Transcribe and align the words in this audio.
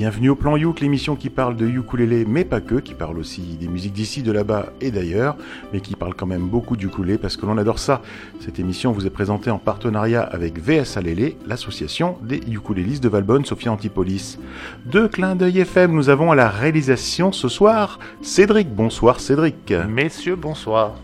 Bienvenue 0.00 0.30
au 0.30 0.34
Plan 0.34 0.56
Youk, 0.56 0.80
l'émission 0.80 1.14
qui 1.14 1.28
parle 1.28 1.56
de 1.56 1.66
ukulélé, 1.66 2.24
mais 2.26 2.46
pas 2.46 2.62
que, 2.62 2.76
qui 2.76 2.94
parle 2.94 3.18
aussi 3.18 3.42
des 3.60 3.68
musiques 3.68 3.92
d'ici, 3.92 4.22
de 4.22 4.32
là-bas 4.32 4.72
et 4.80 4.90
d'ailleurs, 4.90 5.36
mais 5.74 5.82
qui 5.82 5.94
parle 5.94 6.14
quand 6.14 6.24
même 6.24 6.48
beaucoup 6.48 6.74
d'ukulélé 6.78 7.18
parce 7.18 7.36
que 7.36 7.44
l'on 7.44 7.58
adore 7.58 7.78
ça. 7.78 8.00
Cette 8.40 8.58
émission 8.58 8.92
vous 8.92 9.06
est 9.06 9.10
présentée 9.10 9.50
en 9.50 9.58
partenariat 9.58 10.22
avec 10.22 10.58
VSA 10.58 11.02
Lélé, 11.02 11.36
l'association 11.46 12.16
des 12.22 12.40
ukulélistes 12.50 13.02
de 13.02 13.10
Valbonne, 13.10 13.44
Sophia 13.44 13.72
Antipolis. 13.72 14.38
Deux 14.86 15.06
clins 15.06 15.36
d'œil 15.36 15.58
FM, 15.58 15.92
nous 15.92 16.08
avons 16.08 16.32
à 16.32 16.34
la 16.34 16.48
réalisation 16.48 17.30
ce 17.30 17.48
soir 17.48 17.98
Cédric. 18.22 18.74
Bonsoir 18.74 19.20
Cédric. 19.20 19.70
Messieurs, 19.86 20.36
bonsoir. 20.36 20.94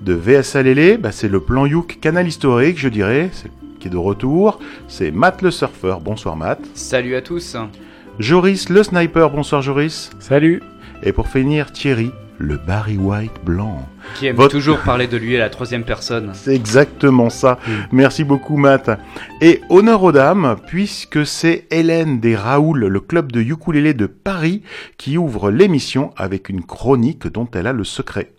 De 0.00 0.14
VSA 0.14 0.64
Lélé, 0.64 0.98
bah, 0.98 1.12
c'est 1.12 1.28
le 1.28 1.38
Plan 1.38 1.64
Youk 1.64 1.98
canal 2.00 2.26
historique, 2.26 2.76
je 2.76 2.88
dirais, 2.88 3.30
qui 3.78 3.86
est 3.86 3.90
de 3.92 3.96
retour. 3.96 4.58
C'est 4.88 5.12
Matt 5.12 5.42
le 5.42 5.52
surfeur. 5.52 6.00
Bonsoir 6.00 6.34
Matt. 6.34 6.58
Salut 6.74 7.14
à 7.14 7.22
tous. 7.22 7.56
Joris 8.18 8.68
le 8.68 8.82
sniper, 8.82 9.30
bonsoir 9.30 9.62
Joris. 9.62 10.10
Salut. 10.18 10.62
Et 11.02 11.12
pour 11.12 11.28
finir, 11.28 11.72
Thierry, 11.72 12.10
le 12.36 12.58
Barry 12.58 12.98
White 12.98 13.42
blanc. 13.42 13.88
Qui 14.18 14.26
aime 14.26 14.36
toujours 14.48 14.80
parler 14.80 15.06
de 15.06 15.16
lui 15.16 15.34
à 15.36 15.38
la 15.38 15.48
troisième 15.48 15.82
personne. 15.82 16.30
C'est 16.34 16.54
exactement 16.54 17.30
ça. 17.30 17.58
Merci 17.90 18.22
beaucoup 18.22 18.58
Matt. 18.58 18.90
Et 19.40 19.62
honneur 19.70 20.02
aux 20.02 20.12
dames, 20.12 20.56
puisque 20.66 21.26
c'est 21.26 21.66
Hélène 21.70 22.20
des 22.20 22.36
Raoul, 22.36 22.86
le 22.86 23.00
club 23.00 23.32
de 23.32 23.40
ukulélé 23.40 23.94
de 23.94 24.06
Paris, 24.06 24.62
qui 24.98 25.16
ouvre 25.16 25.50
l'émission 25.50 26.12
avec 26.16 26.50
une 26.50 26.62
chronique 26.62 27.26
dont 27.26 27.48
elle 27.54 27.66
a 27.66 27.72
le 27.72 27.84
secret. 27.84 28.32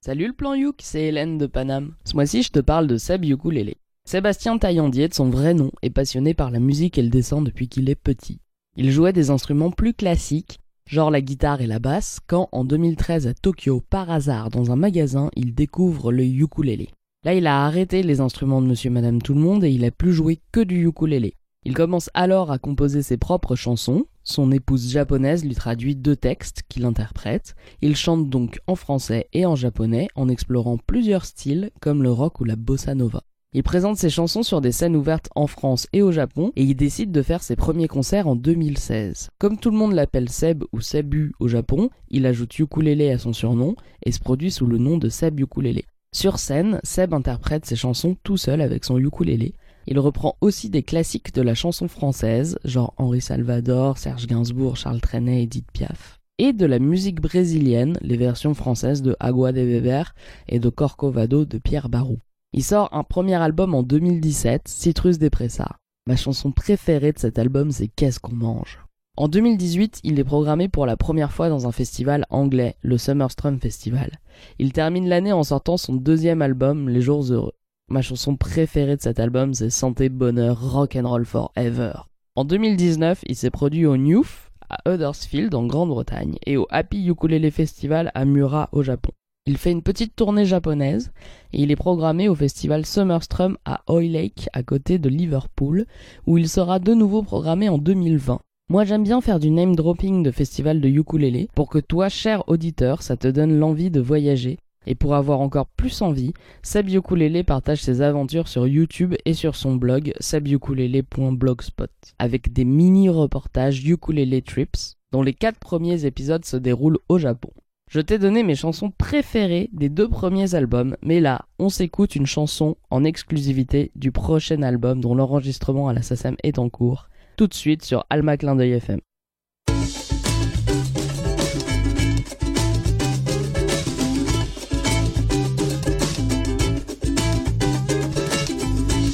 Salut 0.00 0.28
le 0.28 0.32
plan 0.32 0.54
Youk, 0.54 0.76
c'est 0.78 1.02
Hélène 1.02 1.36
de 1.36 1.46
Paname. 1.46 1.92
Ce 2.04 2.14
mois-ci, 2.14 2.42
je 2.42 2.50
te 2.50 2.60
parle 2.60 2.86
de 2.86 2.96
Seb 2.96 3.24
Ukulélé. 3.24 3.76
Sébastien 4.06 4.58
Taillandier, 4.58 5.08
de 5.08 5.14
son 5.14 5.30
vrai 5.30 5.54
nom, 5.54 5.70
est 5.82 5.90
passionné 5.90 6.34
par 6.34 6.50
la 6.50 6.60
musique 6.60 6.98
et 6.98 7.02
le 7.02 7.08
dessin 7.08 7.40
depuis 7.40 7.68
qu'il 7.68 7.88
est 7.88 7.94
petit. 7.94 8.40
Il 8.76 8.90
jouait 8.90 9.12
des 9.12 9.30
instruments 9.30 9.70
plus 9.70 9.94
classiques, 9.94 10.58
genre 10.84 11.12
la 11.12 11.20
guitare 11.20 11.60
et 11.60 11.68
la 11.68 11.78
basse, 11.78 12.18
quand 12.26 12.48
en 12.50 12.64
2013 12.64 13.28
à 13.28 13.34
Tokyo, 13.34 13.80
par 13.88 14.10
hasard, 14.10 14.50
dans 14.50 14.72
un 14.72 14.76
magasin, 14.76 15.30
il 15.36 15.54
découvre 15.54 16.10
le 16.10 16.24
ukulélé. 16.24 16.88
Là, 17.24 17.34
il 17.34 17.46
a 17.46 17.64
arrêté 17.64 18.02
les 18.02 18.20
instruments 18.20 18.60
de 18.60 18.66
Monsieur 18.66 18.90
Madame 18.90 19.22
Tout 19.22 19.34
le 19.34 19.40
Monde 19.40 19.62
et 19.62 19.70
il 19.70 19.84
a 19.84 19.92
plus 19.92 20.12
joué 20.12 20.40
que 20.50 20.58
du 20.58 20.88
ukulélé. 20.88 21.36
Il 21.64 21.72
commence 21.72 22.10
alors 22.14 22.50
à 22.50 22.58
composer 22.58 23.02
ses 23.02 23.16
propres 23.16 23.54
chansons. 23.54 24.06
Son 24.24 24.50
épouse 24.50 24.90
japonaise 24.90 25.44
lui 25.44 25.54
traduit 25.54 25.94
deux 25.94 26.16
textes 26.16 26.64
qu'il 26.68 26.84
interprète. 26.84 27.54
Il 27.80 27.94
chante 27.94 28.28
donc 28.28 28.58
en 28.66 28.74
français 28.74 29.28
et 29.32 29.46
en 29.46 29.54
japonais 29.54 30.08
en 30.16 30.28
explorant 30.28 30.78
plusieurs 30.78 31.26
styles 31.26 31.70
comme 31.80 32.02
le 32.02 32.10
rock 32.10 32.40
ou 32.40 32.44
la 32.44 32.56
bossa 32.56 32.96
nova. 32.96 33.22
Il 33.56 33.62
présente 33.62 33.98
ses 33.98 34.10
chansons 34.10 34.42
sur 34.42 34.60
des 34.60 34.72
scènes 34.72 34.96
ouvertes 34.96 35.28
en 35.36 35.46
France 35.46 35.86
et 35.92 36.02
au 36.02 36.10
Japon 36.10 36.50
et 36.56 36.64
il 36.64 36.74
décide 36.74 37.12
de 37.12 37.22
faire 37.22 37.40
ses 37.40 37.54
premiers 37.54 37.86
concerts 37.86 38.26
en 38.26 38.34
2016. 38.34 39.28
Comme 39.38 39.58
tout 39.58 39.70
le 39.70 39.76
monde 39.76 39.92
l'appelle 39.92 40.28
Seb 40.28 40.64
ou 40.72 40.80
Sebu 40.80 41.32
au 41.38 41.46
Japon, 41.46 41.88
il 42.08 42.26
ajoute 42.26 42.58
ukulélé 42.58 43.12
à 43.12 43.18
son 43.18 43.32
surnom 43.32 43.76
et 44.04 44.10
se 44.10 44.18
produit 44.18 44.50
sous 44.50 44.66
le 44.66 44.78
nom 44.78 44.98
de 44.98 45.08
Seb 45.08 45.38
Ukulélé. 45.38 45.84
Sur 46.10 46.40
scène, 46.40 46.80
Seb 46.82 47.14
interprète 47.14 47.64
ses 47.64 47.76
chansons 47.76 48.16
tout 48.24 48.36
seul 48.36 48.60
avec 48.60 48.84
son 48.84 48.98
ukulélé. 48.98 49.54
Il 49.86 50.00
reprend 50.00 50.36
aussi 50.40 50.68
des 50.68 50.82
classiques 50.82 51.32
de 51.32 51.42
la 51.42 51.54
chanson 51.54 51.86
française, 51.86 52.58
genre 52.64 52.92
Henri 52.96 53.20
Salvador, 53.20 53.98
Serge 53.98 54.26
Gainsbourg, 54.26 54.76
Charles 54.76 55.00
Trenet 55.00 55.38
et 55.38 55.42
Edith 55.42 55.70
Piaf 55.72 56.18
et 56.38 56.52
de 56.52 56.66
la 56.66 56.80
musique 56.80 57.20
brésilienne, 57.20 57.96
les 58.00 58.16
versions 58.16 58.54
françaises 58.54 59.02
de 59.02 59.14
Agua 59.20 59.52
de 59.52 59.64
Beber 59.64 60.16
et 60.48 60.58
de 60.58 60.68
Corcovado 60.68 61.44
de 61.44 61.58
Pierre 61.58 61.88
Barou. 61.88 62.18
Il 62.56 62.62
sort 62.62 62.88
un 62.92 63.02
premier 63.02 63.34
album 63.34 63.74
en 63.74 63.82
2017, 63.82 64.68
Citrus 64.68 65.18
Depressa. 65.18 65.74
Ma 66.06 66.14
chanson 66.14 66.52
préférée 66.52 67.10
de 67.10 67.18
cet 67.18 67.36
album, 67.36 67.72
c'est 67.72 67.88
Qu'est-ce 67.88 68.20
qu'on 68.20 68.36
mange? 68.36 68.78
En 69.16 69.26
2018, 69.26 69.98
il 70.04 70.20
est 70.20 70.24
programmé 70.24 70.68
pour 70.68 70.86
la 70.86 70.96
première 70.96 71.32
fois 71.32 71.48
dans 71.48 71.66
un 71.66 71.72
festival 71.72 72.24
anglais, 72.30 72.76
le 72.82 72.96
Summerstrom 72.96 73.58
Festival. 73.58 74.20
Il 74.60 74.72
termine 74.72 75.08
l'année 75.08 75.32
en 75.32 75.42
sortant 75.42 75.76
son 75.76 75.94
deuxième 75.96 76.42
album, 76.42 76.88
Les 76.88 77.00
Jours 77.00 77.24
Heureux. 77.24 77.54
Ma 77.88 78.02
chanson 78.02 78.36
préférée 78.36 78.94
de 78.94 79.02
cet 79.02 79.18
album, 79.18 79.52
c'est 79.52 79.68
Santé, 79.68 80.08
Bonheur, 80.08 80.74
Rock 80.74 80.94
and 80.94 81.08
Roll 81.08 81.26
Forever. 81.26 81.94
En 82.36 82.44
2019, 82.44 83.22
il 83.26 83.34
s'est 83.34 83.50
produit 83.50 83.84
au 83.84 83.96
Newf, 83.96 84.52
à 84.70 84.78
Huddersfield 84.88 85.56
en 85.56 85.66
Grande-Bretagne, 85.66 86.36
et 86.46 86.56
au 86.56 86.68
Happy 86.70 87.04
Ukulele 87.04 87.50
Festival 87.50 88.12
à 88.14 88.24
Mura 88.24 88.68
au 88.70 88.84
Japon. 88.84 89.10
Il 89.46 89.58
fait 89.58 89.72
une 89.72 89.82
petite 89.82 90.16
tournée 90.16 90.46
japonaise 90.46 91.12
et 91.52 91.60
il 91.60 91.70
est 91.70 91.76
programmé 91.76 92.30
au 92.30 92.34
festival 92.34 92.86
Summerstrom 92.86 93.58
à 93.66 93.82
Hoylake 93.88 94.48
à 94.54 94.62
côté 94.62 94.98
de 94.98 95.10
Liverpool 95.10 95.84
où 96.26 96.38
il 96.38 96.48
sera 96.48 96.78
de 96.78 96.94
nouveau 96.94 97.22
programmé 97.22 97.68
en 97.68 97.76
2020. 97.76 98.40
Moi 98.70 98.84
j'aime 98.84 99.02
bien 99.02 99.20
faire 99.20 99.38
du 99.38 99.50
name 99.50 99.76
dropping 99.76 100.22
de 100.22 100.30
festival 100.30 100.80
de 100.80 100.88
ukulélé 100.88 101.50
pour 101.54 101.68
que 101.68 101.78
toi 101.78 102.08
cher 102.08 102.42
auditeur 102.48 103.02
ça 103.02 103.18
te 103.18 103.28
donne 103.28 103.58
l'envie 103.58 103.90
de 103.90 104.00
voyager 104.00 104.56
et 104.86 104.94
pour 104.94 105.14
avoir 105.14 105.42
encore 105.42 105.66
plus 105.66 106.00
envie, 106.00 106.32
Seb 106.62 106.88
Ukulele 106.88 107.44
partage 107.44 107.82
ses 107.82 108.00
aventures 108.00 108.48
sur 108.48 108.66
YouTube 108.66 109.14
et 109.26 109.34
sur 109.34 109.56
son 109.56 109.76
blog 109.76 110.14
sabukulele.blogspot 110.20 111.90
avec 112.18 112.50
des 112.54 112.64
mini 112.64 113.10
reportages 113.10 113.86
ukulele 113.86 114.40
trips 114.40 114.96
dont 115.12 115.22
les 115.22 115.34
quatre 115.34 115.58
premiers 115.58 116.06
épisodes 116.06 116.46
se 116.46 116.56
déroulent 116.56 116.98
au 117.10 117.18
Japon. 117.18 117.50
Je 117.94 118.00
t'ai 118.00 118.18
donné 118.18 118.42
mes 118.42 118.56
chansons 118.56 118.90
préférées 118.90 119.70
des 119.72 119.88
deux 119.88 120.08
premiers 120.08 120.56
albums, 120.56 120.96
mais 121.00 121.20
là, 121.20 121.42
on 121.60 121.68
s'écoute 121.68 122.16
une 122.16 122.26
chanson 122.26 122.76
en 122.90 123.04
exclusivité 123.04 123.92
du 123.94 124.10
prochain 124.10 124.62
album 124.62 125.00
dont 125.00 125.14
l'enregistrement 125.14 125.86
à 125.86 125.92
la 125.92 126.02
SACEM 126.02 126.34
est 126.42 126.58
en 126.58 126.68
cours, 126.70 127.08
tout 127.36 127.46
de 127.46 127.54
suite 127.54 127.84
sur 127.84 128.04
Alma 128.10 128.36
Clin 128.36 128.56
d'œil 128.56 128.72
FM. 128.72 128.98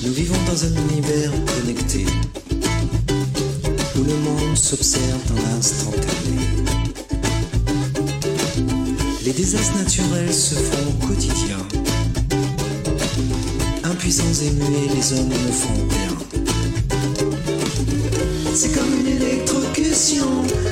Nous 0.06 0.12
vivons 0.14 0.42
dans 0.46 0.64
un 0.64 0.88
univers 0.88 1.32
connecté 1.44 2.06
où 3.94 4.04
le 4.04 4.16
monde 4.24 4.56
s'observe 4.56 5.28
dans 5.28 5.42
l'instantané. 5.42 6.79
Les 9.22 9.32
désastres 9.32 9.76
naturels 9.76 10.32
se 10.32 10.54
font 10.54 10.88
au 10.88 11.06
quotidien. 11.06 11.58
Impuissants 13.84 14.24
et 14.42 14.50
muets, 14.50 14.94
les 14.94 15.12
hommes 15.12 15.28
ne 15.28 15.52
font 15.52 15.88
rien. 15.90 16.16
C'est 18.54 18.72
comme 18.72 18.98
une 18.98 19.06
électrocution, 19.06 20.24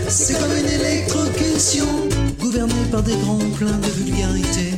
c'est 0.08 0.38
comme 0.40 0.52
une 0.52 0.80
électrocution, 0.80 1.86
gouvernée 2.40 2.72
par 2.90 3.02
des 3.02 3.16
grands 3.16 3.38
pleins 3.58 3.78
de 3.78 3.90
vulgarité. 4.02 4.72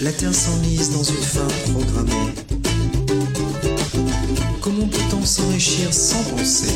La 0.00 0.12
terre 0.12 0.34
s'enlise 0.34 0.92
dans 0.92 1.02
une 1.02 1.16
fin 1.16 1.48
programmée. 1.72 2.32
Comment 4.60 4.86
peut-on 4.86 5.24
s'enrichir 5.24 5.92
sans 5.92 6.22
penser? 6.36 6.74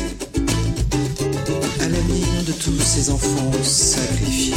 De 2.45 2.51
tous 2.51 2.79
ces 2.81 3.09
enfants 3.09 3.51
sacrifiés. 3.63 4.53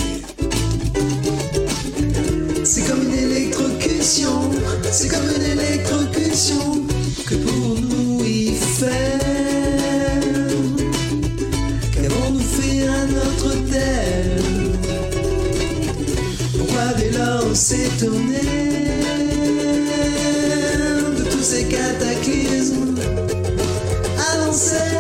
C'est 2.64 2.82
comme 2.82 3.03
une 3.03 3.14
électrocution, 3.14 4.50
c'est 4.91 5.09
comme 5.09 5.28
une 5.36 5.58
électrocution 5.58 6.82
que 7.26 7.34
pour 7.37 7.81
nous 7.81 8.25
y 8.25 8.54
faire. 8.54 9.20
Qu'avons-nous 11.92 12.41
fait 12.41 12.87
à 12.87 13.06
notre 13.06 13.54
terre? 13.70 14.42
Pourquoi 16.58 16.93
dès 16.99 17.11
lors 17.17 17.56
s'étonner 17.56 18.40
de 21.17 21.23
tous 21.31 21.43
ces 21.43 21.64
cataclysmes 21.64 22.88
Les 24.61 24.98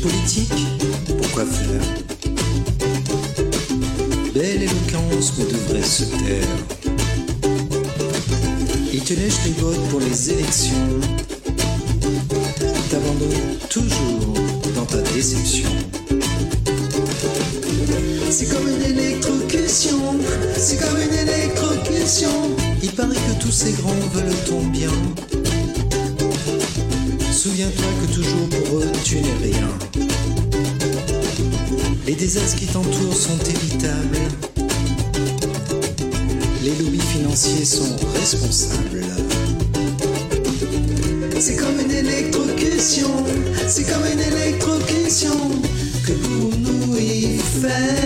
politiques, 0.00 0.66
pourquoi 1.18 1.44
faire 1.44 1.80
Belle 4.34 4.62
éloquence 4.62 5.34
mais 5.38 5.44
devrait 5.44 5.82
se 5.82 6.04
taire. 6.04 6.48
Ils 8.92 9.02
te 9.02 9.14
lèchent 9.14 9.44
les 9.44 9.52
votes 9.62 9.88
pour 9.90 10.00
les 10.00 10.30
élections. 10.30 11.00
T'abandonnent 12.90 13.58
toujours 13.68 14.34
dans 14.74 14.86
ta 14.86 14.98
déception. 15.12 15.68
C'est 18.30 18.48
comme 18.48 18.68
une 18.68 18.82
électrocution, 18.82 19.98
c'est 20.56 20.80
comme 20.80 20.98
une 21.00 21.28
électrocution. 21.28 22.30
Il 22.82 22.90
paraît 22.92 23.14
que 23.14 23.42
tous 23.42 23.52
ces 23.52 23.72
grands 23.72 23.94
veulent 24.14 24.44
ton 24.48 24.62
bien. 24.66 24.90
Souviens-toi 27.42 27.86
que 28.02 28.12
toujours 28.12 28.48
pour 28.50 28.80
eux 28.80 28.92
tu 29.02 29.14
n'es 29.14 29.32
rien. 29.42 29.68
Les 32.06 32.12
désastres 32.12 32.58
qui 32.58 32.66
t'entourent 32.66 33.16
sont 33.16 33.38
évitables. 33.38 34.18
les 36.62 36.84
lobbies 36.84 37.00
financiers 37.00 37.64
sont 37.64 37.96
responsables. 38.14 39.06
C'est 41.38 41.56
comme 41.56 41.80
une 41.82 41.90
électrocution, 41.90 43.08
c'est 43.66 43.84
comme 43.84 44.04
une 44.12 44.20
électrocution 44.20 45.40
que 46.06 46.12
pour 46.12 46.58
nous 46.58 46.98
y 46.98 47.38
faire. 47.38 47.99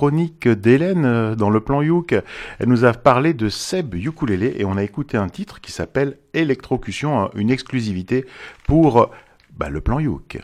Chronique 0.00 0.48
d'Hélène 0.48 1.04
euh, 1.04 1.34
dans 1.34 1.50
le 1.50 1.60
plan 1.60 1.82
Youk. 1.82 2.14
Elle 2.58 2.68
nous 2.68 2.86
a 2.86 2.94
parlé 2.94 3.34
de 3.34 3.50
Seb 3.50 3.94
Ukulele 3.94 4.54
et 4.56 4.64
on 4.64 4.78
a 4.78 4.82
écouté 4.82 5.18
un 5.18 5.28
titre 5.28 5.60
qui 5.60 5.72
s'appelle 5.72 6.16
Électrocution, 6.32 7.20
hein, 7.20 7.30
une 7.34 7.50
exclusivité 7.50 8.24
pour 8.66 9.10
bah, 9.58 9.68
le 9.68 9.82
plan 9.82 10.00
Youk. 10.00 10.38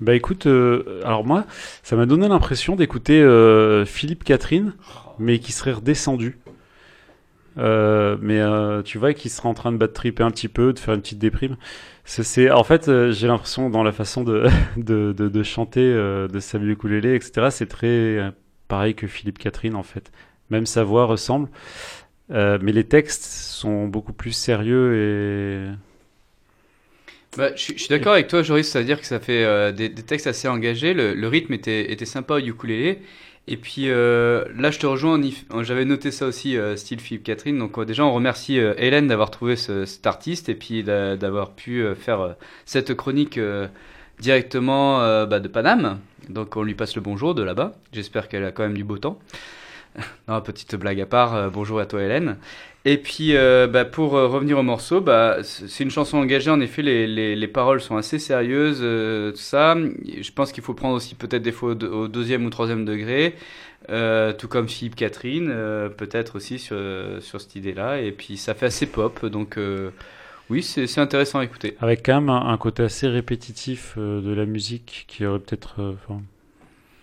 Bah 0.00 0.14
écoute, 0.14 0.46
euh, 0.46 1.02
alors 1.04 1.26
moi, 1.26 1.44
ça 1.82 1.94
m'a 1.94 2.06
donné 2.06 2.26
l'impression 2.26 2.74
d'écouter 2.74 3.20
euh, 3.20 3.84
Philippe 3.84 4.24
Catherine, 4.24 4.72
mais 5.18 5.40
qui 5.40 5.52
serait 5.52 5.72
redescendu. 5.72 6.38
Mais 7.58 8.40
tu 8.84 8.96
vois, 8.96 9.12
qui 9.12 9.28
serait 9.28 9.50
en 9.50 9.52
train 9.52 9.72
de 9.72 9.76
battre 9.76 9.92
triper 9.92 10.22
un 10.22 10.30
petit 10.30 10.48
peu, 10.48 10.72
de 10.72 10.78
faire 10.78 10.94
une 10.94 11.02
petite 11.02 11.18
déprime. 11.18 11.58
C'est, 12.06 12.50
en 12.50 12.64
fait, 12.64 12.90
j'ai 13.10 13.26
l'impression 13.26 13.68
dans 13.68 13.82
la 13.82 13.92
façon 13.92 14.24
de, 14.24 14.46
de, 14.78 15.12
de, 15.12 15.28
de 15.28 15.42
chanter 15.42 15.82
de 15.92 16.40
Samuel 16.40 16.70
Ukulele, 16.70 17.14
etc. 17.14 17.48
C'est 17.50 17.68
très 17.68 18.32
pareil 18.70 18.94
que 18.96 19.06
Philippe 19.08 19.38
Catherine 19.38 19.76
en 19.76 19.84
fait. 19.84 20.12
Même 20.50 20.66
sa 20.66 20.84
voix 20.84 21.06
ressemble, 21.06 21.50
Euh, 22.32 22.58
mais 22.62 22.72
les 22.72 22.84
textes 22.84 23.24
sont 23.24 23.88
beaucoup 23.88 24.12
plus 24.14 24.32
sérieux 24.32 24.94
et 24.96 25.74
Bah, 27.36 27.50
je, 27.54 27.62
suis- 27.74 27.88
d'accord 27.88 28.14
avec 28.14 28.26
toi, 28.28 28.42
Joris, 28.42 28.68
c'est-à-dire 28.68 29.00
que 29.00 29.06
ça 29.06 29.20
fait 29.20 29.44
euh, 29.44 29.70
des, 29.72 29.92
textes 29.94 30.26
assez 30.26 30.48
engagés, 30.48 30.94
le, 30.94 31.28
rythme 31.28 31.52
était, 31.52 31.92
était 31.92 32.04
sympa 32.04 32.34
au 32.34 32.38
ukulélé. 32.38 33.02
Et 33.46 33.56
puis 33.56 33.88
euh, 33.88 34.44
là, 34.56 34.70
je 34.70 34.78
te 34.78 34.86
rejoins, 34.86 35.20
j'avais 35.62 35.84
noté 35.84 36.10
ça 36.10 36.26
aussi, 36.26 36.56
style 36.76 37.00
Philippe 37.00 37.24
Catherine. 37.24 37.58
Donc 37.58 37.82
déjà, 37.84 38.04
on 38.04 38.12
remercie 38.12 38.56
Hélène 38.58 39.06
d'avoir 39.08 39.30
trouvé 39.30 39.56
ce- 39.56 39.84
cet 39.86 40.06
artiste 40.06 40.48
et 40.48 40.54
puis 40.54 40.82
d'a- 40.82 41.16
d'avoir 41.16 41.54
pu 41.54 41.84
faire 41.96 42.36
cette 42.64 42.94
chronique 42.94 43.38
directement 44.20 45.00
euh, 45.02 45.26
bah, 45.26 45.40
de 45.40 45.48
Paname. 45.48 45.98
Donc 46.28 46.56
on 46.56 46.62
lui 46.62 46.74
passe 46.74 46.94
le 46.94 47.02
bonjour 47.02 47.34
de 47.34 47.42
là-bas. 47.42 47.72
J'espère 47.92 48.28
qu'elle 48.28 48.44
a 48.44 48.52
quand 48.52 48.62
même 48.62 48.74
du 48.76 48.84
beau 48.84 48.98
temps. 48.98 49.18
non, 50.28 50.40
petite 50.40 50.76
blague 50.76 51.00
à 51.00 51.06
part, 51.06 51.34
euh, 51.34 51.48
bonjour 51.48 51.80
à 51.80 51.86
toi 51.86 52.02
Hélène. 52.02 52.36
Et 52.86 52.96
puis, 52.96 53.36
euh, 53.36 53.66
bah, 53.66 53.84
pour 53.84 54.12
revenir 54.12 54.58
au 54.58 54.62
morceau, 54.62 55.02
bah, 55.02 55.38
c'est 55.42 55.84
une 55.84 55.90
chanson 55.90 56.16
engagée. 56.16 56.50
En 56.50 56.60
effet, 56.60 56.80
les, 56.80 57.06
les, 57.06 57.36
les 57.36 57.48
paroles 57.48 57.80
sont 57.82 57.98
assez 57.98 58.18
sérieuses, 58.18 58.78
tout 58.78 59.40
ça. 59.40 59.76
Je 59.76 60.30
pense 60.32 60.50
qu'il 60.50 60.62
faut 60.62 60.72
prendre 60.72 60.94
aussi 60.94 61.14
peut-être 61.14 61.42
des 61.42 61.52
fois 61.52 61.72
au, 61.72 61.74
deux- 61.74 61.90
au 61.90 62.08
deuxième 62.08 62.46
ou 62.46 62.50
troisième 62.50 62.86
degré, 62.86 63.34
tout 64.38 64.48
comme 64.48 64.66
Philippe 64.66 64.94
Catherine, 64.96 65.48
peut-être 65.98 66.36
aussi 66.36 66.58
sur, 66.58 66.78
sur 67.20 67.38
cette 67.42 67.54
idée-là. 67.54 68.00
Et 68.00 68.12
puis, 68.12 68.38
ça 68.38 68.54
fait 68.54 68.66
assez 68.66 68.86
pop, 68.86 69.26
donc 69.26 69.58
oui, 70.50 70.62
c'est 70.62 70.86
c'est 70.86 71.00
intéressant 71.00 71.38
à 71.38 71.44
écouter. 71.44 71.76
avec 71.80 72.04
quand 72.04 72.14
même 72.20 72.28
un, 72.30 72.48
un 72.48 72.56
côté 72.56 72.82
assez 72.82 73.06
répétitif 73.08 73.94
euh, 73.98 74.20
de 74.20 74.32
la 74.34 74.44
musique 74.46 75.04
qui 75.08 75.24
aurait 75.24 75.38
peut-être. 75.38 75.76
euh, 75.78 75.92
enfin, 76.08 76.20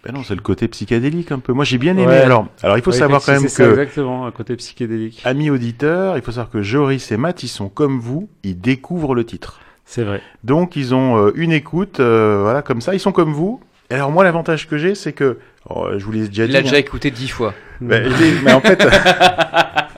Ben 0.04 0.14
non, 0.14 0.24
c'est 0.24 0.36
le 0.36 0.42
côté 0.42 0.68
psychédélique 0.68 1.32
un 1.32 1.40
peu. 1.40 1.54
Moi 1.54 1.66
j'ai 1.66 1.78
bien 1.78 1.94
aimé. 1.98 2.08
Ouais. 2.08 2.18
Alors, 2.22 2.48
alors 2.64 2.78
il 2.78 2.84
faut 2.84 2.92
ouais, 2.92 2.98
savoir 2.98 3.22
quand 3.24 3.32
même 3.34 3.42
c'est 3.42 3.50
ça, 3.50 3.64
que 3.66 3.70
exactement 3.70 4.26
un 4.26 4.32
côté 4.32 4.56
psychédélique. 4.56 5.22
Amis 5.26 5.50
auditeurs, 5.50 6.18
il 6.18 6.22
faut 6.24 6.32
savoir 6.32 6.50
que 6.50 6.62
Joris 6.62 7.12
et 7.12 7.18
Matt, 7.18 7.44
ils 7.44 7.48
sont 7.48 7.70
comme 7.70 8.00
vous, 8.00 8.30
ils 8.44 8.60
découvrent 8.60 9.16
le 9.16 9.26
titre. 9.26 9.60
C'est 9.86 10.04
vrai. 10.04 10.22
Donc 10.44 10.76
ils 10.76 10.94
ont 10.94 11.18
euh, 11.18 11.32
une 11.36 11.52
écoute, 11.54 12.00
euh, 12.00 12.42
voilà, 12.44 12.62
comme 12.62 12.82
ça, 12.82 12.94
ils 12.94 13.00
sont 13.00 13.12
comme 13.14 13.32
vous. 13.34 13.62
Et 13.90 13.94
alors 13.94 14.12
moi, 14.12 14.26
l'avantage 14.26 14.68
que 14.68 14.78
j'ai, 14.78 14.96
c'est 14.96 15.14
que, 15.14 15.38
oh, 15.70 15.88
je 15.98 16.04
vous 16.04 16.12
l'ai 16.12 16.28
déjà 16.28 16.44
Il 16.44 16.48
dit, 16.48 16.54
l'a 16.54 16.60
hein. 16.60 16.64
déjà 16.64 16.78
écouté 16.78 17.10
dix 17.10 17.30
fois. 17.30 17.54
Ben, 17.80 18.04
il 18.06 18.44
mais 18.44 18.52
en 18.52 18.60
fait, 18.60 18.86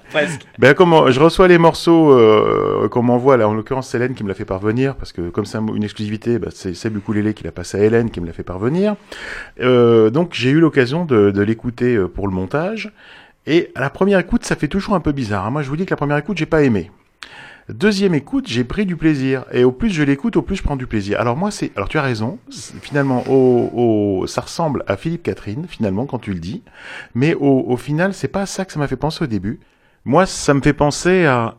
Ben, 0.60 0.74
comment, 0.74 1.10
je 1.12 1.20
reçois 1.20 1.48
les 1.48 1.58
morceaux 1.58 2.12
euh, 2.12 2.88
qu'on 2.90 3.02
m'envoie, 3.04 3.38
là, 3.38 3.48
en 3.48 3.54
l'occurrence, 3.54 3.90
c'est 3.90 3.98
Hélène 3.98 4.14
qui 4.14 4.24
me 4.24 4.28
l'a 4.30 4.34
fait 4.36 4.46
parvenir, 4.46 4.96
parce 4.96 5.12
que 5.14 5.30
comme 5.30 5.46
c'est 5.46 5.58
un- 5.58 5.68
une 5.76 5.84
exclusivité, 5.84 6.40
ben, 6.40 6.50
c'est 6.54 6.74
Seb 6.74 6.98
Ukulele 6.98 7.34
qui 7.34 7.44
l'a 7.44 7.52
passé 7.52 7.80
à 7.80 7.84
Hélène 7.84 8.10
qui 8.12 8.20
me 8.22 8.26
l'a 8.28 8.34
fait 8.34 8.44
parvenir. 8.44 8.96
Euh, 9.62 10.10
donc 10.10 10.34
j'ai 10.34 10.50
eu 10.50 10.60
l'occasion 10.60 11.06
de, 11.06 11.32
de 11.32 11.42
l'écouter 11.42 11.96
euh, 11.96 12.08
pour 12.08 12.28
le 12.28 12.34
montage. 12.34 12.92
Et 13.48 13.72
à 13.76 13.82
la 13.82 13.90
première 13.90 14.20
écoute, 14.20 14.44
ça 14.46 14.56
fait 14.56 14.68
toujours 14.68 14.96
un 14.96 15.00
peu 15.00 15.12
bizarre. 15.12 15.46
hein. 15.46 15.50
Moi, 15.52 15.62
je 15.64 15.70
vous 15.70 15.78
dis 15.78 15.86
que 15.86 15.90
la 15.92 15.98
première 15.98 16.18
écoute, 16.18 16.38
j'ai 16.38 16.46
pas 16.46 16.62
aimé. 16.62 16.92
Deuxième 17.70 18.16
écoute, 18.16 18.46
j'ai 18.48 18.64
pris 18.64 18.86
du 18.88 18.96
plaisir. 18.96 19.46
Et 19.52 19.64
au 19.64 19.72
plus 19.72 19.90
je 19.92 20.02
l'écoute, 20.02 20.36
au 20.38 20.42
plus 20.42 20.56
je 20.56 20.64
prends 20.64 20.76
du 20.76 20.88
plaisir. 20.88 21.20
Alors 21.22 21.38
moi, 21.38 21.52
c'est, 21.52 21.72
alors 21.76 21.88
tu 21.88 22.00
as 22.00 22.02
raison. 22.02 22.40
Finalement, 22.82 23.24
au, 23.30 23.70
au- 24.22 24.28
ça 24.28 24.42
ressemble 24.42 24.84
à 24.88 24.98
Philippe 24.98 25.22
Catherine, 25.24 25.66
finalement, 25.68 26.06
quand 26.08 26.18
tu 26.20 26.34
le 26.34 26.40
dis. 26.40 26.64
Mais 27.14 27.36
au, 27.36 27.66
au 27.68 27.78
final, 27.78 28.14
c'est 28.16 28.28
pas 28.28 28.46
ça 28.48 28.66
que 28.66 28.74
ça 28.74 28.80
m'a 28.80 28.88
fait 28.88 28.96
penser 28.96 29.24
au 29.24 29.28
début. 29.28 29.60
Moi, 30.06 30.26
ça 30.26 30.54
me 30.54 30.62
fait 30.62 30.74
penser 30.74 31.26
à, 31.26 31.56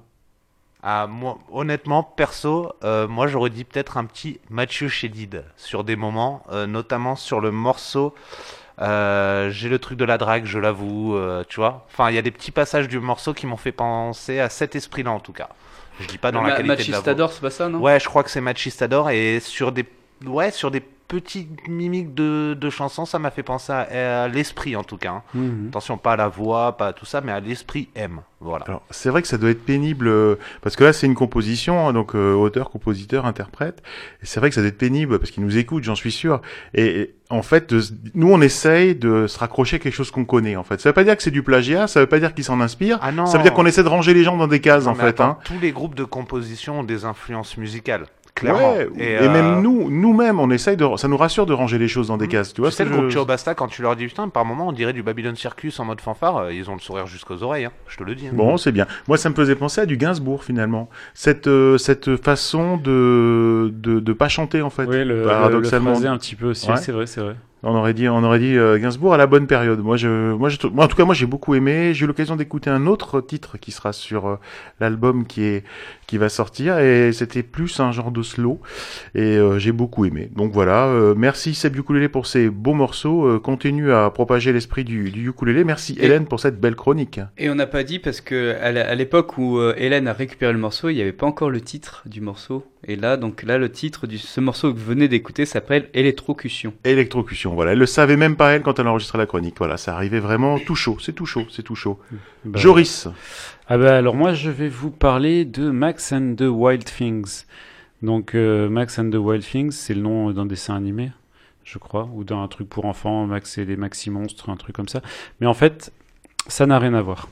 Ah, 0.83 1.07
moi, 1.07 1.39
honnêtement, 1.53 2.03
perso, 2.03 2.73
euh, 2.85 3.07
moi 3.07 3.27
j'aurais 3.27 3.51
dit 3.51 3.65
peut-être 3.65 3.99
un 3.99 4.07
petit 4.07 4.41
Mathieu 4.49 4.89
Chédid 4.89 5.45
sur 5.59 5.85
des 5.85 5.95
moments, 5.95 6.43
euh, 6.51 6.67
notamment 6.67 7.17
sur 7.17 7.41
le 7.41 7.51
morceau. 7.51 8.15
euh, 8.81 9.51
J'ai 9.51 9.69
le 9.69 9.79
truc 9.79 9.99
de 9.99 10.05
la 10.07 10.19
drague, 10.19 10.47
je 10.47 10.59
l'avoue, 10.59 11.17
euh, 11.17 11.45
tu 11.49 11.61
vois. 11.61 11.87
Enfin, 11.93 12.11
il 12.11 12.15
y 12.17 12.19
a 12.19 12.23
des 12.23 12.31
petits 12.31 12.53
passages 12.53 12.89
du 12.89 13.01
morceau 13.01 13.35
qui 13.35 13.47
m'ont 13.47 13.59
fait 13.59 13.73
penser 13.73 14.41
à 14.41 14.49
cet 14.51 14.77
esprit-là 14.77 15.13
en 15.13 15.21
tout 15.21 15.33
cas. 15.35 15.51
Je 16.01 16.07
dis 16.09 16.19
pas 16.19 16.33
dans 16.33 16.43
la 16.43 16.51
Ma- 16.51 16.57
qualité 16.57 16.85
de 16.85 16.93
la 16.93 17.01
voix. 17.01 17.05
Machistador, 17.15 17.33
c'est 17.33 17.41
pas 17.41 17.51
ça, 17.51 17.69
non? 17.69 17.79
Ouais, 17.81 18.01
je 18.01 18.07
crois 18.07 18.25
que 18.25 18.31
c'est 18.31 18.41
Machistador 18.41 19.11
et 19.11 19.41
sur 19.41 19.73
des 19.73 19.87
ouais 20.27 20.51
sur 20.51 20.71
des 20.71 20.83
petites 21.11 21.69
mimiques 21.69 22.15
de, 22.15 22.57
de 22.59 22.71
chansons, 22.71 23.05
ça 23.05 23.19
m'a 23.19 23.31
fait 23.33 23.43
penser 23.43 23.73
à, 23.73 24.23
à 24.23 24.29
l'esprit 24.29 24.77
en 24.77 24.85
tout 24.85 24.97
cas. 24.97 25.11
hein. 25.11 25.23
Mhm. 25.35 25.67
Attention, 25.69 25.99
pas 25.99 26.13
à 26.13 26.17
la 26.17 26.29
voix, 26.29 26.77
pas 26.77 26.87
à 26.89 26.93
tout 26.93 27.05
ça, 27.05 27.21
mais 27.21 27.33
à 27.33 27.41
l'esprit 27.41 27.89
M. 27.97 28.21
Voilà. 28.43 28.65
Alors, 28.67 28.83
c'est 28.91 29.11
vrai 29.11 29.21
que 29.21 29.29
ça 29.29 29.37
doit 29.37 29.51
être 29.51 29.67
pénible, 29.67 30.09
euh, 30.09 30.37
parce 30.63 30.75
que 30.77 30.85
là, 30.85 30.95
c'est 30.95 31.07
une 31.07 31.15
composition, 31.15 31.87
hein, 31.87 31.93
donc 31.93 32.15
euh, 32.15 32.33
auteur, 32.33 32.71
compositeur, 32.71 33.27
interprète. 33.27 33.83
C'est 34.23 34.41
vrai 34.41 34.49
que 34.49 34.55
ça 34.55 34.63
doit 34.63 34.69
être 34.69 34.79
pénible, 34.79 35.19
parce 35.19 35.31
qu'ils 35.31 35.45
nous 35.45 35.59
écoutent, 35.59 35.85
j'en 35.85 35.95
suis 35.95 36.13
sûr. 36.13 36.41
Et, 36.73 37.01
et, 37.03 37.15
en 37.29 37.43
fait, 37.43 37.69
de 37.75 37.83
nous, 38.15 38.33
on 38.33 38.41
essaye 38.41 38.95
de 38.95 39.27
se 39.27 39.39
raccrocher 39.39 39.77
à 39.77 39.79
quelque 39.79 39.93
chose 39.95 40.11
qu'on 40.11 40.25
connaît, 40.25 40.57
en 40.57 40.63
fait. 40.65 40.81
Ça 40.81 40.89
veut 40.89 40.95
pas 40.95 41.05
dire 41.05 41.17
que 41.19 41.23
c'est 41.23 41.31
du 41.31 41.43
plagiat, 41.43 41.87
ça 41.87 42.01
veut 42.01 42.07
pas 42.07 42.19
dire 42.19 42.33
qu'ils 42.35 42.45
s'en 42.45 42.61
inspirent. 42.63 42.99
Ah 43.03 43.13
non. 43.13 43.27
Ça 43.27 43.37
veut 43.37 43.43
dire 43.45 43.53
qu'on 43.53 43.67
essaie 43.67 43.83
de 43.83 43.89
ranger 43.89 44.15
les 44.15 44.25
gens 44.25 44.39
dans 44.39 44.49
des 44.49 44.61
cases, 44.61 44.85
Non, 44.87 44.93
en 44.93 44.95
fait. 44.95 45.09
attends, 45.09 45.25
Hein. 45.33 45.39
Tous 45.45 45.59
les 45.61 45.73
groupes 45.73 45.95
de 45.95 46.05
composition 46.05 46.81
ont 46.81 46.85
des 46.85 47.05
influences 47.05 47.59
musicales, 47.59 48.07
clairement. 48.41 48.73
Ouais, 48.75 48.89
et, 48.99 49.17
euh, 49.19 49.31
même 49.33 49.61
nous, 49.63 49.91
nous-mêmes, 49.91 50.41
on 50.41 50.51
essaye 50.51 50.77
de, 50.77 50.87
ça 50.97 51.07
nous 51.09 51.17
rassure 51.17 51.47
de 51.47 51.53
ranger 51.53 51.79
les 51.79 51.89
choses 51.89 52.09
dans 52.09 52.17
des 52.17 52.27
Hmm. 52.27 52.31
cases. 52.31 52.53
Tu 52.55 52.61
vois 52.61 52.71
tu 52.71 52.77
sais, 52.77 52.85
ce 52.85 52.89
le 52.89 52.95
groupe 52.97 53.11
je- 53.11 53.19
Basta, 53.21 53.55
quand 53.55 53.69
tu 53.69 53.83
leur 53.83 53.95
dis 53.97 54.07
putain, 54.07 54.29
par 54.29 54.45
moment, 54.45 54.69
on 54.69 54.73
dirait 54.73 54.93
du 54.93 55.03
Babylon 55.03 55.35
Circus 55.37 55.79
en 55.79 55.85
mode 55.85 56.01
fanfare, 56.01 56.37
euh, 56.39 56.53
ils 56.53 56.69
ont 56.71 56.75
le 56.75 56.81
sourire 56.81 57.07
jusqu'aux 57.07 57.43
oreilles, 57.43 57.67
hein, 57.67 57.73
je 57.87 57.97
te 57.97 58.03
le 58.03 58.15
dis. 58.15 58.27
hein. 58.27 58.33
Bon, 58.35 58.57
c'est 58.57 58.73
bien. 58.73 58.87
Moi, 59.09 59.17
ça 59.17 59.31
me 59.31 59.35
faisait 59.35 59.55
penser 59.57 59.81
à 59.83 59.87
du 59.87 59.97
Gainsbourg, 59.97 60.43
finalement. 60.43 60.89
Cette, 61.15 61.47
euh, 61.47 61.79
cette 61.79 62.17
façon 62.17 62.77
de, 62.77 63.71
de, 63.75 64.01
de 64.01 64.13
pas 64.13 64.29
chanter, 64.29 64.63
en 64.63 64.71
fait. 64.71 64.85
Oui, 64.87 64.97
le, 64.99 65.05
le, 65.05 65.17
le 65.21 65.27
paradoxalement. 65.27 65.91
phrasé 65.93 66.09
un 66.09 66.17
petit 66.19 66.35
peu 66.35 66.47
aussi. 66.51 66.69
Ouais. 66.71 66.77
C'est 66.79 66.93
vrai, 66.93 67.07
c'est 67.07 67.21
vrai. 67.21 67.37
On 67.63 67.75
aurait 67.75 67.93
dit, 67.93 68.09
on 68.09 68.25
aurait 68.25 68.39
dit 68.39 68.57
euh, 68.57 68.79
Gainsbourg 68.79 69.13
à 69.13 69.19
la 69.19 69.27
bonne 69.27 69.47
période. 69.47 69.81
Moi, 69.81 69.97
je, 69.99 70.33
moi, 70.33 70.49
je, 70.49 70.57
moi, 70.67 70.87
en 70.87 70.89
tout 70.89 70.97
cas, 70.97 71.05
moi, 71.05 71.15
j'ai 71.15 71.27
beaucoup 71.27 71.55
aimé. 71.55 71.93
J'ai 71.93 72.05
eu 72.05 72.07
l'occasion 72.09 72.37
d'écouter 72.37 72.71
un 72.71 72.87
autre 72.87 73.21
titre 73.21 73.59
qui 73.59 73.71
sera 73.71 73.93
sur 73.93 74.27
euh, 74.27 74.37
l'album 74.81 75.27
qui 75.27 75.43
est, 75.45 75.65
qui 76.07 76.17
va 76.17 76.29
sortir, 76.31 76.79
et 76.79 77.13
c'était 77.13 77.43
plus 77.43 77.79
un 77.81 77.93
genre 77.93 78.11
de 78.13 78.23
slow, 78.23 78.61
et 79.15 79.37
euh, 79.37 79.59
j'ai 79.59 79.73
beaucoup 79.73 80.07
aimé. 80.07 80.31
Donc 80.35 80.53
voilà. 80.53 80.87
euh, 80.87 81.15
merci 81.17 81.55
Seb 81.55 81.77
Ukulele 81.77 82.09
pour 82.09 82.27
ces 82.27 82.49
beaux 82.49 82.73
morceaux. 82.75 83.39
Continue 83.41 83.93
à 83.93 84.11
propager 84.11 84.53
l'esprit 84.53 84.85
du, 84.85 85.11
du 85.11 85.29
ukulélé. 85.29 85.63
Merci 85.65 85.97
Et- 86.01 86.07
Hélène 86.07 86.25
pour 86.27 86.41
cette 86.41 86.59
belle 86.61 86.77
chronique. 86.77 87.21
Et 87.37 87.51
on 87.51 87.55
n'a 87.55 87.67
pas 87.67 87.85
dit 87.85 87.99
parce 87.99 88.21
que 88.23 88.57
à 88.61 88.95
l'époque 88.95 89.37
où 89.39 89.61
Hélène 89.77 90.09
a 90.09 90.13
récupéré 90.15 90.53
le 90.53 90.59
morceau, 90.59 90.89
il 90.89 90.95
n'y 90.97 91.03
avait 91.03 91.13
pas 91.13 91.27
encore 91.27 91.51
le 91.51 91.61
titre 91.61 92.03
du 92.07 92.21
morceau. 92.21 92.65
Et 92.89 92.97
là, 92.97 93.19
donc 93.19 93.43
là, 93.43 93.59
le 93.59 93.71
titre 93.71 94.07
de 94.07 94.17
ce 94.17 94.41
morceau 94.41 94.73
que 94.73 94.79
vous 94.79 94.87
venez 94.87 95.07
d'écouter 95.07 95.45
s'appelle 95.45 95.91
Électrocution. 95.93 96.73
Électrocution. 96.85 97.50
Voilà. 97.55 97.73
Elle 97.73 97.79
le 97.79 97.87
savait 97.87 98.17
même 98.17 98.37
pas 98.37 98.53
elle 98.53 98.63
quand 98.63 98.79
elle 98.79 98.89
enregistrait 98.89 99.19
la 99.19 99.27
chronique. 99.27 99.57
Voilà. 99.59 99.77
Ça 99.77 99.95
arrivait 99.95 100.21
vraiment 100.21 100.59
tout 100.59 100.75
chaud. 100.75 100.97
C'est 101.01 101.13
tout 101.13 101.27
chaud. 101.27 101.47
C'est 101.51 101.63
tout 101.63 101.75
chaud. 101.75 101.99
Bah, 102.45 102.59
Joris. 102.59 103.09
Ah 103.73 103.79
bah 103.79 103.97
alors 103.97 104.17
moi 104.17 104.33
je 104.33 104.51
vais 104.51 104.69
vous 104.69 104.91
parler 104.91 105.45
de 105.45 105.71
Max 105.71 106.13
and 106.13 106.35
the 106.37 106.49
Wild 106.49 106.85
Things. 106.85 107.45
Donc 108.03 108.35
euh, 108.35 108.69
Max 108.69 108.99
and 108.99 109.11
the 109.11 109.15
Wild 109.15 109.45
Things, 109.45 109.71
c'est 109.71 109.95
le 109.95 110.01
nom 110.01 110.33
d'un 110.33 110.45
dessin 110.45 110.75
animé, 110.75 111.13
je 111.63 111.79
crois, 111.79 112.09
ou 112.15 112.25
d'un 112.25 112.49
truc 112.49 112.69
pour 112.69 112.87
enfants, 112.87 113.27
Max 113.27 113.59
et 113.59 113.65
les 113.65 113.77
Maxi 113.77 114.11
Monstres, 114.11 114.51
un 114.51 114.57
truc 114.57 114.75
comme 114.75 114.89
ça. 114.89 115.03
Mais 115.41 115.47
en 115.47 115.55
fait, 115.55 115.93
ça 116.49 116.67
n'a 116.67 116.81
rien 116.81 116.95
à 116.95 117.03
voir. 117.03 117.29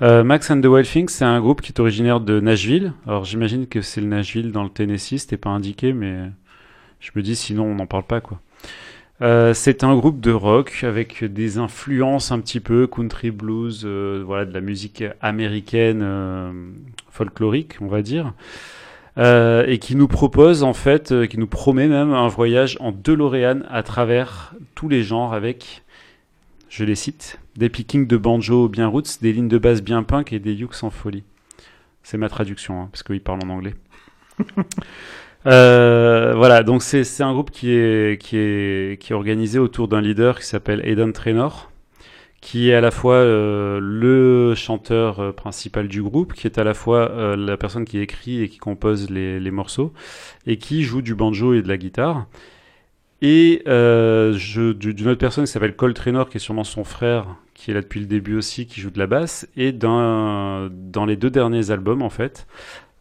Euh, 0.00 0.24
Max 0.24 0.50
and 0.50 0.60
the 0.60 0.66
Wild 0.66 0.88
Things, 0.88 1.08
c'est 1.08 1.24
un 1.24 1.40
groupe 1.40 1.60
qui 1.60 1.72
est 1.72 1.80
originaire 1.80 2.20
de 2.20 2.40
Nashville. 2.40 2.92
Alors 3.06 3.24
j'imagine 3.24 3.66
que 3.66 3.82
c'est 3.82 4.00
le 4.00 4.06
Nashville 4.06 4.52
dans 4.52 4.62
le 4.62 4.70
Tennessee, 4.70 5.18
c'était 5.18 5.36
pas 5.36 5.50
indiqué, 5.50 5.92
mais 5.92 6.30
je 7.00 7.10
me 7.14 7.22
dis 7.22 7.36
sinon 7.36 7.64
on 7.64 7.74
n'en 7.74 7.86
parle 7.86 8.04
pas 8.04 8.20
quoi. 8.20 8.40
Euh, 9.22 9.54
c'est 9.54 9.82
un 9.82 9.96
groupe 9.96 10.20
de 10.20 10.30
rock 10.30 10.84
avec 10.84 11.24
des 11.24 11.56
influences 11.56 12.32
un 12.32 12.40
petit 12.40 12.60
peu 12.60 12.86
country 12.86 13.30
blues, 13.30 13.82
euh, 13.84 14.22
voilà 14.26 14.44
de 14.44 14.52
la 14.52 14.60
musique 14.60 15.02
américaine 15.22 16.02
euh, 16.02 16.52
folklorique, 17.10 17.76
on 17.80 17.86
va 17.86 18.02
dire, 18.02 18.34
et 19.18 19.78
qui 19.80 19.96
nous 19.96 20.08
propose 20.08 20.62
en 20.62 20.74
fait, 20.74 21.26
qui 21.28 21.38
nous 21.38 21.46
promet 21.46 21.88
même 21.88 22.12
un 22.12 22.28
voyage 22.28 22.76
en 22.80 22.92
DeLorean 22.92 23.62
à 23.70 23.82
travers 23.82 24.52
tous 24.74 24.90
les 24.90 25.02
genres 25.02 25.32
avec, 25.32 25.82
je 26.68 26.84
les 26.84 26.94
cite, 26.94 27.38
des 27.56 27.70
pickings 27.70 28.06
de 28.06 28.18
banjo 28.18 28.68
bien 28.68 28.86
roots, 28.86 29.22
des 29.22 29.32
lignes 29.32 29.48
de 29.48 29.56
basse 29.56 29.82
bien 29.82 30.02
punk 30.02 30.34
et 30.34 30.38
des 30.38 30.60
ukes 30.60 30.82
en 30.82 30.90
folie. 30.90 31.24
C'est 32.02 32.18
ma 32.18 32.28
traduction, 32.28 32.82
hein, 32.82 32.88
parce 32.92 33.02
qu'ils 33.02 33.22
parlent 33.22 33.42
en 33.42 33.48
anglais. 33.48 33.74
Euh, 35.46 36.34
voilà, 36.34 36.62
donc 36.64 36.82
c'est 36.82 37.22
un 37.22 37.32
groupe 37.32 37.50
qui 37.50 37.70
est, 37.70 38.20
qui, 38.20 38.36
est, 38.36 39.00
qui 39.00 39.12
est 39.12 39.14
organisé 39.14 39.58
autour 39.58 39.86
d'un 39.86 40.00
leader 40.00 40.40
qui 40.40 40.46
s'appelle 40.46 40.80
Aidan 40.84 41.12
Trainor, 41.12 41.70
qui 42.40 42.70
est 42.70 42.74
à 42.74 42.80
la 42.80 42.90
fois 42.90 43.14
euh, 43.14 43.78
le 43.80 44.54
chanteur 44.56 45.20
euh, 45.20 45.32
principal 45.32 45.86
du 45.86 46.02
groupe, 46.02 46.32
qui 46.32 46.46
est 46.46 46.58
à 46.58 46.64
la 46.64 46.74
fois 46.74 47.10
euh, 47.12 47.36
la 47.36 47.56
personne 47.56 47.84
qui 47.84 47.98
écrit 48.00 48.42
et 48.42 48.48
qui 48.48 48.58
compose 48.58 49.08
les, 49.10 49.38
les 49.38 49.50
morceaux, 49.52 49.92
et 50.46 50.58
qui 50.58 50.82
joue 50.82 51.02
du 51.02 51.14
banjo 51.14 51.54
et 51.54 51.62
de 51.62 51.68
la 51.68 51.76
guitare. 51.76 52.26
Et 53.22 53.62
d'une 53.64 55.08
autre 55.08 55.14
personne 55.14 55.44
qui 55.44 55.50
s'appelle 55.50 55.74
Cole 55.74 55.94
Trainor, 55.94 56.28
qui 56.28 56.36
est 56.36 56.40
sûrement 56.40 56.64
son 56.64 56.84
frère, 56.84 57.26
qui 57.54 57.70
est 57.70 57.74
là 57.74 57.80
depuis 57.80 58.00
le 58.00 58.06
début 58.06 58.36
aussi, 58.36 58.66
qui 58.66 58.80
joue 58.80 58.90
de 58.90 58.98
la 58.98 59.06
basse. 59.06 59.48
Et 59.56 59.72
dans, 59.72 60.68
dans 60.70 61.06
les 61.06 61.16
deux 61.16 61.30
derniers 61.30 61.70
albums, 61.70 62.02
en 62.02 62.10
fait, 62.10 62.46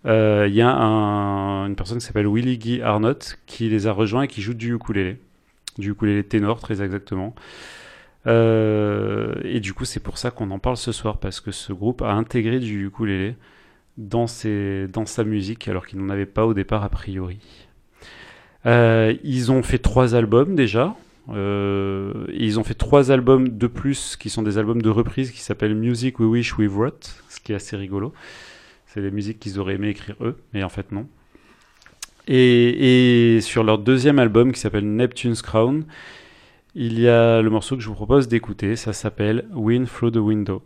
il 0.06 0.54
y 0.54 0.62
a 0.62 0.70
un- 0.70 1.66
une 1.68 1.76
personne 1.76 1.98
qui 1.98 2.06
s'appelle 2.06 2.28
Willie 2.28 2.58
Guy 2.58 2.82
Arnott 2.82 3.38
qui 3.46 3.70
les 3.70 3.88
a 3.88 3.92
rejoints 3.92 4.24
et 4.24 4.28
qui 4.28 4.42
joue 4.42 4.54
du 4.54 4.76
ukulélé, 4.76 5.18
du 5.78 5.92
ukulélé 5.92 6.24
ténor 6.24 6.60
très 6.60 6.82
exactement. 6.82 7.34
Euh, 8.28 9.36
et 9.44 9.60
du 9.60 9.74
coup, 9.74 9.86
c'est 9.86 10.00
pour 10.00 10.18
ça 10.18 10.32
qu'on 10.32 10.52
en 10.52 10.60
parle 10.60 10.78
ce 10.78 10.92
soir 10.92 11.18
parce 11.18 11.40
que 11.40 11.52
ce 11.52 11.74
groupe 11.74 12.02
a 12.02 12.12
intégré 12.14 12.60
du 12.60 12.88
ukulélé 12.88 13.36
dans, 13.98 14.28
sa 14.28 15.24
musique 15.24 15.68
alors 15.68 15.86
qu'il 15.86 16.00
n'en 16.00 16.10
avait 16.10 16.26
pas 16.26 16.46
au 16.46 16.54
départ 16.54 16.84
a 16.84 16.90
priori. 16.90 17.40
Euh, 18.66 19.14
ils 19.24 19.52
ont 19.52 19.64
fait 19.64 19.78
trois 19.78 20.16
albums 20.16 20.56
déjà. 20.56 20.96
Euh, 21.30 22.26
ils 22.34 22.60
ont 22.60 22.64
fait 22.64 22.74
trois 22.74 23.12
albums 23.12 23.58
de 23.58 23.68
plus 23.68 24.16
qui 24.16 24.30
sont 24.30 24.44
des 24.44 24.58
albums 24.58 24.82
de 24.82 24.90
reprise 24.90 25.32
qui 25.32 25.40
s'appellent 25.40 25.76
Music 25.76 26.20
We 26.20 26.28
Wish 26.28 26.58
We 26.58 26.70
Wrote, 26.70 27.24
ce 27.30 27.40
qui 27.40 27.52
est 27.52 27.56
assez 27.56 27.78
rigolo. 27.78 28.14
C'est 28.96 29.02
des 29.02 29.12
musiques 29.12 29.40
qu'ils 29.40 29.60
auraient 29.60 29.76
aimé 29.76 29.90
écrire 29.90 30.16
eux, 30.22 30.38
mais 30.54 30.64
en 30.64 30.70
fait 30.70 30.94
non. 30.94 31.06
Et, 32.30 33.40
sur 33.42 33.66
leur 33.66 33.78
deuxième 33.78 34.20
album 34.20 34.54
qui 34.54 34.60
s'appelle 34.62 34.90
Neptune's 34.90 35.42
Crown, 35.42 35.84
il 36.76 36.98
y 37.02 37.10
a 37.10 37.42
le 37.42 37.50
morceau 37.50 37.76
que 37.76 37.82
je 37.82 37.90
vous 37.90 37.94
propose 37.94 38.30
d'écouter, 38.30 38.78
ça 38.78 38.94
s'appelle 38.94 39.50
Wind 39.54 39.90
Through 39.90 40.14
the 40.14 40.18
Window. 40.20 40.64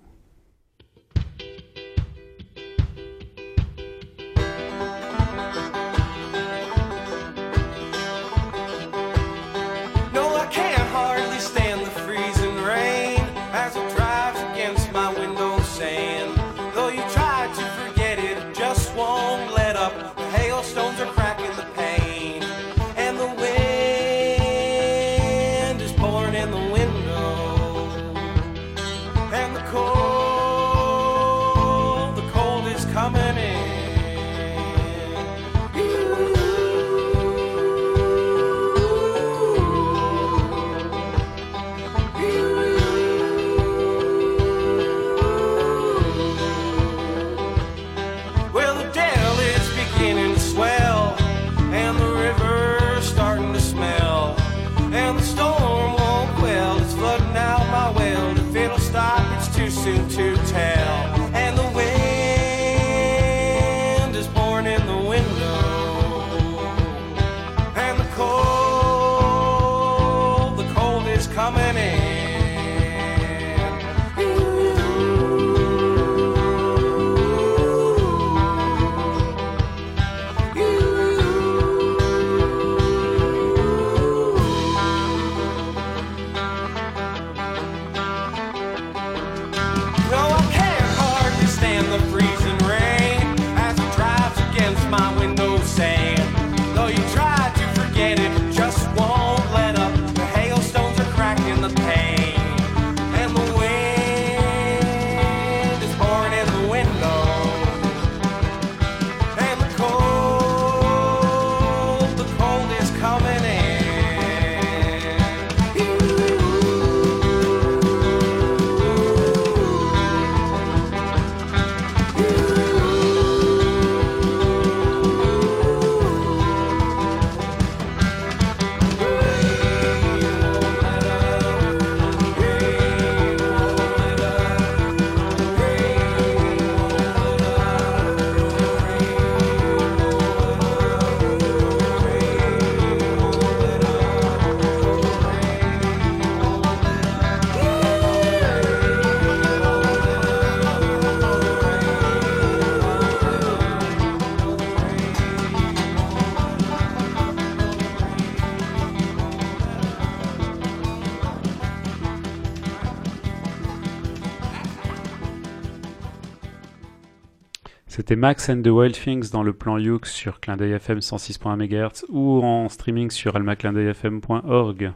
C'était 168.10 168.22
Max 168.22 168.50
and 168.50 168.64
the 168.64 168.70
Wild 168.70 168.96
Things 168.96 169.30
dans 169.30 169.44
le 169.44 169.54
plan 169.54 169.78
Youx 169.78 170.00
sur 170.04 170.40
Clin 170.40 170.58
d'œil 170.58 170.72
FM 170.72 170.98
106.1 170.98 171.58
MHz 171.58 172.06
ou 172.10 172.42
en 172.44 172.68
streaming 172.68 173.12
sur 173.12 173.36
almaclindeuilfm.org. 173.36 174.94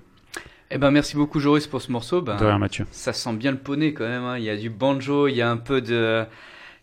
Eh 0.72 0.78
ben, 0.80 0.90
merci 0.90 1.16
beaucoup, 1.16 1.40
Joris, 1.40 1.68
pour 1.68 1.80
ce 1.80 1.92
morceau. 1.92 2.24
Ben, 2.24 2.38
De 2.38 2.46
rien, 2.46 2.58
Mathieu. 2.58 2.88
ça 2.90 3.14
sent 3.14 3.34
bien 3.34 3.52
le 3.52 3.60
poney 3.60 3.94
quand 3.94 4.08
même. 4.08 4.24
hein. 4.24 4.40
Il 4.40 4.44
y 4.44 4.50
a 4.50 4.58
du 4.58 4.72
banjo, 4.72 5.28
il 5.28 5.36
y 5.36 5.44
a 5.44 5.52
un 5.52 5.58
peu 5.58 5.80
de. 5.80 6.24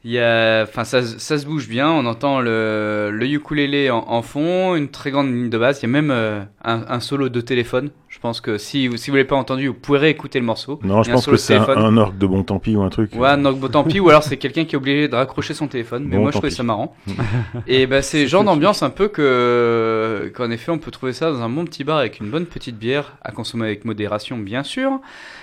Il 0.02 0.12
y 0.12 0.18
a, 0.18 0.62
enfin, 0.62 0.84
ça, 0.84 1.02
ça 1.02 1.36
se 1.38 1.44
bouge 1.44 1.68
bien. 1.68 1.90
On 1.90 2.06
entend 2.06 2.40
le, 2.40 3.10
le 3.12 3.26
ukulélé 3.26 3.90
en, 3.90 4.02
en 4.08 4.22
fond, 4.22 4.74
une 4.74 4.88
très 4.88 5.10
grande 5.10 5.26
ligne 5.28 5.50
de 5.50 5.58
basse. 5.58 5.80
Il 5.80 5.82
y 5.82 5.86
a 5.86 5.92
même 5.92 6.10
euh, 6.10 6.40
un, 6.64 6.82
un 6.88 7.00
solo 7.00 7.28
de 7.28 7.40
téléphone. 7.42 7.90
Je 8.08 8.18
pense 8.18 8.40
que 8.40 8.56
si, 8.56 8.88
vous- 8.88 8.96
si 8.96 9.10
vous 9.10 9.16
l'avez 9.16 9.28
pas 9.28 9.36
entendu, 9.36 9.68
vous 9.68 9.74
pourrez 9.74 10.08
écouter 10.08 10.40
le 10.40 10.46
morceau. 10.46 10.80
Non, 10.82 11.02
je 11.02 11.10
un 11.10 11.14
pense 11.14 11.26
que 11.26 11.36
c'est 11.36 11.54
un, 11.56 11.68
un 11.68 11.96
orgue 11.98 12.16
de 12.16 12.26
bon 12.26 12.42
tant 12.44 12.58
pis 12.58 12.76
ou 12.76 12.82
un 12.82 12.88
truc. 12.88 13.12
Ouais, 13.14 13.36
donc 13.36 13.58
bon, 13.60 13.68
tant 13.68 13.84
pis. 13.84 14.00
Ou 14.00 14.08
alors 14.08 14.22
c'est 14.22 14.38
quelqu'un 14.38 14.64
qui 14.64 14.74
est 14.74 14.78
obligé 14.78 15.06
de 15.06 15.14
raccrocher 15.14 15.52
son 15.52 15.68
téléphone. 15.68 16.04
Mais 16.08 16.16
Bon, 16.16 16.22
moi, 16.22 16.30
je 16.30 16.38
trouvais 16.38 16.50
ça 16.50 16.62
marrant. 16.62 16.96
Et 17.66 17.86
ben, 17.86 18.00
c'est 18.00 18.22
le 18.22 18.26
genre 18.28 18.42
d'ambiance 18.42 18.82
un 18.82 18.90
peu 18.90 19.08
que, 19.08 20.32
qu'en 20.34 20.50
effet, 20.50 20.72
on 20.72 20.78
peut 20.78 20.90
trouver 20.90 21.12
ça 21.12 21.30
dans 21.30 21.42
un 21.42 21.48
bon 21.50 21.66
petit 21.66 21.84
bar 21.84 21.98
avec 21.98 22.20
une 22.20 22.30
bonne 22.30 22.46
petite 22.46 22.78
bière 22.78 23.16
à 23.22 23.32
consommer 23.32 23.66
avec 23.66 23.84
modération, 23.84 24.38
bien 24.38 24.62
sûr. 24.62 24.98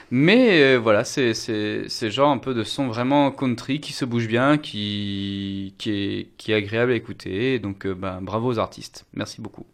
Mais 0.09 0.61
euh, 0.61 0.77
voilà, 0.77 1.03
c'est, 1.03 1.33
c'est 1.33 2.11
genre 2.11 2.31
un 2.31 2.37
peu 2.37 2.53
de 2.53 2.63
son 2.63 2.87
vraiment 2.87 3.31
country 3.31 3.81
qui 3.81 3.91
se 3.93 4.05
bouge 4.05 4.27
bien, 4.27 4.57
qui, 4.57 5.75
qui 5.77 5.91
est, 5.91 6.37
qui 6.37 6.51
est 6.51 6.55
agréable 6.55 6.91
à 6.93 6.95
écouter. 6.95 7.59
Donc, 7.59 7.85
euh, 7.85 7.93
ben, 7.93 8.21
bravo 8.21 8.47
aux 8.49 8.59
artistes. 8.59 9.05
Merci 9.13 9.41
beaucoup. 9.41 9.65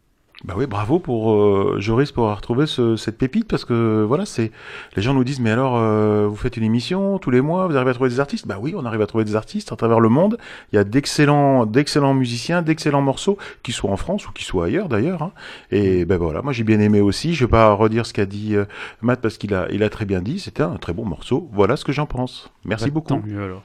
Bah 0.45 0.55
oui, 0.57 0.65
bravo 0.67 0.99
pour 0.99 1.31
euh, 1.31 1.77
Joris 1.79 2.11
pour 2.11 2.23
avoir 2.25 2.35
retrouvé 2.37 2.65
ce- 2.67 2.97
cette 2.97 3.17
pépite 3.17 3.47
parce 3.47 3.63
que 3.63 4.03
voilà, 4.05 4.25
c'est 4.25 4.51
les 4.97 5.01
gens 5.01 5.13
nous 5.13 5.23
disent 5.23 5.39
mais 5.39 5.51
alors 5.51 5.77
euh, 5.77 6.27
vous 6.27 6.35
faites 6.35 6.57
une 6.57 6.63
émission 6.65 7.17
tous 7.17 7.31
les 7.31 7.39
mois, 7.39 7.65
vous 7.67 7.77
arrivez 7.77 7.91
à 7.91 7.93
trouver 7.93 8.09
des 8.09 8.19
artistes? 8.19 8.45
Bah 8.45 8.57
oui, 8.59 8.73
on 8.75 8.83
arrive 8.85 9.01
à 9.01 9.07
trouver 9.07 9.23
des 9.23 9.37
artistes 9.37 9.71
à 9.71 9.77
travers 9.77 10.01
le 10.01 10.09
monde. 10.09 10.37
Il 10.73 10.75
y 10.75 10.79
a 10.79 10.83
d'excellents 10.83 11.65
d'excellents 11.65 12.13
musiciens, 12.13 12.61
d'excellents 12.61 13.01
morceaux 13.01 13.37
qui 13.63 13.71
soient 13.71 13.89
en 13.91 13.95
France 13.95 14.27
ou 14.27 14.33
qui 14.33 14.43
soient 14.43 14.65
ailleurs 14.65 14.89
d'ailleurs. 14.89 15.21
hein. 15.21 15.31
Et 15.71 16.03
ben 16.03 16.17
voilà, 16.17 16.41
moi 16.41 16.51
j'ai 16.51 16.65
bien 16.65 16.81
aimé 16.81 16.99
aussi. 16.99 17.33
Je 17.35 17.45
vais 17.45 17.49
pas 17.51 17.71
redire 17.73 18.05
ce 18.05 18.11
qu'a 18.11 18.25
dit 18.25 18.57
euh, 18.57 18.65
Matt 19.01 19.21
parce 19.21 19.37
qu'il 19.37 19.53
a 19.53 19.67
il 19.71 19.81
a 19.81 19.89
très 19.89 20.03
bien 20.03 20.21
dit. 20.21 20.39
C'était 20.39 20.63
un 20.63 20.75
très 20.75 20.91
bon 20.91 21.05
morceau. 21.05 21.47
Voilà 21.53 21.77
ce 21.77 21.85
que 21.85 21.93
j'en 21.93 22.05
pense. 22.05 22.51
Merci 22.65 22.87
Bah, 22.87 22.95
beaucoup. 22.95 23.07
Tant 23.07 23.21
mieux 23.25 23.41
alors. 23.41 23.63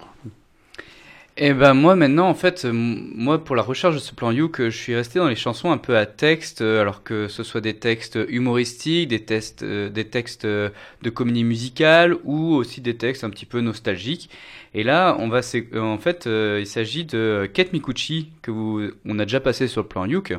Et 1.40 1.54
ben 1.54 1.72
moi 1.72 1.94
maintenant 1.94 2.28
en 2.28 2.34
fait 2.34 2.64
euh, 2.64 2.72
moi 2.72 3.44
pour 3.44 3.54
la 3.54 3.62
recherche 3.62 3.94
de 3.94 4.00
ce 4.00 4.12
plan 4.12 4.32
You 4.32 4.48
que 4.48 4.70
je 4.70 4.76
suis 4.76 4.96
resté 4.96 5.20
dans 5.20 5.28
les 5.28 5.36
chansons 5.36 5.70
un 5.70 5.78
peu 5.78 5.96
à 5.96 6.04
texte 6.04 6.62
euh, 6.62 6.80
alors 6.80 7.04
que 7.04 7.28
ce 7.28 7.44
soit 7.44 7.60
des 7.60 7.74
textes 7.74 8.18
humoristiques, 8.28 9.06
des 9.06 9.20
textes 9.24 9.62
euh, 9.62 9.88
des 9.88 10.04
textes 10.06 10.44
de 10.44 11.10
comédie 11.14 11.44
musicale 11.44 12.16
ou 12.24 12.54
aussi 12.56 12.80
des 12.80 12.96
textes 12.96 13.22
un 13.22 13.30
petit 13.30 13.46
peu 13.46 13.60
nostalgiques. 13.60 14.30
Et 14.74 14.82
là 14.82 15.16
on 15.20 15.28
va 15.28 15.42
en 15.76 15.98
fait 15.98 16.26
il 16.26 16.66
s'agit 16.66 17.04
de 17.04 17.48
Kate 17.54 17.72
Mikuchi 17.72 18.32
que 18.42 18.50
vous 18.50 18.90
on 19.04 19.18
a 19.20 19.24
déjà 19.24 19.38
passé 19.38 19.68
sur 19.68 19.82
le 19.82 19.88
plan 19.88 20.06
Youk 20.06 20.34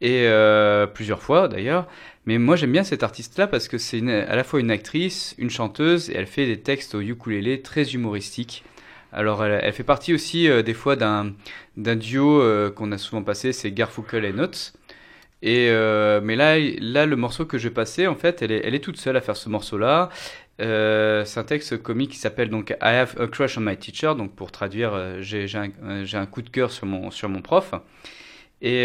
et 0.00 0.26
euh, 0.26 0.86
plusieurs 0.86 1.22
fois 1.22 1.48
d'ailleurs. 1.48 1.86
Mais 2.26 2.38
moi 2.38 2.56
j'aime 2.56 2.72
bien 2.72 2.84
cette 2.84 3.02
artiste 3.02 3.38
là 3.38 3.46
parce 3.46 3.66
que 3.66 3.78
c'est 3.78 4.00
à 4.08 4.36
la 4.36 4.44
fois 4.44 4.60
une 4.60 4.70
actrice, 4.70 5.34
une 5.38 5.50
chanteuse 5.50 6.10
et 6.10 6.16
elle 6.16 6.26
fait 6.26 6.46
des 6.46 6.60
textes 6.60 6.94
au 6.94 7.00
ukulélé 7.00 7.62
très 7.62 7.94
humoristiques. 7.94 8.64
Alors, 9.12 9.44
elle, 9.44 9.72
fait 9.72 9.82
partie 9.82 10.14
aussi 10.14 10.48
euh, 10.48 10.62
des 10.62 10.74
fois 10.74 10.94
d'un 10.96 11.34
duo 11.76 12.40
euh, 12.40 12.70
qu'on 12.70 12.92
a 12.92 12.98
souvent 12.98 13.22
passé, 13.22 13.52
c'est 13.52 13.72
Garfunkel 13.72 14.24
et 14.24 14.32
Notes. 14.32 14.72
Et 15.42 15.68
euh, 15.70 16.20
mais 16.22 16.36
là, 16.36 16.58
là, 16.58 17.06
le 17.06 17.16
morceau 17.16 17.46
que 17.46 17.58
je 17.58 17.68
passer, 17.68 18.06
en 18.06 18.14
fait, 18.14 18.42
elle 18.42 18.52
est, 18.52 18.80
toute 18.80 18.98
seule 18.98 19.16
à 19.16 19.20
faire 19.20 19.36
ce 19.36 19.48
morceau-là. 19.48 20.10
C'est 20.58 21.38
un 21.38 21.44
texte 21.44 21.82
comique 21.82 22.10
qui 22.10 22.18
s'appelle 22.18 22.50
donc 22.50 22.70
I 22.82 22.94
have 22.96 23.16
a 23.18 23.26
crush 23.26 23.56
on 23.56 23.62
my 23.62 23.76
teacher. 23.76 24.14
Donc 24.16 24.34
pour 24.36 24.52
traduire, 24.52 25.20
j'ai 25.20 25.46
un, 25.56 26.26
coup 26.26 26.42
de 26.42 26.50
cœur 26.50 26.70
sur 26.70 26.86
mon 26.86 27.10
sur 27.10 27.30
mon 27.30 27.40
prof. 27.40 27.72
Et 28.60 28.84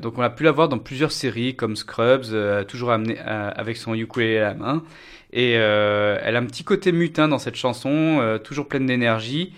donc 0.00 0.16
on 0.16 0.22
a 0.22 0.30
pu 0.30 0.44
la 0.44 0.52
voir 0.52 0.70
dans 0.70 0.78
plusieurs 0.78 1.12
séries 1.12 1.54
comme 1.54 1.76
Scrubs, 1.76 2.66
toujours 2.66 2.92
amené 2.92 3.18
avec 3.18 3.76
son 3.76 3.92
ukulélé 3.92 4.38
à 4.38 4.48
la 4.48 4.54
main. 4.54 4.82
Et 5.32 5.54
euh, 5.56 6.18
elle 6.22 6.36
a 6.36 6.38
un 6.38 6.46
petit 6.46 6.64
côté 6.64 6.92
mutin 6.92 7.28
dans 7.28 7.38
cette 7.38 7.56
chanson, 7.56 8.18
euh, 8.20 8.38
toujours 8.38 8.68
pleine 8.68 8.86
d'énergie. 8.86 9.52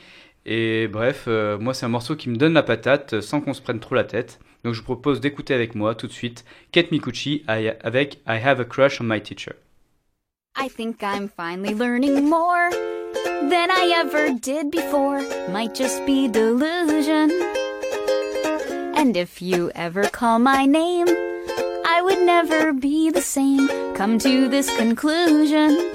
Et 0.46 0.88
bref, 0.88 1.24
euh, 1.28 1.58
moi 1.58 1.74
c'est 1.74 1.86
un 1.86 1.90
morceau 1.90 2.16
qui 2.16 2.30
me 2.30 2.36
donne 2.36 2.54
la 2.54 2.62
patate 2.62 3.20
sans 3.20 3.40
qu'on 3.40 3.54
se 3.54 3.60
prenne 3.60 3.80
trop 3.80 3.94
la 3.94 4.04
tête. 4.04 4.40
Donc 4.64 4.74
je 4.74 4.80
vous 4.80 4.84
propose 4.84 5.20
d'écouter 5.20 5.54
avec 5.54 5.74
moi 5.74 5.94
tout 5.94 6.06
de 6.06 6.12
suite 6.12 6.44
Kate 6.72 6.90
Mikuchi 6.90 7.44
avec 7.46 8.14
I 8.26 8.40
Have 8.42 8.60
a 8.60 8.64
Crush 8.64 9.00
on 9.00 9.04
My 9.04 9.20
Teacher. 9.20 9.54
I 10.56 10.68
think 10.68 11.02
I'm 11.02 11.28
finally 11.28 11.74
learning 11.74 12.28
more 12.28 12.70
than 13.48 13.70
I 13.70 14.02
ever 14.04 14.30
did 14.32 14.70
before. 14.72 15.20
Might 15.52 15.74
just 15.76 16.04
be 16.04 16.28
delusion. 16.28 17.30
And 18.96 19.16
if 19.16 19.40
you 19.40 19.70
ever 19.76 20.08
call 20.08 20.40
my 20.40 20.66
name, 20.66 21.06
I 21.98 22.00
would 22.00 22.20
never 22.20 22.72
be 22.72 23.10
the 23.10 23.20
same. 23.20 23.66
Come 23.94 24.20
to 24.20 24.48
this 24.48 24.72
conclusion. 24.76 25.92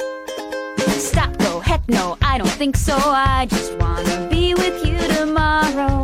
Stop, 1.00 1.38
go, 1.38 1.62
heck 1.62 1.88
no, 1.88 2.18
I 2.22 2.38
don't 2.38 2.58
think 2.62 2.76
so. 2.76 2.94
I 2.98 3.46
just 3.50 3.74
wanna 3.78 4.28
be 4.30 4.54
with 4.54 4.86
you 4.86 4.98
tomorrow. 5.16 6.04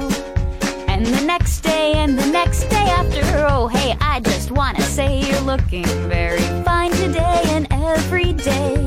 And 0.88 1.06
the 1.06 1.26
next 1.26 1.60
day, 1.64 1.92
and 1.96 2.18
the 2.18 2.28
next 2.28 2.70
day 2.70 2.88
after. 3.00 3.26
Oh, 3.50 3.68
hey, 3.68 3.94
I 4.00 4.22
just 4.22 4.52
wanna 4.52 4.84
say 4.84 5.20
you're 5.20 5.42
looking 5.42 5.84
very 6.08 6.48
fine 6.64 6.92
today 6.92 7.42
and 7.48 7.68
every 7.70 8.32
day. 8.32 8.78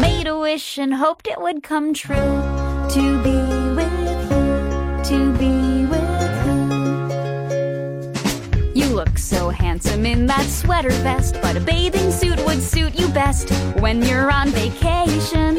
Made 0.00 0.26
a 0.26 0.38
wish 0.38 0.78
and 0.78 0.94
hoped 0.94 1.26
it 1.26 1.38
would 1.38 1.62
come 1.62 1.92
true. 1.92 2.40
To 2.96 3.22
be 3.22 3.40
with 3.76 3.92
you, 4.32 5.04
to 5.04 5.32
be 5.36 5.84
with 5.84 6.08
you. 6.08 6.13
You 8.94 9.00
look 9.00 9.18
so 9.18 9.48
handsome 9.48 10.06
in 10.06 10.24
that 10.26 10.46
sweater 10.46 10.92
vest, 11.02 11.36
but 11.42 11.56
a 11.56 11.60
bathing 11.60 12.12
suit 12.12 12.38
would 12.46 12.62
suit 12.62 12.94
you 12.94 13.08
best 13.08 13.50
when 13.80 14.00
you're 14.02 14.30
on 14.30 14.50
vacation. 14.50 15.58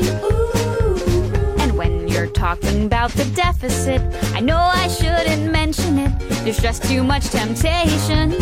And 1.60 1.78
when 1.78 2.08
you're 2.08 2.28
talking 2.28 2.86
about 2.86 3.12
the 3.12 3.26
deficit, 3.36 4.02
I 4.34 4.40
know 4.40 4.56
I 4.56 4.88
shouldn't 4.88 5.52
mention 5.52 6.00
it. 6.00 6.18
There's 6.46 6.60
just 6.60 6.84
too 6.84 7.04
much 7.04 7.26
temptation. 7.26 8.40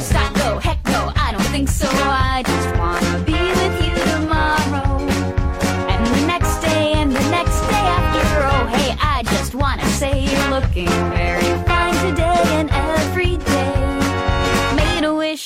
Stop, 0.00 0.34
go, 0.36 0.58
heck 0.58 0.82
no, 0.86 1.12
I 1.14 1.32
don't 1.32 1.50
think 1.52 1.68
so. 1.68 1.86
I 1.90 2.44
just 2.46 2.78
wanna 2.78 3.24
be 3.26 3.32
with 3.32 3.76
you 3.84 3.94
tomorrow. 4.14 5.00
And 5.90 6.06
the 6.06 6.26
next 6.26 6.60
day, 6.60 6.94
and 6.94 7.14
the 7.14 7.28
next 7.28 7.60
day 7.68 7.86
after. 7.98 8.24
Oh, 8.56 8.66
hey, 8.74 8.96
I 9.02 9.22
just 9.24 9.54
wanna 9.54 9.84
say 10.00 10.24
you're 10.24 10.48
looking 10.48 10.88
very 11.12 11.45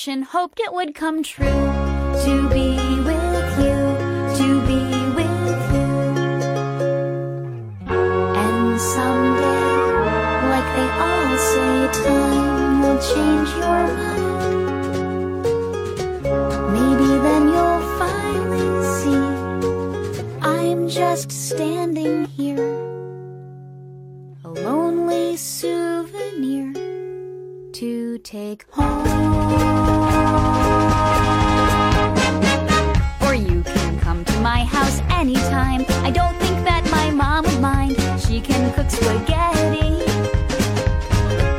And 0.06 0.24
hoped 0.24 0.58
it 0.58 0.72
would 0.72 0.94
come 0.94 1.22
true. 1.22 1.44
To 1.44 2.48
be 2.48 2.78
with 3.04 3.58
you, 3.60 3.76
to 4.38 4.60
be 4.66 4.80
with 5.14 5.60
you. 5.74 5.90
And 7.86 8.80
someday, 8.80 9.66
like 10.48 10.68
they 10.74 10.90
all 11.04 11.36
say, 11.50 11.72
time 12.02 12.80
will 12.80 13.00
change 13.12 13.50
your 13.60 13.82
mind. 14.00 15.42
Maybe 16.72 17.10
then 17.26 17.42
you'll 17.52 17.84
finally 18.00 18.70
see 18.96 19.26
I'm 20.40 20.88
just 20.88 21.30
standing 21.30 22.24
here, 22.24 22.72
a 24.44 24.48
lonely 24.48 25.36
souvenir 25.36 26.80
to 27.81 28.19
take 28.19 28.66
home. 28.73 29.07
Or 33.23 33.35
you 33.35 33.62
can 33.62 33.99
come 34.01 34.23
to 34.23 34.40
my 34.40 34.64
house 34.64 35.01
anytime. 35.09 35.87
I 36.05 36.11
don't 36.11 36.37
think 36.37 36.62
that 36.66 36.87
my 36.90 37.11
mom 37.11 37.47
would 37.47 37.59
mind. 37.59 37.97
She 38.21 38.38
can 38.43 38.71
cook 38.75 38.90
spaghetti. 38.90 40.05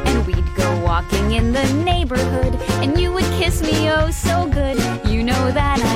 And 0.06 0.28
we'd 0.28 0.56
go 0.56 0.70
walking 0.86 1.32
in 1.32 1.54
the 1.54 1.66
neighborhood, 1.84 2.54
and 2.84 3.02
you 3.02 3.12
would 3.14 3.30
kiss 3.40 3.64
me 3.64 3.90
oh 3.90 4.12
so 4.12 4.46
good. 4.46 4.78
You 5.10 5.24
know 5.24 5.52
that 5.52 5.82
I'm 5.84 5.91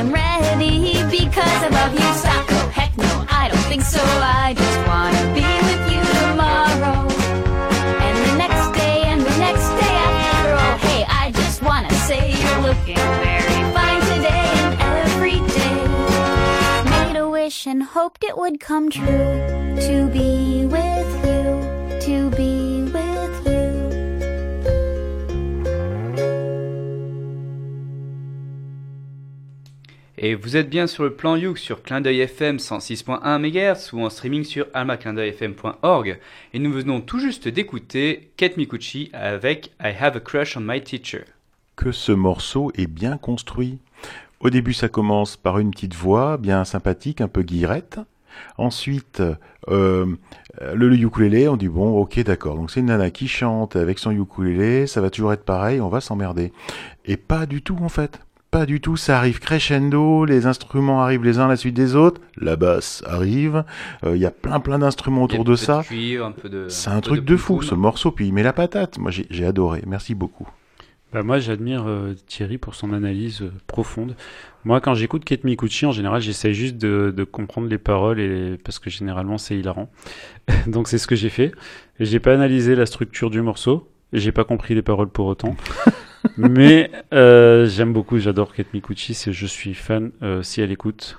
hoped 17.96 18.26
it 18.26 18.36
would 18.38 18.60
come 18.60 18.90
true. 18.90 19.06
To 19.08 20.08
be 20.12 20.66
with 20.66 21.08
you, 21.24 21.62
to 22.02 22.30
be 22.32 22.84
with 22.92 23.46
you. 23.46 23.56
Et 30.18 30.36
vous 30.36 30.58
êtes 30.58 30.70
bien 30.70 30.88
sur 30.88 31.04
le 31.04 31.14
plan 31.14 31.38
Youk 31.38 31.58
sur 31.58 31.84
Clin 31.84 32.02
d'œil 32.02 32.20
FM 32.20 32.58
106.1 32.58 33.40
MHz 33.40 33.94
ou 33.94 34.02
en 34.02 34.10
streaming 34.10 34.44
sur 34.44 34.68
almaclindeuilfm.org. 34.74 36.20
Et 36.54 36.60
nous 36.60 36.74
venons 36.74 37.00
tout 37.00 37.20
juste 37.20 37.48
d'écouter 37.48 38.32
Kate 38.36 38.58
Mikuchi 38.58 39.10
avec 39.14 39.68
I 39.82 39.94
Have 39.98 40.18
a 40.18 40.20
Crush 40.20 40.58
on 40.58 40.62
My 40.62 40.82
Teacher. 40.82 41.26
que 41.76 41.92
ce 41.92 42.12
morceau 42.12 42.72
est 42.76 42.88
bien 42.88 43.18
construit. 43.18 43.80
Au 44.40 44.50
début, 44.50 44.74
ça 44.74 44.90
commence 44.90 45.38
par 45.38 45.60
une 45.60 45.72
petite 45.72 45.96
voix 45.96 46.38
bien 46.38 46.66
sympathique, 46.66 47.22
un 47.22 47.28
peu 47.28 47.42
guillerette. 47.42 48.00
Ensuite, 48.58 49.24
euh, 49.70 50.06
le, 50.60 50.90
le 50.90 50.96
ukulélé, 50.98 51.48
on 51.48 51.56
dit 51.56 51.70
bon, 51.70 51.98
ok, 52.00 52.20
d'accord. 52.24 52.56
Donc 52.56 52.70
c'est 52.70 52.82
une 52.82 52.88
nana 52.88 53.10
qui 53.10 53.28
chante 53.28 53.76
avec 53.78 53.98
son 53.98 54.12
ukulélé, 54.12 54.88
ça 54.88 55.00
va 55.02 55.10
toujours 55.10 55.32
être 55.34 55.46
pareil, 55.46 55.80
on 55.80 55.88
va 55.88 56.02
s'emmerder. 56.02 56.52
Et 57.06 57.18
pas 57.18 57.46
du 57.46 57.62
tout 57.62 57.78
en 57.82 57.90
fait. 57.90 58.20
Pas 58.52 58.66
du 58.66 58.80
tout, 58.80 58.96
ça 58.96 59.18
arrive 59.18 59.40
crescendo, 59.40 60.24
les 60.24 60.46
instruments 60.46 61.02
arrivent 61.02 61.26
les 61.26 61.40
uns 61.40 61.46
à 61.46 61.50
la 61.50 61.58
suite 61.58 61.76
des 61.76 61.96
autres, 61.96 62.22
la 62.38 62.56
basse 62.56 63.04
arrive, 63.06 63.66
euh, 64.06 64.16
il 64.16 64.22
y 64.22 64.26
a 64.26 64.32
plein 64.32 64.62
plein 64.62 64.80
d'instruments 64.80 65.24
autour 65.24 65.44
de 65.44 65.56
ça. 65.56 65.82
C'est 66.70 66.90
un 66.90 67.02
truc 67.02 67.26
de 67.26 67.36
fou 67.36 67.62
ce 67.62 67.76
morceau, 67.76 68.12
puis 68.12 68.28
il 68.28 68.34
met 68.34 68.44
la 68.44 68.54
patate. 68.54 68.98
Moi 68.98 69.12
j'ai 69.12 69.46
adoré, 69.46 69.84
merci 69.88 70.16
beaucoup. 70.16 70.48
Bah, 71.16 71.24
moi, 71.24 71.40
j'admire 71.40 71.86
euh, 71.88 72.14
Thierry 72.28 72.58
pour 72.58 72.76
son 72.76 72.92
analyse 72.92 73.42
euh, 73.42 73.50
profonde. 73.68 74.18
Moi, 74.66 74.82
quand 74.82 74.96
j'écoute 74.96 75.24
Kate 75.24 75.46
Mikuchi, 75.46 75.86
en 75.86 75.94
général, 75.94 76.22
j'essaie 76.22 76.54
juste 76.54 76.76
de, 76.76 77.14
de 77.16 77.24
comprendre 77.24 77.70
les 77.70 77.78
paroles 77.78 78.20
et 78.20 78.58
parce 78.62 78.80
que 78.80 78.90
généralement, 78.90 79.38
c'est 79.38 79.58
hilarant. 79.58 79.90
Donc, 80.68 80.90
c'est 80.90 80.98
ce 80.98 81.08
que 81.08 81.16
j'ai 81.16 81.30
fait. 81.30 81.54
J'ai 82.02 82.20
pas 82.20 82.34
analysé 82.34 82.76
la 82.76 82.86
structure 82.86 83.30
du 83.30 83.42
morceau. 83.42 83.90
J'ai 84.12 84.34
pas 84.34 84.44
compris 84.44 84.76
les 84.76 84.82
paroles 84.82 85.08
pour 85.08 85.28
autant. 85.28 85.56
Mais 86.38 86.92
euh, 87.14 87.66
j'aime 87.66 87.94
beaucoup, 87.94 88.20
j'adore 88.20 88.54
Kate 88.54 88.74
Mikuchi. 88.74 89.18
Je 89.32 89.46
suis 89.46 89.74
fan. 89.74 90.12
euh, 90.22 90.44
si 90.44 90.60
elle 90.60 90.74
écoute, 90.74 91.18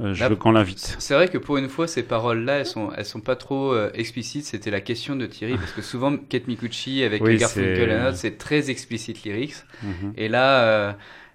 euh, 0.00 0.14
je 0.14 0.20
Là, 0.20 0.28
veux 0.28 0.36
qu'on 0.36 0.52
l'invite. 0.52 0.96
C'est 0.98 1.14
vrai 1.14 1.28
que 1.28 1.38
pour 1.38 1.56
une 1.56 1.68
fois, 1.68 1.86
ces 1.88 2.02
paroles-là, 2.02 2.58
elles 2.58 2.66
sont, 2.66 2.90
elles 2.96 3.04
sont 3.04 3.20
pas 3.20 3.36
trop 3.36 3.72
euh, 3.72 3.90
explicites. 3.94 4.44
C'était 4.44 4.70
la 4.70 4.80
question 4.80 5.16
de 5.16 5.26
Thierry, 5.26 5.54
parce 5.58 5.72
que 5.72 5.82
souvent, 5.82 6.16
Kate 6.16 6.46
Mikuchi 6.48 7.02
avec 7.02 7.22
Oui, 7.22 7.32
les 7.32 7.38
Garfunkel 7.38 7.88
c'est- 7.90 7.96
and 8.00 8.04
Oates, 8.06 8.16
c'est 8.16 8.38
très 8.38 8.70
explicite 8.70 9.24
lyrics. 9.24 9.54
Mhm. 9.82 10.12
Et 10.16 10.28
là, 10.28 10.62
euh, 10.64 10.92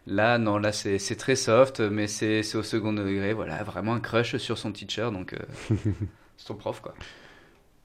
là, 0.08 0.38
non, 0.38 0.58
là, 0.58 0.71
c'est 0.71 1.00
c'est 1.00 1.15
très 1.15 1.36
soft, 1.36 1.80
mais 1.80 2.08
c'est 2.08 2.43
c'est 2.43 2.58
au 2.58 2.63
second 2.63 2.93
degré. 2.93 3.34
Voilà, 3.34 3.63
vraiment 3.63 3.93
un 3.93 4.00
crush 4.00 4.38
sur 4.38 4.58
son 4.58 4.71
teacher, 4.71 5.10
donc 5.12 5.34
euh, 5.34 5.38
c'est 6.38 6.45
ton 6.47 6.56
prof, 6.56 6.80
quoi. 6.82 6.93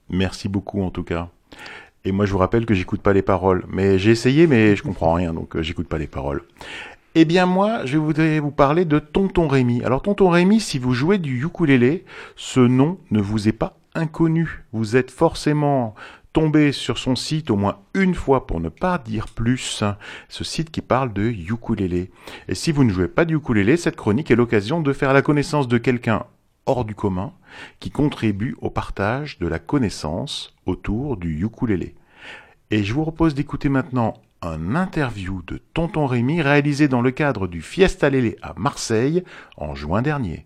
Merci 0.09 0.47
beaucoup 0.47 0.81
en 0.83 0.89
tout 0.91 1.03
cas. 1.03 1.29
Et 2.05 2.13
moi 2.13 2.25
je 2.25 2.31
vous 2.31 2.37
rappelle 2.37 2.65
que 2.65 2.73
j'écoute 2.73 3.01
pas 3.01 3.11
les 3.11 3.21
paroles. 3.21 3.65
Mais 3.67 3.99
j'ai 3.99 4.11
essayé 4.11 4.47
mais 4.47 4.75
je 4.77 4.83
comprends 4.83 5.11
rien 5.13 5.33
donc 5.33 5.55
euh, 5.55 5.61
j'écoute 5.61 5.89
pas 5.89 5.97
les 5.97 6.07
paroles. 6.07 6.43
Eh 7.19 7.25
bien 7.25 7.47
moi 7.47 7.83
je 7.83 7.97
voudrais 7.97 8.39
vous 8.39 8.51
parler 8.51 8.85
de 8.85 8.99
Tonton 8.99 9.47
Rémi. 9.47 9.83
Alors 9.83 10.03
Tonton 10.03 10.29
Rémi 10.29 10.59
si 10.59 10.77
vous 10.77 10.93
jouez 10.93 11.17
du 11.17 11.43
ukulélé, 11.43 12.05
ce 12.35 12.59
nom 12.59 12.99
ne 13.09 13.19
vous 13.19 13.47
est 13.47 13.53
pas 13.53 13.79
inconnu. 13.95 14.63
Vous 14.71 14.95
êtes 14.95 15.09
forcément 15.09 15.95
tombé 16.31 16.71
sur 16.71 16.99
son 16.99 17.15
site 17.15 17.49
au 17.49 17.55
moins 17.55 17.79
une 17.95 18.13
fois 18.13 18.45
pour 18.45 18.59
ne 18.59 18.69
pas 18.69 18.99
dire 18.99 19.29
plus. 19.29 19.83
Ce 20.29 20.43
site 20.43 20.69
qui 20.69 20.81
parle 20.81 21.11
de 21.11 21.23
ukulélé. 21.23 22.11
Et 22.49 22.53
si 22.53 22.71
vous 22.71 22.83
ne 22.83 22.91
jouez 22.91 23.07
pas 23.07 23.25
du 23.25 23.37
ukulélé, 23.37 23.77
cette 23.77 23.95
chronique 23.95 24.29
est 24.29 24.35
l'occasion 24.35 24.79
de 24.79 24.93
faire 24.93 25.11
la 25.11 25.23
connaissance 25.23 25.67
de 25.67 25.79
quelqu'un 25.79 26.23
hors 26.67 26.85
du 26.85 26.93
commun 26.93 27.33
qui 27.79 27.89
contribue 27.89 28.55
au 28.61 28.69
partage 28.69 29.39
de 29.39 29.47
la 29.47 29.57
connaissance 29.57 30.53
autour 30.67 31.17
du 31.17 31.43
ukulélé. 31.43 31.95
Et 32.69 32.83
je 32.83 32.93
vous 32.93 33.01
propose 33.01 33.33
d'écouter 33.33 33.69
maintenant 33.69 34.13
un 34.41 34.75
interview 34.75 35.41
de 35.45 35.57
Tonton 35.73 36.05
Rémi 36.05 36.41
réalisé 36.41 36.87
dans 36.87 37.01
le 37.01 37.11
cadre 37.11 37.47
du 37.47 37.61
Fiesta 37.61 38.09
Lélé 38.09 38.37
à 38.41 38.53
Marseille 38.57 39.23
en 39.57 39.75
juin 39.75 40.01
dernier. 40.01 40.45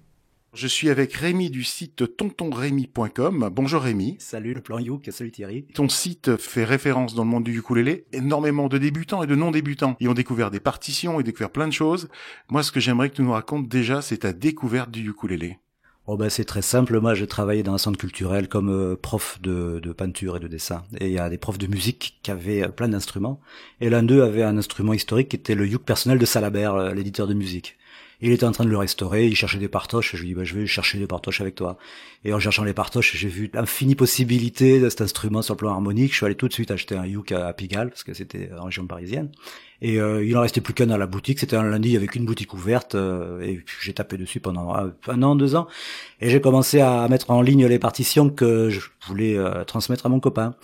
Je 0.54 0.68
suis 0.68 0.90
avec 0.90 1.14
Rémi 1.14 1.50
du 1.50 1.64
site 1.64 2.18
tontonrémi.com. 2.18 3.50
Bonjour 3.54 3.82
Rémi. 3.82 4.18
Salut 4.20 4.54
le 4.54 4.62
plan 4.62 4.80
Youk, 4.80 5.08
salut 5.10 5.32
Thierry. 5.32 5.66
Ton 5.74 5.88
site 5.88 6.36
fait 6.36 6.66
référence 6.66 7.16
dans 7.16 7.24
le 7.24 7.30
monde 7.30 7.46
du 7.46 7.58
ukulélé. 7.58 8.06
Énormément 8.12 8.68
de 8.68 8.78
débutants 8.78 9.24
et 9.24 9.28
de 9.28 9.36
non-débutants 9.36 9.96
y 10.02 10.10
ont 10.10 10.14
découvert 10.14 10.52
des 10.52 10.60
partitions 10.60 11.22
et 11.22 11.24
découvert 11.24 11.52
plein 11.52 11.68
de 11.68 11.74
choses. 11.74 12.10
Moi, 12.50 12.64
ce 12.64 12.74
que 12.74 12.82
j'aimerais 12.82 13.10
que 13.10 13.16
tu 13.16 13.22
nous 13.22 13.32
racontes 13.32 13.70
déjà, 13.70 14.02
c'est 14.02 14.20
ta 14.20 14.34
découverte 14.34 14.92
du 14.92 15.10
ukulélé. 15.10 15.60
Oh 16.08 16.18
ben 16.18 16.30
c'est 16.30 16.46
très 16.46 16.64
simple, 16.64 17.00
moi 17.00 17.14
j'ai 17.14 17.28
travaillé 17.28 17.62
dans 17.62 17.76
un 17.76 17.78
centre 17.78 18.00
culturel 18.00 18.48
comme 18.48 18.70
euh, 18.70 18.96
prof 19.00 19.40
de, 19.40 19.80
de 19.80 19.94
peinture 19.94 20.38
et 20.38 20.40
de 20.40 20.48
dessin. 20.48 20.82
Et 21.00 21.08
il 21.08 21.14
y 21.14 21.20
a 21.20 21.30
des 21.30 21.38
profs 21.38 21.60
de 21.60 21.68
musique 21.68 22.20
qui 22.24 22.32
avaient 22.32 22.64
euh, 22.64 22.70
plein 22.70 22.90
d'instruments. 22.90 23.40
Et 23.82 23.90
l'un 23.92 24.02
d'eux 24.02 24.24
avait 24.24 24.42
un 24.42 24.58
instrument 24.58 24.94
historique 24.94 25.30
qui 25.30 25.36
était 25.36 25.54
le 25.54 25.68
Youk 25.68 25.84
personnel 25.84 26.18
de 26.18 26.26
Salabert, 26.26 26.74
euh, 26.74 26.94
l'éditeur 26.96 27.28
de 27.28 27.36
musique. 27.36 27.78
Il 28.22 28.32
était 28.32 28.46
en 28.46 28.52
train 28.52 28.66
de 28.66 28.70
le 28.70 28.78
restaurer, 28.78 29.28
il 29.28 29.36
cherchait 29.36 29.58
des 29.58 29.68
partoches, 29.68 30.16
je 30.16 30.22
lui 30.22 30.30
dis 30.30 30.34
bah, 30.36 30.44
je 30.44 30.56
vais 30.56 30.66
chercher 30.68 31.00
des 31.00 31.08
partoches 31.08 31.42
avec 31.42 31.56
toi. 31.56 31.78
Et 32.24 32.34
en 32.34 32.40
cherchant 32.40 32.64
les 32.64 32.74
partoches, 32.74 33.16
j'ai 33.16 33.30
vu 33.30 33.50
l'infinie 33.54 33.96
possibilité 33.96 34.80
de 34.80 34.90
cet 34.90 35.02
instrument 35.02 35.42
sur 35.42 35.56
le 35.56 35.58
plan 35.58 35.72
harmonique. 35.72 36.12
Je 36.12 36.18
suis 36.18 36.26
allé 36.26 36.36
tout 36.36 36.48
de 36.48 36.54
suite 36.54 36.70
acheter 36.70 36.96
un 36.96 37.06
Youk 37.06 37.32
à, 37.32 37.52
Pigalle, 37.54 37.90
parce 37.90 38.04
que 38.04 38.14
c'était 38.14 38.50
en 38.60 38.66
région 38.66 38.86
parisienne. 38.86 39.32
Et 39.82 40.00
euh, 40.00 40.24
il 40.24 40.38
en 40.38 40.42
restait 40.42 40.62
plus 40.62 40.76
qu'un 40.76 40.92
à 40.92 40.98
la 40.98 41.08
boutique. 41.08 41.40
C'était 41.40 41.56
un 41.56 41.64
lundi 41.64 41.98
avec 41.98 42.16
une 42.16 42.26
boutique 42.26 42.54
ouverte. 42.54 42.94
euh, 42.94 43.42
et 43.42 43.64
j'ai 43.82 43.94
tapé 43.94 44.18
dessus 44.18 44.40
pendant 44.40 44.78
euh, 44.78 44.90
un 45.08 45.24
an, 45.24 45.36
deux 45.36 45.56
ans. 45.56 45.68
Et 46.20 46.30
j'ai 46.30 46.40
commencé 46.42 46.80
à 46.80 47.08
mettre 47.08 47.32
en 47.32 47.42
ligne 47.42 47.66
les 47.66 47.80
partitions 47.80 48.30
que 48.30 48.70
je 48.70 48.82
voulais 49.08 49.36
euh, 49.38 49.64
transmettre 49.64 50.06
à 50.06 50.10
mon 50.10 50.20
copain. 50.20 50.56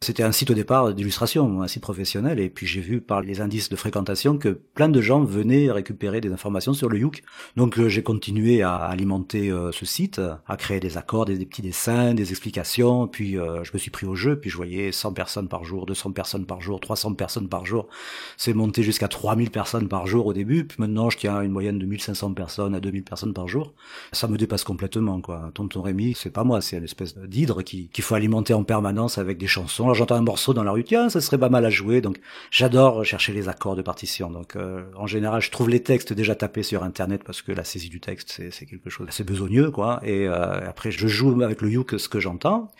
C'était 0.00 0.22
un 0.22 0.30
site 0.30 0.52
au 0.52 0.54
départ 0.54 0.94
d'illustration, 0.94 1.60
un 1.60 1.66
site 1.66 1.82
professionnel, 1.82 2.38
et 2.38 2.48
puis 2.48 2.68
j'ai 2.68 2.80
vu 2.80 3.00
par 3.00 3.20
les 3.20 3.40
indices 3.40 3.68
de 3.68 3.74
fréquentation 3.74 4.38
que 4.38 4.50
plein 4.50 4.88
de 4.88 5.00
gens 5.00 5.24
venaient 5.24 5.72
récupérer 5.72 6.20
des 6.20 6.30
informations 6.30 6.72
sur 6.72 6.88
le 6.88 6.98
Youk. 7.00 7.24
Donc 7.56 7.80
euh, 7.80 7.88
j'ai 7.88 8.04
continué 8.04 8.62
à 8.62 8.76
alimenter 8.76 9.50
euh, 9.50 9.72
ce 9.72 9.84
site, 9.84 10.20
à 10.46 10.56
créer 10.56 10.78
des 10.78 10.96
accords, 10.98 11.24
des, 11.24 11.44
petits 11.44 11.62
dessins, 11.62 12.14
des 12.14 12.30
explications, 12.30 13.08
puis 13.08 13.36
euh, 13.36 13.64
je 13.64 13.72
me 13.74 13.78
suis 13.78 13.90
pris 13.90 14.06
au 14.06 14.14
jeu, 14.14 14.38
puis 14.38 14.50
je 14.50 14.56
voyais 14.56 14.92
100 14.92 15.14
personnes 15.14 15.48
par 15.48 15.64
jour, 15.64 15.84
200 15.84 16.12
personnes 16.12 16.46
par 16.46 16.60
jour, 16.60 16.78
300 16.78 17.14
personnes 17.14 17.48
par 17.48 17.66
jour. 17.66 17.88
C'est 18.36 18.54
monté 18.54 18.84
jusqu'à 18.84 19.08
3000 19.08 19.50
personnes 19.50 19.88
par 19.88 20.06
jour 20.06 20.26
au 20.26 20.32
début, 20.32 20.64
puis 20.64 20.76
maintenant 20.78 21.10
je 21.10 21.18
tiens 21.18 21.42
une 21.42 21.50
moyenne 21.50 21.80
de 21.80 21.86
1500 21.86 22.34
personnes 22.34 22.76
à 22.76 22.80
2000 22.80 23.02
personnes 23.02 23.34
par 23.34 23.48
jour. 23.48 23.74
Ça 24.12 24.28
me 24.28 24.38
dépasse 24.38 24.62
complètement, 24.62 25.20
quoi. 25.20 25.50
Tonton 25.54 25.82
Rémi, 25.82 26.14
c'est 26.14 26.30
pas 26.30 26.44
moi, 26.44 26.60
c'est 26.60 26.76
une 26.76 26.84
espèce 26.84 27.18
d'hydre 27.18 27.62
qui- 27.62 27.88
qu'il 27.88 28.04
faut 28.04 28.14
alimenter 28.14 28.54
en 28.54 28.62
permanence 28.62 29.18
avec 29.18 29.38
des 29.38 29.48
chansons. 29.48 29.87
J'entends 29.94 30.16
un 30.16 30.22
morceau 30.22 30.54
dans 30.54 30.62
la 30.62 30.72
rue, 30.72 30.84
tiens, 30.84 31.08
ça 31.08 31.20
serait 31.20 31.38
pas 31.38 31.48
mal 31.48 31.64
à 31.64 31.70
jouer, 31.70 32.00
donc 32.00 32.18
j'adore 32.50 33.04
chercher 33.04 33.32
les 33.32 33.48
accords 33.48 33.76
de 33.76 33.82
partition. 33.82 34.30
Donc 34.30 34.56
euh, 34.56 34.84
en 34.96 35.06
général, 35.06 35.40
je 35.40 35.50
trouve 35.50 35.68
les 35.68 35.82
textes 35.82 36.12
déjà 36.12 36.34
tapés 36.34 36.62
sur 36.62 36.82
Internet 36.82 37.22
parce 37.24 37.42
que 37.42 37.52
la 37.52 37.64
saisie 37.64 37.88
du 37.88 38.00
texte, 38.00 38.40
c'est 38.50 38.66
quelque 38.66 38.90
chose 38.90 39.06
assez 39.08 39.24
besogneux, 39.24 39.70
quoi. 39.70 40.00
Et 40.04 40.26
euh, 40.26 40.68
après, 40.68 40.90
je 40.90 41.06
joue 41.06 41.42
avec 41.42 41.62
le 41.62 41.70
youk 41.70 41.94
ce 41.98 42.08
que 42.08 42.20
j'entends. 42.20 42.70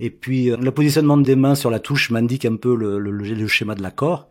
Et 0.00 0.10
puis 0.10 0.50
euh, 0.50 0.56
le 0.56 0.70
positionnement 0.70 1.16
des 1.16 1.36
mains 1.36 1.54
sur 1.54 1.70
la 1.70 1.80
touche 1.80 2.10
m'indique 2.10 2.44
un 2.44 2.56
peu 2.56 2.74
le 2.74 3.46
schéma 3.46 3.74
de 3.74 3.82
l'accord. 3.82 4.28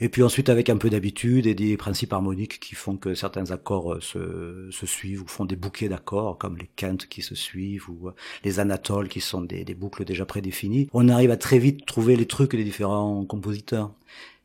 Et 0.00 0.08
puis 0.08 0.22
ensuite, 0.22 0.48
avec 0.48 0.70
un 0.70 0.76
peu 0.76 0.90
d'habitude 0.90 1.46
et 1.46 1.54
des 1.54 1.76
principes 1.76 2.12
harmoniques 2.12 2.60
qui 2.60 2.76
font 2.76 2.96
que 2.96 3.14
certains 3.14 3.50
accords 3.50 3.94
euh, 3.94 4.00
se, 4.00 4.68
se 4.70 4.86
suivent 4.86 5.22
ou 5.22 5.26
font 5.26 5.44
des 5.44 5.56
bouquets 5.56 5.88
d'accords, 5.88 6.38
comme 6.38 6.56
les 6.56 6.70
quintes 6.76 7.06
qui 7.08 7.20
se 7.20 7.34
suivent 7.34 7.90
ou 7.90 8.08
euh, 8.08 8.12
les 8.44 8.60
anatoles 8.60 9.08
qui 9.08 9.20
sont 9.20 9.40
des, 9.40 9.64
boucles 9.74 10.04
déjà 10.04 10.24
prédéfinies, 10.24 10.88
on 10.92 11.08
arrive 11.08 11.30
à 11.30 11.36
très 11.36 11.58
vite 11.58 11.84
trouver 11.84 12.16
les 12.16 12.26
trucs 12.26 12.54
des 12.54 12.64
différents 12.64 13.24
compositeurs. 13.24 13.92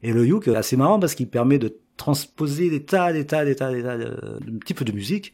Et 0.01 0.11
le 0.11 0.25
youk, 0.25 0.45
c'est 0.45 0.55
assez 0.55 0.75
marrant 0.75 0.99
parce 0.99 1.15
qu'il 1.15 1.29
permet 1.29 1.59
de 1.59 1.77
transposer 1.97 2.69
des 2.69 2.83
tas, 2.83 3.13
des 3.13 3.25
tas, 3.25 3.45
des 3.45 3.55
tas, 3.55 3.71
des 3.71 3.83
tas 3.83 3.97
de, 3.97 4.39
de 4.41 4.59
types 4.65 4.83
de 4.83 4.91
musique. 4.91 5.33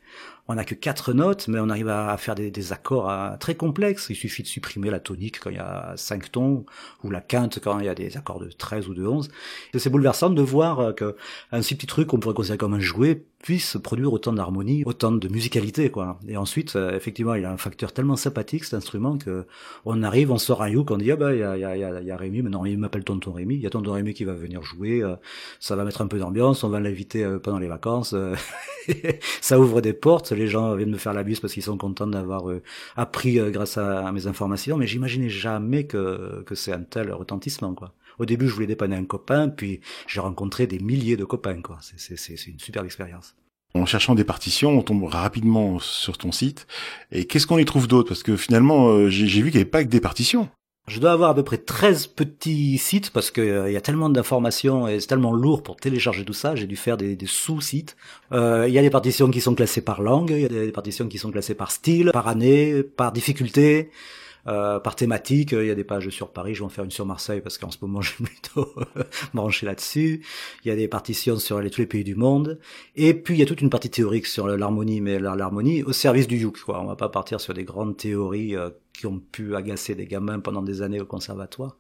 On 0.51 0.55
n'a 0.55 0.65
que 0.65 0.73
quatre 0.73 1.13
notes, 1.13 1.47
mais 1.47 1.59
on 1.59 1.69
arrive 1.69 1.89
à, 1.89 2.17
faire 2.17 2.33
des, 2.33 2.73
accords 2.73 3.07
euh, 3.07 3.37
très 3.39 3.53
complexes. 3.53 4.07
Il 4.09 4.15
suffit 4.15 4.41
de 4.41 4.47
supprimer 4.47 4.89
la 4.89 4.99
tonique 4.99 5.39
quand 5.39 5.51
il 5.51 5.57
y 5.57 5.59
a 5.59 5.93
cinq 5.95 6.31
tons, 6.31 6.65
ou 7.03 7.11
la 7.11 7.21
quinte 7.21 7.59
quand 7.59 7.77
il 7.77 7.85
y 7.85 7.87
a 7.87 7.93
des 7.93 8.17
accords 8.17 8.39
de 8.39 8.49
13 8.49 8.87
ou 8.89 8.95
de 8.95 9.05
11. 9.05 9.29
Et 9.75 9.79
c'est 9.79 9.91
bouleversant 9.91 10.31
de 10.31 10.41
voir 10.41 10.79
euh, 10.79 10.91
que 10.91 11.15
un 11.51 11.61
si 11.61 11.75
petit 11.75 11.85
truc 11.85 12.07
qu'on 12.07 12.19
pourrait 12.19 12.33
considérer 12.33 12.57
comme 12.57 12.73
un 12.73 12.79
jouet 12.79 13.25
puisse 13.43 13.77
produire 13.77 14.11
autant 14.11 14.33
d'harmonie, 14.33 14.81
autant 14.87 15.11
de 15.11 15.27
musicalité, 15.27 15.91
quoi. 15.91 16.19
Et 16.27 16.35
ensuite, 16.35 16.75
euh, 16.75 16.95
effectivement, 16.95 17.35
il 17.35 17.45
a 17.45 17.51
un 17.51 17.57
facteur 17.57 17.93
tellement 17.93 18.15
sympathique, 18.15 18.63
cet 18.63 18.73
instrument, 18.73 19.19
que 19.19 19.45
on 19.85 20.01
arrive, 20.01 20.31
on 20.31 20.39
sort 20.39 20.63
un 20.63 20.69
youk, 20.69 20.89
on 20.89 20.97
dit, 20.97 21.11
ah 21.11 21.15
bah, 21.15 21.35
il 21.35 21.39
y 21.41 22.11
a, 22.11 22.17
Rémi, 22.17 22.41
maintenant 22.41 22.65
il 22.65 22.79
m'appelle 22.79 23.03
Tonton 23.03 23.31
Rémi, 23.31 23.53
il 23.53 23.61
y 23.61 23.67
a 23.67 23.69
Tonton 23.69 23.93
Rémi 23.93 24.15
qui 24.15 24.25
va 24.25 24.33
venir 24.33 24.63
jouer, 24.63 25.03
ça 25.59 25.75
va 25.77 25.85
mettre 25.85 26.01
un 26.01 26.07
peu 26.07 26.17
d'ambiance, 26.19 26.65
on 26.65 26.69
va 26.69 26.81
l'inviter 26.81 27.25
pendant 27.41 27.59
les 27.59 27.67
vacances, 27.67 28.13
ça 29.41 29.59
ouvre 29.59 29.81
des 29.81 29.93
portes, 29.93 30.31
les 30.31 30.47
gens 30.47 30.75
viennent 30.75 30.91
me 30.91 30.97
faire 30.97 31.13
la 31.13 31.23
parce 31.23 31.53
qu'ils 31.53 31.63
sont 31.63 31.77
contents 31.77 32.07
d'avoir 32.07 32.49
euh, 32.49 32.61
appris 32.95 33.39
euh, 33.39 33.51
grâce 33.51 33.77
à, 33.77 34.11
mes 34.11 34.27
informations, 34.27 34.77
mais 34.77 34.87
j'imaginais 34.87 35.29
jamais 35.29 35.85
que, 35.85 36.43
c'est 36.53 36.73
un 36.73 36.81
tel 36.81 37.11
retentissement, 37.11 37.73
quoi. 37.73 37.93
Au 38.17 38.25
début, 38.25 38.47
je 38.49 38.53
voulais 38.53 38.67
dépanner 38.67 38.97
un 38.97 39.05
copain, 39.05 39.47
puis 39.47 39.79
j'ai 40.07 40.19
rencontré 40.19 40.67
des 40.67 40.79
milliers 40.79 41.15
de 41.15 41.23
copains, 41.23 41.61
quoi. 41.61 41.77
C'est- 41.81 42.47
une 42.47 42.59
superbe 42.59 42.85
expérience. 42.85 43.35
En 43.75 43.85
cherchant 43.85 44.15
des 44.15 44.23
partitions, 44.23 44.71
on 44.71 44.81
tombe 44.81 45.03
rapidement 45.03 45.79
sur 45.79 46.17
ton 46.17 46.31
site. 46.31 46.65
Et 47.11 47.25
qu'est-ce 47.25 47.45
qu'on 47.45 47.59
y 47.59 47.65
trouve 47.65 47.87
d'autre? 47.87 48.09
Parce 48.09 48.23
que 48.23 48.35
finalement, 48.35 48.89
euh, 48.89 49.09
j'ai 49.09 49.41
vu 49.41 49.51
qu'il 49.51 49.59
n'y 49.59 49.61
avait 49.61 49.65
pas 49.69 49.83
que 49.83 49.89
des 49.89 50.01
partitions. 50.01 50.49
Je 50.89 50.99
dois 50.99 51.11
avoir 51.11 51.29
à 51.29 51.35
peu 51.35 51.43
près 51.43 51.59
13 51.59 52.07
petits 52.07 52.79
sites 52.79 53.11
parce 53.11 53.29
qu'il 53.29 53.71
y 53.71 53.77
a 53.77 53.81
tellement 53.81 54.09
d'informations 54.09 54.87
et 54.87 54.99
c'est 54.99 55.05
tellement 55.05 55.33
lourd 55.33 55.61
pour 55.61 55.75
télécharger 55.75 56.25
tout 56.25 56.33
ça. 56.33 56.55
J'ai 56.55 56.65
dû 56.65 56.75
faire 56.75 56.97
des, 56.97 57.15
sous-sites. 57.27 57.95
Euh, 58.31 58.65
il 58.67 58.73
y 58.73 58.79
a 58.79 58.81
des 58.81 58.89
partitions 58.89 59.29
qui 59.29 59.39
sont 59.39 59.53
classées 59.53 59.81
par 59.81 60.01
langue, 60.01 60.31
il 60.31 60.41
y 60.41 60.45
a 60.45 60.49
des 60.49 60.71
partitions 60.71 61.07
qui 61.07 61.19
sont 61.19 61.29
classées 61.29 61.53
par 61.53 61.69
style, 61.69 62.09
par 62.11 62.27
année, 62.27 62.81
par 62.81 63.11
difficulté. 63.11 63.91
Euh, 64.47 64.79
par 64.79 64.95
thématique, 64.95 65.51
il 65.51 65.65
y 65.65 65.69
a 65.69 65.75
des 65.75 65.83
pages 65.83 66.09
sur 66.09 66.29
Paris, 66.29 66.55
je 66.55 66.61
vais 66.61 66.65
en 66.65 66.69
faire 66.69 66.85
une 66.85 66.91
sur 66.91 67.05
Marseille 67.05 67.41
parce 67.41 67.57
qu'en 67.57 67.69
ce 67.69 67.77
moment 67.81 68.01
je 68.01 68.13
suis 68.13 68.23
plutôt 68.23 68.73
branché 69.33 69.67
là-dessus. 69.67 70.25
Il 70.65 70.69
y 70.69 70.71
a 70.71 70.75
des 70.75 70.87
partitions 70.87 71.37
sur 71.37 71.61
les, 71.61 71.69
tous 71.69 71.81
les 71.81 71.87
pays 71.87 72.03
du 72.03 72.15
monde. 72.15 72.57
Et 72.95 73.13
puis 73.13 73.35
il 73.35 73.39
y 73.39 73.43
a 73.43 73.45
toute 73.45 73.61
une 73.61 73.69
partie 73.69 73.91
théorique 73.91 74.25
sur 74.25 74.47
l'harmonie, 74.47 75.01
mais 75.01 75.19
l'harmonie 75.19 75.83
au 75.83 75.91
service 75.91 76.27
du 76.27 76.37
youk. 76.37 76.59
Quoi. 76.61 76.81
On 76.81 76.87
va 76.87 76.95
pas 76.95 77.09
partir 77.09 77.39
sur 77.39 77.53
des 77.53 77.63
grandes 77.63 77.97
théories 77.97 78.55
euh, 78.55 78.69
qui 78.99 79.07
ont 79.07 79.19
pu 79.19 79.55
agacer 79.55 79.95
des 79.95 80.05
gamins 80.05 80.39
pendant 80.39 80.61
des 80.61 80.81
années 80.81 80.99
au 80.99 81.05
conservatoire. 81.05 81.77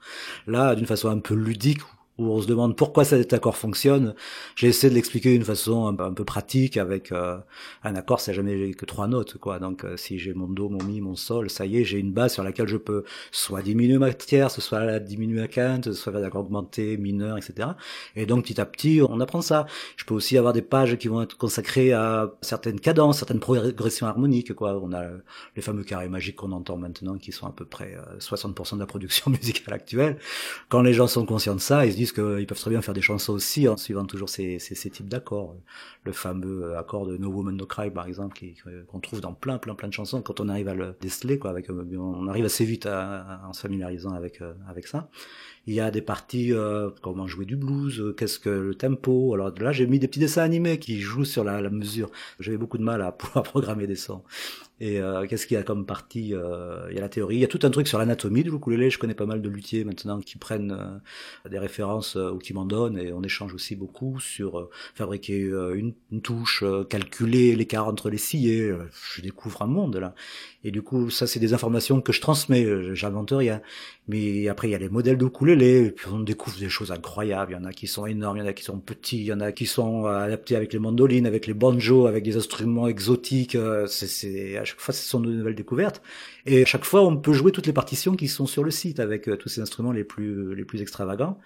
Là, 0.47 0.75
d'une 0.75 0.85
façon 0.85 1.09
un 1.09 1.19
peu 1.19 1.35
ludique, 1.35 1.81
où 2.19 2.31
on 2.31 2.41
se 2.41 2.47
demande 2.47 2.75
pourquoi 2.75 3.05
cet 3.05 3.33
accord 3.33 3.55
fonctionne. 3.55 4.13
J'ai 4.55 4.67
essayé 4.67 4.89
de 4.89 4.95
l'expliquer 4.95 5.31
d'une 5.33 5.45
façon 5.45 5.87
un, 5.87 6.13
peu 6.13 6.25
pratique 6.25 6.77
avec 6.77 7.11
euh, 7.11 7.37
un 7.83 7.95
accord, 7.95 8.19
c'est 8.19 8.33
jamais 8.33 8.71
que 8.71 8.85
trois 8.85 9.07
notes, 9.07 9.37
quoi. 9.37 9.59
Donc 9.59 9.85
euh, 9.85 9.95
si 9.97 10.19
j'ai 10.19 10.33
mon 10.33 10.47
do, 10.47 10.69
mon 10.69 10.83
mi, 10.83 11.01
mon 11.01 11.15
sol, 11.15 11.49
ça 11.49 11.65
y 11.65 11.77
est, 11.77 11.83
j'ai 11.85 11.97
une 11.97 12.11
base 12.11 12.33
sur 12.33 12.43
laquelle 12.43 12.67
je 12.67 12.77
peux 12.77 13.03
soit 13.31 13.61
diminuer 13.61 13.97
ma 13.97 14.13
tierce, 14.13 14.59
soit 14.59 14.99
diminuer 14.99 15.41
ma 15.41 15.47
quinte, 15.47 15.93
soit 15.93 16.11
faire 16.11 16.99
mineur, 16.99 17.37
etc. 17.37 17.69
Et 18.15 18.25
donc 18.25 18.43
petit 18.43 18.59
à 18.59 18.65
petit, 18.65 19.01
on 19.07 19.19
apprend 19.21 19.41
ça. 19.41 19.65
Je 19.95 20.03
peux 20.03 20.13
aussi 20.13 20.37
avoir 20.37 20.53
des 20.53 20.61
pages 20.61 20.97
qui 20.97 21.07
vont 21.07 21.21
être 21.21 21.37
consacrées 21.37 21.93
à 21.93 22.31
certaines 22.41 22.79
cadences, 22.79 23.19
certaines 23.19 23.39
progressions 23.39 24.07
harmoniques, 24.07 24.53
quoi. 24.53 24.79
On 24.83 24.91
a 24.93 25.05
les 25.55 25.61
fameux 25.61 25.83
carrés 25.83 26.09
magiques 26.09 26.35
qu'on 26.35 26.51
entend 26.51 26.77
maintenant, 26.77 27.17
qui 27.17 27.31
sont 27.31 27.47
à 27.47 27.51
peu 27.51 27.65
près 27.65 27.97
60% 28.19 28.75
de 28.75 28.79
la 28.79 28.85
production 28.85 29.31
musicale 29.31 29.73
actuelle. 29.73 30.17
Quand 30.67 30.81
les 30.81 30.93
gens 30.93 31.07
sont 31.07 31.25
conscients 31.25 31.55
de 31.55 31.61
ça, 31.61 31.85
ils 31.85 31.93
se 31.93 31.97
disent 31.97 32.08
qu'ils 32.11 32.47
peuvent 32.47 32.59
très 32.59 32.69
bien 32.71 32.81
faire 32.81 32.93
des 32.93 33.01
chansons 33.01 33.33
aussi 33.33 33.67
en 33.67 33.77
suivant 33.77 34.05
toujours 34.05 34.29
ces, 34.29 34.59
ces, 34.59 34.75
ces 34.75 34.89
types 34.89 35.09
d'accords. 35.09 35.55
Le 36.03 36.11
fameux 36.11 36.77
accord 36.77 37.05
de 37.05 37.17
No 37.17 37.29
Woman 37.29 37.55
No 37.55 37.65
Cry 37.65 37.91
par 37.91 38.07
exemple, 38.07 38.39
qu'on 38.87 38.99
trouve 38.99 39.21
dans 39.21 39.33
plein 39.33 39.57
plein 39.57 39.75
plein 39.75 39.87
de 39.87 39.93
chansons. 39.93 40.21
Quand 40.21 40.39
on 40.39 40.49
arrive 40.49 40.67
à 40.67 40.75
le 40.75 40.95
déceler, 41.01 41.39
quoi, 41.39 41.51
avec, 41.51 41.69
on 41.69 42.27
arrive 42.27 42.45
assez 42.45 42.65
vite 42.65 42.85
à, 42.85 43.21
à, 43.21 43.47
en 43.47 43.53
se 43.53 43.61
familiarisant 43.61 44.13
avec 44.13 44.41
avec 44.67 44.87
ça. 44.87 45.09
Il 45.69 45.75
y 45.75 45.79
a 45.81 45.91
des 45.91 46.01
parties 46.01 46.51
euh, 46.51 46.89
comment 47.03 47.27
jouer 47.27 47.45
du 47.45 47.55
blues, 47.55 47.99
euh, 47.99 48.11
qu'est-ce 48.13 48.39
que 48.39 48.49
le 48.49 48.73
tempo. 48.73 49.35
Alors 49.35 49.51
là, 49.59 49.71
j'ai 49.71 49.85
mis 49.85 49.99
des 49.99 50.07
petits 50.07 50.19
dessins 50.19 50.41
animés 50.41 50.79
qui 50.79 50.99
jouent 50.99 51.25
sur 51.25 51.43
la, 51.43 51.61
la 51.61 51.69
mesure. 51.69 52.09
J'avais 52.39 52.57
beaucoup 52.57 52.79
de 52.79 52.83
mal 52.83 53.03
à 53.03 53.11
pouvoir 53.19 53.43
programmer 53.43 53.85
des 53.85 53.95
sons. 53.95 54.23
Et 54.81 54.99
euh, 54.99 55.27
qu'est-ce 55.27 55.45
qu'il 55.45 55.55
y 55.55 55.59
a 55.59 55.63
comme 55.63 55.85
partie 55.85 56.33
euh, 56.33 56.87
Il 56.89 56.95
y 56.95 56.97
a 56.97 57.01
la 57.01 57.09
théorie, 57.09 57.35
il 57.35 57.41
y 57.41 57.43
a 57.43 57.47
tout 57.47 57.59
un 57.63 57.69
truc 57.69 57.87
sur 57.87 57.97
l'anatomie 57.97 58.43
du 58.43 58.49
ukulélé. 58.49 58.89
Je 58.89 58.97
connais 58.97 59.13
pas 59.13 59.25
mal 59.25 59.41
de 59.41 59.49
luthiers 59.49 59.83
maintenant 59.83 60.21
qui 60.21 60.37
prennent 60.37 60.71
euh, 60.71 61.49
des 61.49 61.59
références 61.59 62.15
ou 62.15 62.37
qui 62.37 62.53
m'en 62.53 62.65
donnent, 62.65 62.97
et 62.97 63.11
on 63.11 63.21
échange 63.21 63.53
aussi 63.53 63.75
beaucoup 63.75 64.19
sur 64.19 64.69
fabriquer 64.95 65.39
une, 65.39 65.93
une, 66.11 66.21
touche, 66.21 66.63
calculer 66.89 67.55
l'écart 67.55 67.87
entre 67.87 68.09
les 68.09 68.17
sillets. 68.17 68.71
je 69.13 69.21
découvre 69.21 69.61
un 69.61 69.67
monde 69.67 69.97
là. 69.97 70.15
Et 70.63 70.71
du 70.71 70.81
coup, 70.81 71.09
ça 71.09 71.25
c'est 71.25 71.39
des 71.39 71.53
informations 71.53 72.01
que 72.01 72.11
je 72.11 72.21
transmets. 72.21 72.93
J'invente 72.93 73.31
rien. 73.31 73.61
Mais 74.07 74.47
après, 74.49 74.67
il 74.67 74.71
y 74.71 74.75
a 74.75 74.79
les 74.79 74.89
modèles 74.89 75.17
de 75.17 75.25
ukulélé, 75.25 75.85
et 75.85 75.91
puis 75.91 76.07
on 76.11 76.19
découvre 76.19 76.59
des 76.59 76.69
choses 76.69 76.91
incroyables. 76.91 77.53
Il 77.53 77.55
y 77.55 77.57
en 77.57 77.65
a 77.65 77.71
qui 77.71 77.87
sont 77.87 78.05
énormes, 78.05 78.37
il 78.37 78.39
y 78.41 78.43
en 78.43 78.47
a 78.47 78.53
qui 78.53 78.63
sont 78.63 78.79
petits, 78.79 79.19
il 79.19 79.25
y 79.25 79.33
en 79.33 79.39
a 79.39 79.51
qui 79.51 79.65
sont 79.67 80.05
adaptés 80.05 80.55
avec 80.55 80.73
les 80.73 80.79
mandolines, 80.79 81.25
avec 81.27 81.47
les 81.47 81.53
banjos, 81.53 82.07
avec 82.07 82.23
des 82.23 82.35
instruments 82.35 82.87
exotiques. 82.87 83.57
C'est 83.87 84.57
à 84.57 84.65
chaque 84.65 84.79
fois, 84.79 84.93
ce 84.93 85.07
sont 85.07 85.19
de 85.19 85.31
nouvelles 85.31 85.55
découvertes. 85.55 86.01
Et 86.45 86.63
à 86.63 86.65
chaque 86.65 86.85
fois, 86.85 87.03
on 87.03 87.17
peut 87.17 87.33
jouer 87.33 87.51
toutes 87.51 87.67
les 87.67 87.73
partitions 87.73 88.15
qui 88.15 88.27
sont 88.27 88.47
sur 88.47 88.63
le 88.63 88.71
site 88.71 88.99
avec 88.99 89.27
euh, 89.27 89.37
tous 89.37 89.49
ces 89.49 89.61
instruments 89.61 89.91
les 89.91 90.03
plus, 90.03 90.55
les 90.55 90.65
plus 90.65 90.81
extravagants. 90.81 91.39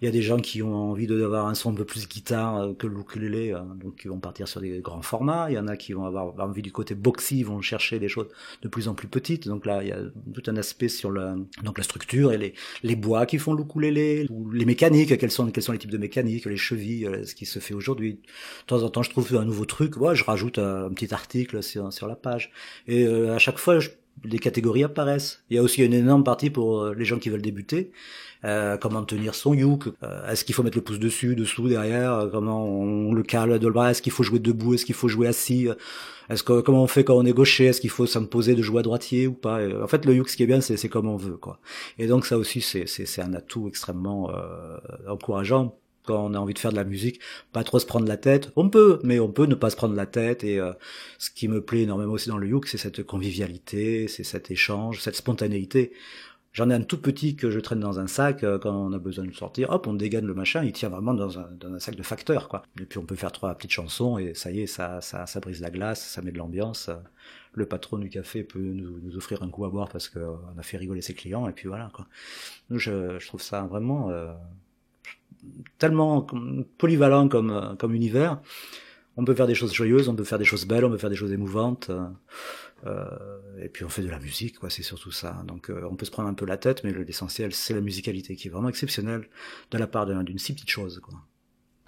Il 0.00 0.06
y 0.06 0.08
a 0.08 0.12
des 0.12 0.22
gens 0.22 0.38
qui 0.38 0.62
ont 0.62 0.74
envie 0.74 1.06
d'avoir 1.06 1.46
un 1.46 1.54
son 1.54 1.72
un 1.72 1.74
peu 1.74 1.84
plus 1.84 2.08
guitare 2.08 2.56
euh, 2.56 2.72
que 2.72 2.86
le 2.86 2.98
ukulélé, 2.98 3.52
hein, 3.52 3.66
donc 3.82 3.96
qui 3.96 4.08
vont 4.08 4.18
partir 4.18 4.48
sur 4.48 4.60
des 4.60 4.80
grands 4.80 5.02
formats. 5.02 5.50
Il 5.50 5.54
y 5.54 5.58
en 5.58 5.68
a 5.68 5.76
qui 5.76 5.92
vont 5.92 6.06
avoir 6.06 6.34
envie 6.40 6.62
du 6.62 6.72
côté 6.72 6.94
boxy, 6.94 7.42
vont 7.42 7.60
chercher 7.60 7.98
des 7.98 8.08
choses 8.08 8.28
de 8.62 8.68
plus 8.68 8.88
en 8.88 8.94
plus 8.94 9.08
petites. 9.08 9.46
Donc 9.46 9.66
là, 9.66 9.82
il 9.82 9.88
y 9.88 9.92
a 9.92 9.98
tout 10.32 10.42
un 10.46 10.56
aspect 10.56 10.88
sur 10.88 11.10
le, 11.10 11.46
donc 11.62 11.76
la 11.76 11.84
structure 11.84 12.32
et 12.32 12.38
les, 12.38 12.54
les 12.82 12.96
bois 12.96 13.26
qui 13.26 13.38
font 13.38 13.52
le 13.52 13.62
ukulélé, 13.62 14.26
ou 14.30 14.50
les 14.50 14.64
mécaniques, 14.64 15.18
quels 15.18 15.30
sont, 15.30 15.50
quels 15.50 15.62
sont 15.62 15.72
les 15.72 15.78
types 15.78 15.90
de 15.90 15.98
mécaniques, 15.98 16.46
les 16.46 16.56
chevilles, 16.56 17.06
euh, 17.06 17.24
ce 17.24 17.34
qui 17.34 17.44
se 17.44 17.58
fait 17.58 17.74
aujourd'hui. 17.74 18.14
De 18.14 18.66
temps 18.66 18.82
en 18.82 18.88
temps, 18.88 19.02
je 19.02 19.10
trouve 19.10 19.36
un 19.36 19.44
nouveau 19.44 19.66
truc, 19.66 19.98
ouais, 19.98 20.14
je 20.14 20.24
rajoute 20.24 20.58
un, 20.58 20.88
petit 20.90 21.12
article 21.12 21.62
sur, 21.62 21.92
sur 21.92 22.06
la 22.06 22.16
page. 22.16 22.52
Et 22.86 23.04
euh, 23.06 23.34
à 23.34 23.38
chaque 23.38 23.58
fois, 23.58 23.80
je, 23.80 23.90
des 24.24 24.38
catégories 24.38 24.84
apparaissent. 24.84 25.44
Il 25.50 25.56
y 25.56 25.58
a 25.58 25.62
aussi 25.62 25.84
une 25.84 25.94
énorme 25.94 26.24
partie 26.24 26.50
pour 26.50 26.86
les 26.86 27.04
gens 27.04 27.18
qui 27.18 27.28
veulent 27.28 27.42
débuter. 27.42 27.92
Euh, 28.44 28.78
comment 28.78 29.02
tenir 29.04 29.34
son 29.34 29.52
yoke, 29.52 29.88
euh, 30.02 30.30
est-ce 30.30 30.46
qu'il 30.46 30.54
faut 30.54 30.62
mettre 30.62 30.78
le 30.78 30.82
pouce 30.82 30.98
dessus, 30.98 31.36
dessous, 31.36 31.68
derrière, 31.68 32.12
euh, 32.14 32.28
comment 32.30 32.64
on 32.64 33.12
le 33.12 33.22
cale 33.22 33.58
de 33.58 33.66
le 33.66 33.72
bras, 33.72 33.90
est-ce 33.90 34.00
qu'il 34.00 34.12
faut 34.12 34.22
jouer 34.22 34.38
debout, 34.38 34.72
est-ce 34.74 34.86
qu'il 34.86 34.94
faut 34.94 35.08
jouer 35.08 35.26
assis, 35.26 35.68
est-ce 36.30 36.42
que 36.42 36.62
comment 36.62 36.82
on 36.82 36.86
fait 36.86 37.04
quand 37.04 37.16
on 37.16 37.26
est 37.26 37.34
gaucher, 37.34 37.66
est-ce 37.66 37.82
qu'il 37.82 37.90
faut 37.90 38.06
s'imposer 38.06 38.54
de 38.54 38.62
jouer 38.62 38.80
à 38.80 38.82
droitier 38.82 39.26
ou 39.26 39.34
pas. 39.34 39.60
En 39.82 39.88
fait, 39.88 40.06
le 40.06 40.14
yoke, 40.14 40.30
ce 40.30 40.38
qui 40.38 40.44
est 40.44 40.46
bien, 40.46 40.62
c'est 40.62 40.88
comme 40.88 41.06
on 41.06 41.16
veut, 41.16 41.36
quoi. 41.36 41.58
Et 41.98 42.06
donc 42.06 42.24
ça 42.24 42.38
aussi, 42.38 42.62
c'est 42.62 43.20
un 43.20 43.34
atout 43.34 43.68
extrêmement 43.68 44.30
encourageant 45.06 45.76
quand 46.04 46.24
on 46.24 46.34
a 46.34 46.38
envie 46.38 46.54
de 46.54 46.58
faire 46.58 46.70
de 46.70 46.76
la 46.76 46.84
musique, 46.84 47.20
pas 47.52 47.64
trop 47.64 47.78
se 47.78 47.86
prendre 47.86 48.06
la 48.06 48.16
tête. 48.16 48.50
On 48.56 48.68
peut, 48.68 49.00
mais 49.04 49.20
on 49.20 49.30
peut 49.30 49.46
ne 49.46 49.54
pas 49.54 49.70
se 49.70 49.76
prendre 49.76 49.94
la 49.94 50.06
tête. 50.06 50.44
Et 50.44 50.58
euh, 50.58 50.72
ce 51.18 51.30
qui 51.30 51.48
me 51.48 51.60
plaît 51.62 51.82
énormément 51.82 52.12
aussi 52.12 52.28
dans 52.28 52.38
le 52.38 52.48
yoke, 52.48 52.68
c'est 52.68 52.78
cette 52.78 53.02
convivialité, 53.02 54.08
c'est 54.08 54.24
cet 54.24 54.50
échange, 54.50 55.00
cette 55.00 55.16
spontanéité. 55.16 55.92
J'en 56.52 56.68
ai 56.68 56.74
un 56.74 56.82
tout 56.82 57.00
petit 57.00 57.36
que 57.36 57.48
je 57.48 57.60
traîne 57.60 57.78
dans 57.78 58.00
un 58.00 58.08
sac 58.08 58.42
euh, 58.42 58.58
quand 58.58 58.74
on 58.74 58.92
a 58.92 58.98
besoin 58.98 59.24
de 59.24 59.32
sortir. 59.32 59.70
Hop, 59.70 59.86
on 59.86 59.94
dégaine 59.94 60.26
le 60.26 60.34
machin, 60.34 60.64
il 60.64 60.72
tient 60.72 60.88
vraiment 60.88 61.14
dans 61.14 61.38
un, 61.38 61.48
dans 61.60 61.72
un 61.72 61.78
sac 61.78 61.94
de 61.94 62.02
facteur, 62.02 62.48
quoi. 62.48 62.64
Et 62.80 62.86
puis 62.86 62.98
on 62.98 63.04
peut 63.04 63.14
faire 63.14 63.30
trois 63.30 63.54
petites 63.54 63.70
chansons 63.70 64.18
et 64.18 64.34
ça 64.34 64.50
y 64.50 64.62
est, 64.62 64.66
ça, 64.66 65.00
ça, 65.00 65.26
ça 65.26 65.38
brise 65.40 65.60
la 65.60 65.70
glace, 65.70 66.02
ça 66.02 66.22
met 66.22 66.32
de 66.32 66.38
l'ambiance. 66.38 66.90
Le 67.52 67.66
patron 67.66 67.98
du 67.98 68.08
café 68.08 68.42
peut 68.42 68.58
nous, 68.58 68.98
nous 69.00 69.16
offrir 69.16 69.42
un 69.42 69.48
coup 69.48 69.64
à 69.64 69.70
boire 69.70 69.88
parce 69.88 70.08
qu'on 70.08 70.40
a 70.58 70.62
fait 70.62 70.76
rigoler 70.76 71.02
ses 71.02 71.14
clients 71.14 71.48
et 71.48 71.52
puis 71.52 71.68
voilà, 71.68 71.90
quoi. 71.94 72.06
Je, 72.70 73.18
je 73.18 73.26
trouve 73.26 73.42
ça 73.42 73.62
vraiment 73.62 74.10
euh, 74.10 74.32
tellement 75.78 76.26
polyvalent 76.78 77.28
comme, 77.28 77.76
comme 77.78 77.94
univers. 77.94 78.40
On 79.16 79.24
peut 79.24 79.34
faire 79.34 79.46
des 79.46 79.54
choses 79.54 79.74
joyeuses, 79.74 80.08
on 80.08 80.14
peut 80.14 80.24
faire 80.24 80.38
des 80.38 80.44
choses 80.44 80.66
belles, 80.66 80.84
on 80.84 80.90
peut 80.90 80.96
faire 80.98 81.10
des 81.10 81.16
choses 81.16 81.32
émouvantes. 81.32 81.90
Euh, 82.86 83.04
et 83.62 83.68
puis 83.68 83.84
on 83.84 83.88
fait 83.88 84.02
de 84.02 84.08
la 84.08 84.18
musique, 84.18 84.58
quoi, 84.58 84.70
c'est 84.70 84.82
surtout 84.82 85.12
ça. 85.12 85.42
Donc 85.46 85.70
euh, 85.70 85.86
on 85.90 85.96
peut 85.96 86.06
se 86.06 86.10
prendre 86.10 86.28
un 86.28 86.34
peu 86.34 86.46
la 86.46 86.56
tête, 86.56 86.82
mais 86.84 86.92
l'essentiel 86.92 87.52
c'est 87.52 87.74
la 87.74 87.80
musicalité 87.80 88.36
qui 88.36 88.48
est 88.48 88.50
vraiment 88.50 88.68
exceptionnelle 88.68 89.28
de 89.70 89.78
la 89.78 89.86
part 89.86 90.06
d'une 90.06 90.38
si 90.38 90.54
petite 90.54 90.70
chose, 90.70 91.00
quoi. 91.02 91.14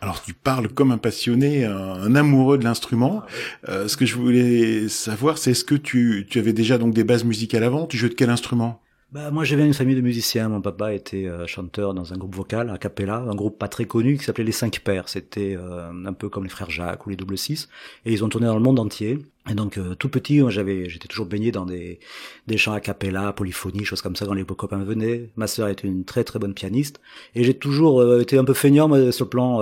Alors 0.01 0.21
tu 0.21 0.35
parles 0.35 0.69
comme 0.69 0.91
un 0.91 0.99
passionné, 0.99 1.65
un, 1.65 2.15
amoureux 2.17 2.59
de 2.59 2.65
l'instrument. 2.65 3.23
Euh, 3.69 3.87
ce 3.87 3.97
que 3.97 4.05
je 4.05 4.17
voulais 4.17 4.89
savoir, 4.89 5.39
c'est 5.39 5.53
est-ce 5.53 5.65
que 5.65 5.77
tu, 5.77 6.27
tu 6.29 6.41
avais 6.41 6.53
déjà 6.53 6.77
donc 6.77 6.93
des 6.93 7.05
bases 7.05 7.23
musicales 7.23 7.63
avant? 7.63 7.87
Tu 7.87 7.97
jouais 7.97 8.09
de 8.09 8.15
quel 8.15 8.29
instrument? 8.29 8.83
Bah, 9.13 9.31
moi, 9.31 9.45
je 9.45 9.55
viens 9.55 9.67
d'une 9.67 9.75
famille 9.75 9.95
de 9.95 10.01
musiciens. 10.01 10.49
Mon 10.49 10.63
papa 10.63 10.95
était 10.95 11.27
euh, 11.27 11.47
chanteur 11.47 11.93
dans 11.93 12.15
un 12.15 12.17
groupe 12.17 12.35
vocal, 12.35 12.71
a 12.71 12.79
cappella, 12.79 13.17
un 13.17 13.35
groupe 13.35 13.59
pas 13.59 13.69
très 13.69 13.85
connu 13.85 14.17
qui 14.17 14.25
s'appelait 14.25 14.43
Les 14.43 14.53
Cinq 14.53 14.81
Pères. 14.81 15.11
C'était 15.11 15.55
euh, 15.55 15.93
un 16.07 16.13
peu 16.15 16.31
comme 16.31 16.45
les 16.45 16.49
Frères 16.49 16.71
Jacques 16.71 17.07
ou 17.07 17.11
les 17.11 17.17
Double 17.17 17.37
Six. 17.37 17.69
Et 18.07 18.13
ils 18.13 18.25
ont 18.25 18.31
tourné 18.31 18.47
dans 18.47 18.57
le 18.57 18.63
monde 18.63 18.79
entier. 18.79 19.19
Et 19.51 19.55
donc, 19.55 19.77
euh, 19.77 19.95
tout 19.97 20.09
petit, 20.09 20.41
j'avais, 20.49 20.89
j'étais 20.89 21.09
toujours 21.09 21.27
baigné 21.27 21.51
dans 21.51 21.67
des, 21.67 21.99
des 22.47 22.59
chants 22.59 22.73
a 22.73 22.81
cappella, 22.81 23.33
polyphonie, 23.33 23.85
choses 23.85 24.01
comme 24.01 24.15
ça 24.15 24.25
quand 24.25 24.35
les 24.35 24.45
copains 24.45 24.85
venaient. 24.85 25.31
Ma 25.37 25.47
sœur 25.49 25.69
était 25.69 25.89
une 25.89 26.05
très 26.05 26.23
très 26.25 26.39
bonne 26.39 26.55
pianiste. 26.55 27.01
Et 27.35 27.43
j'ai 27.43 27.55
toujours 27.55 28.21
été 28.21 28.39
un 28.39 28.45
peu 28.45 28.55
feignant 28.55 28.89
sur 29.11 29.25
le 29.25 29.31
plan, 29.31 29.59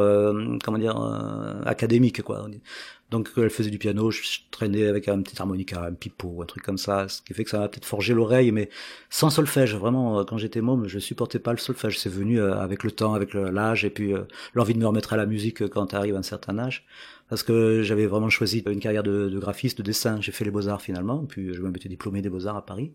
comment 0.63 0.79
dire, 0.79 0.97
académique, 1.65 2.23
quoi. 2.23 2.47
Donc 3.11 3.33
quand 3.35 3.43
elle 3.43 3.51
faisait 3.51 3.71
du 3.71 3.79
piano, 3.79 4.11
je 4.11 4.21
traînais 4.51 4.87
avec 4.87 5.09
un 5.09 5.21
petit 5.23 5.41
harmonica, 5.41 5.85
un 5.85 5.93
pipeau, 5.93 6.43
un 6.43 6.47
truc 6.47 6.63
comme 6.63 6.79
ça, 6.79 7.09
ce 7.09 7.21
qui 7.23 7.35
fait 7.35 7.43
que 7.43 7.51
ça 7.51 7.59
m'a 7.59 7.69
peut-être 7.69 7.85
forgé 7.85 8.15
l'oreille, 8.15 8.53
mais 8.53 8.71
sans 9.11 9.31
solfège. 9.31 9.75
Vraiment, 9.75 10.21
euh, 10.21 10.25
quand 10.25 10.39
j'étais 10.39 10.61
môme, 10.61 10.87
je 10.87 10.99
supportais 11.01 11.41
pas 11.41 11.51
le 11.51 11.59
solfège. 11.59 11.99
C'est 11.99 12.09
venu 12.09 12.41
euh, 12.41 12.55
avec 12.57 12.85
le 12.85 12.93
temps, 12.93 13.15
avec 13.15 13.35
l'âge, 13.35 13.85
et 13.85 13.91
puis 13.91 14.15
euh, 14.15 14.23
l'envie 14.55 14.75
de 14.75 14.79
me 14.79 14.87
remettre 14.87 15.13
à 15.13 15.17
la 15.17 15.27
musique 15.27 15.67
quand 15.69 15.89
tu 15.89 15.97
à 15.97 16.03
un 16.03 16.23
certain 16.23 16.59
âge. 16.59 16.85
Parce 17.31 17.43
que 17.43 17.83
j'avais 17.83 18.07
vraiment 18.07 18.29
choisi 18.29 18.63
une 18.67 18.81
carrière 18.81 19.03
de, 19.03 19.31
de 19.31 19.39
graphiste, 19.39 19.79
de 19.79 19.83
dessin. 19.83 20.21
J'ai 20.21 20.33
fait 20.33 20.45
les 20.45 20.51
beaux-arts 20.51 20.83
finalement, 20.83 21.25
puis 21.25 21.55
je 21.55 21.63
me 21.63 21.75
été 21.75 21.89
diplômé 21.89 22.21
des 22.21 22.29
beaux-arts 22.29 22.57
à 22.57 22.67
Paris. 22.67 22.93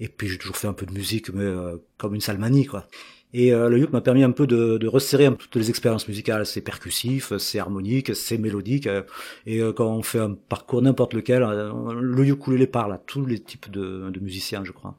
Et 0.00 0.08
puis 0.08 0.28
j'ai 0.28 0.36
toujours 0.36 0.56
fait 0.56 0.68
un 0.68 0.74
peu 0.74 0.84
de 0.84 0.92
musique, 0.92 1.32
mais 1.32 1.50
comme 1.96 2.14
une 2.14 2.20
salmanie, 2.20 2.66
quoi. 2.66 2.86
Et 3.32 3.52
euh, 3.52 3.68
le 3.68 3.78
uke 3.78 3.92
m'a 3.92 4.00
permis 4.00 4.22
un 4.22 4.30
peu 4.30 4.46
de, 4.46 4.78
de 4.78 4.86
resserrer 4.86 5.26
un 5.26 5.32
peu 5.32 5.44
toutes 5.44 5.56
les 5.56 5.68
expériences 5.68 6.08
musicales. 6.08 6.46
C'est 6.46 6.62
percussif, 6.62 7.36
c'est 7.38 7.58
harmonique, 7.58 8.14
c'est 8.14 8.38
mélodique. 8.38 8.86
Euh, 8.86 9.02
et 9.44 9.60
euh, 9.60 9.72
quand 9.72 9.86
on 9.86 10.02
fait 10.02 10.20
un 10.20 10.32
parcours 10.32 10.80
n'importe 10.80 11.12
lequel, 11.12 11.42
le 11.42 12.26
ukulélé 12.26 12.66
parle 12.66 12.92
à 12.92 12.98
tous 12.98 13.26
les 13.26 13.38
types 13.38 13.70
de, 13.70 14.10
de 14.10 14.20
musiciens, 14.20 14.64
je 14.64 14.72
crois. 14.72 14.94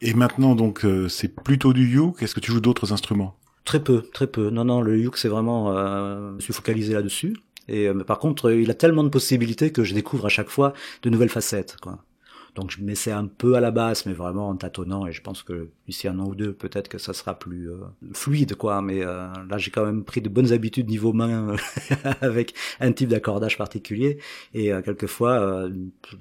Et 0.00 0.14
maintenant, 0.14 0.54
donc, 0.54 0.86
c'est 1.08 1.34
plutôt 1.34 1.72
du 1.72 1.98
uke. 1.98 2.22
Est-ce 2.22 2.34
que 2.34 2.40
tu 2.40 2.52
joues 2.52 2.60
d'autres 2.60 2.92
instruments? 2.92 3.36
Très 3.64 3.82
peu, 3.82 4.02
très 4.12 4.26
peu. 4.26 4.50
Non, 4.50 4.64
non, 4.64 4.80
le 4.80 4.96
uke, 4.98 5.16
c'est 5.16 5.28
vraiment... 5.28 5.72
je 5.74 6.34
me 6.34 6.40
suis 6.40 6.52
focalisé 6.52 6.94
là-dessus. 6.94 7.36
Et 7.68 7.92
mais 7.92 8.04
par 8.04 8.18
contre, 8.18 8.52
il 8.52 8.70
a 8.70 8.74
tellement 8.74 9.04
de 9.04 9.08
possibilités 9.08 9.72
que 9.72 9.84
je 9.84 9.94
découvre 9.94 10.26
à 10.26 10.30
chaque 10.30 10.50
fois 10.50 10.72
de 11.02 11.10
nouvelles 11.10 11.28
facettes. 11.30 11.76
Quoi. 11.80 11.98
Donc 12.54 12.70
je 12.70 12.80
m'essaie 12.80 13.10
un 13.10 13.26
peu 13.26 13.54
à 13.56 13.60
la 13.60 13.72
basse, 13.72 14.06
mais 14.06 14.12
vraiment 14.12 14.48
en 14.48 14.56
tâtonnant. 14.56 15.06
Et 15.06 15.12
je 15.12 15.20
pense 15.22 15.42
que 15.42 15.70
ici 15.88 16.06
un 16.06 16.18
an 16.20 16.28
ou 16.28 16.34
deux, 16.36 16.52
peut-être 16.52 16.88
que 16.88 16.98
ça 16.98 17.12
sera 17.12 17.36
plus 17.36 17.70
euh, 17.70 17.78
fluide, 18.12 18.54
quoi. 18.54 18.80
Mais 18.80 19.04
euh, 19.04 19.26
là, 19.50 19.58
j'ai 19.58 19.70
quand 19.72 19.84
même 19.84 20.04
pris 20.04 20.20
de 20.20 20.28
bonnes 20.28 20.52
habitudes 20.52 20.88
niveau 20.88 21.12
main 21.12 21.56
avec 22.20 22.54
un 22.80 22.92
type 22.92 23.08
d'accordage 23.08 23.58
particulier. 23.58 24.18
Et 24.54 24.72
euh, 24.72 24.82
quelquefois, 24.82 25.32
euh, 25.40 25.70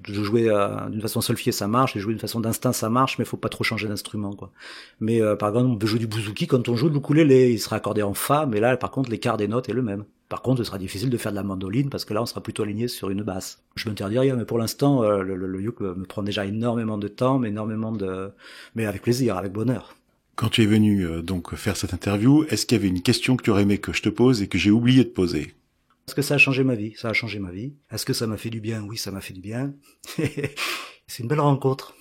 je 0.08 0.23
jouais 0.23 0.49
euh, 0.49 0.89
d'une 0.89 1.01
façon 1.01 1.21
solfiée, 1.21 1.51
ça 1.51 1.67
marche. 1.67 1.95
Et 1.95 1.99
jouer 1.99 2.13
d'une 2.13 2.21
façon 2.21 2.39
d'instinct, 2.39 2.73
ça 2.73 2.89
marche. 2.89 3.19
Mais 3.19 3.25
faut 3.25 3.38
pas 3.38 3.49
trop 3.49 3.63
changer 3.63 3.88
d'instrument, 3.88 4.34
quoi. 4.34 4.51
Mais 4.99 5.21
euh, 5.21 5.36
par 5.36 5.49
exemple, 5.49 5.67
on 5.67 5.77
peut 5.77 5.88
jouer 5.88 5.99
du 5.99 6.08
bouzouki 6.08 6.47
quand 6.47 6.67
on 6.67 6.75
joue 6.75 6.89
le 6.89 6.95
ukulélé, 6.95 7.51
il 7.51 7.60
sera 7.60 7.75
accordé 7.75 8.01
en 8.01 8.15
fa. 8.15 8.47
Mais 8.47 8.60
là, 8.60 8.75
par 8.77 8.89
contre, 8.89 9.12
l'écart 9.12 9.38
des 9.38 9.47
notes 9.47 9.69
est 9.69 9.73
le 9.73 9.84
même. 9.84 10.06
Par 10.34 10.41
contre, 10.41 10.58
ce 10.58 10.63
sera 10.63 10.80
difficile 10.80 11.12
de 11.12 11.17
faire 11.17 11.32
de 11.32 11.36
la 11.36 11.43
mandoline 11.43 11.91
parce 11.91 12.06
que 12.06 12.13
là, 12.15 12.19
on 12.19 12.26
sera 12.26 12.41
plutôt 12.41 12.63
aligné 12.63 12.88
sur 12.88 13.12
une 13.12 13.22
basse. 13.22 13.62
Je 13.76 13.88
m'interdis 13.88 14.17
rien, 14.17 14.36
mais 14.36 14.46
pour 14.46 14.58
l'instant, 14.58 15.04
euh, 15.04 15.22
le, 15.22 15.36
le, 15.36 15.46
le 15.46 15.62
uke 15.62 15.82
me 15.82 16.06
prend 16.06 16.24
déjà 16.24 16.43
énormément 16.43 16.98
de 16.98 17.08
temps, 17.08 17.38
mais 17.38 17.50
énormément 17.50 17.91
de, 17.91 18.32
mais 18.74 18.88
avec 18.88 19.04
plaisir, 19.04 19.38
avec 19.38 19.52
bonheur. 19.52 19.96
Quand 20.36 20.50
tu 20.50 20.63
es 20.63 20.65
venu 20.65 21.06
euh, 21.06 21.22
donc 21.22 21.54
faire 21.54 21.78
cette 21.78 21.93
interview, 21.93 22.46
est-ce 22.46 22.65
qu'il 22.65 22.76
y 22.76 22.82
avait 22.82 22.88
une 22.88 23.04
question 23.04 23.36
que 23.38 23.43
tu 23.43 23.52
aurais 23.52 23.62
aimé 23.62 23.78
que 23.78 23.93
je 23.93 24.02
te 24.02 24.10
pose 24.10 24.41
et 24.41 24.48
que 24.48 24.58
j'ai 24.58 24.72
oublié 24.72 25.04
de 25.04 25.10
poser? 25.10 25.54
Est-ce 26.08 26.15
que 26.15 26.24
ça 26.24 26.34
a 26.34 26.39
changé 26.39 26.63
ma 26.63 26.74
vie? 26.74 26.96
Ça 26.98 27.10
a 27.10 27.13
changé 27.13 27.38
ma 27.38 27.52
vie. 27.52 27.74
Est-ce 27.91 28.04
que 28.04 28.13
ça 28.13 28.26
m'a 28.26 28.38
fait 28.38 28.50
du 28.50 28.60
bien? 28.60 28.82
Oui, 28.89 28.98
ça 28.98 29.12
m'a 29.12 29.22
fait 29.22 29.36
du 29.36 29.41
bien. 29.41 29.76
C'est 30.17 31.22
une 31.22 31.28
belle 31.28 31.41
rencontre. 31.41 31.93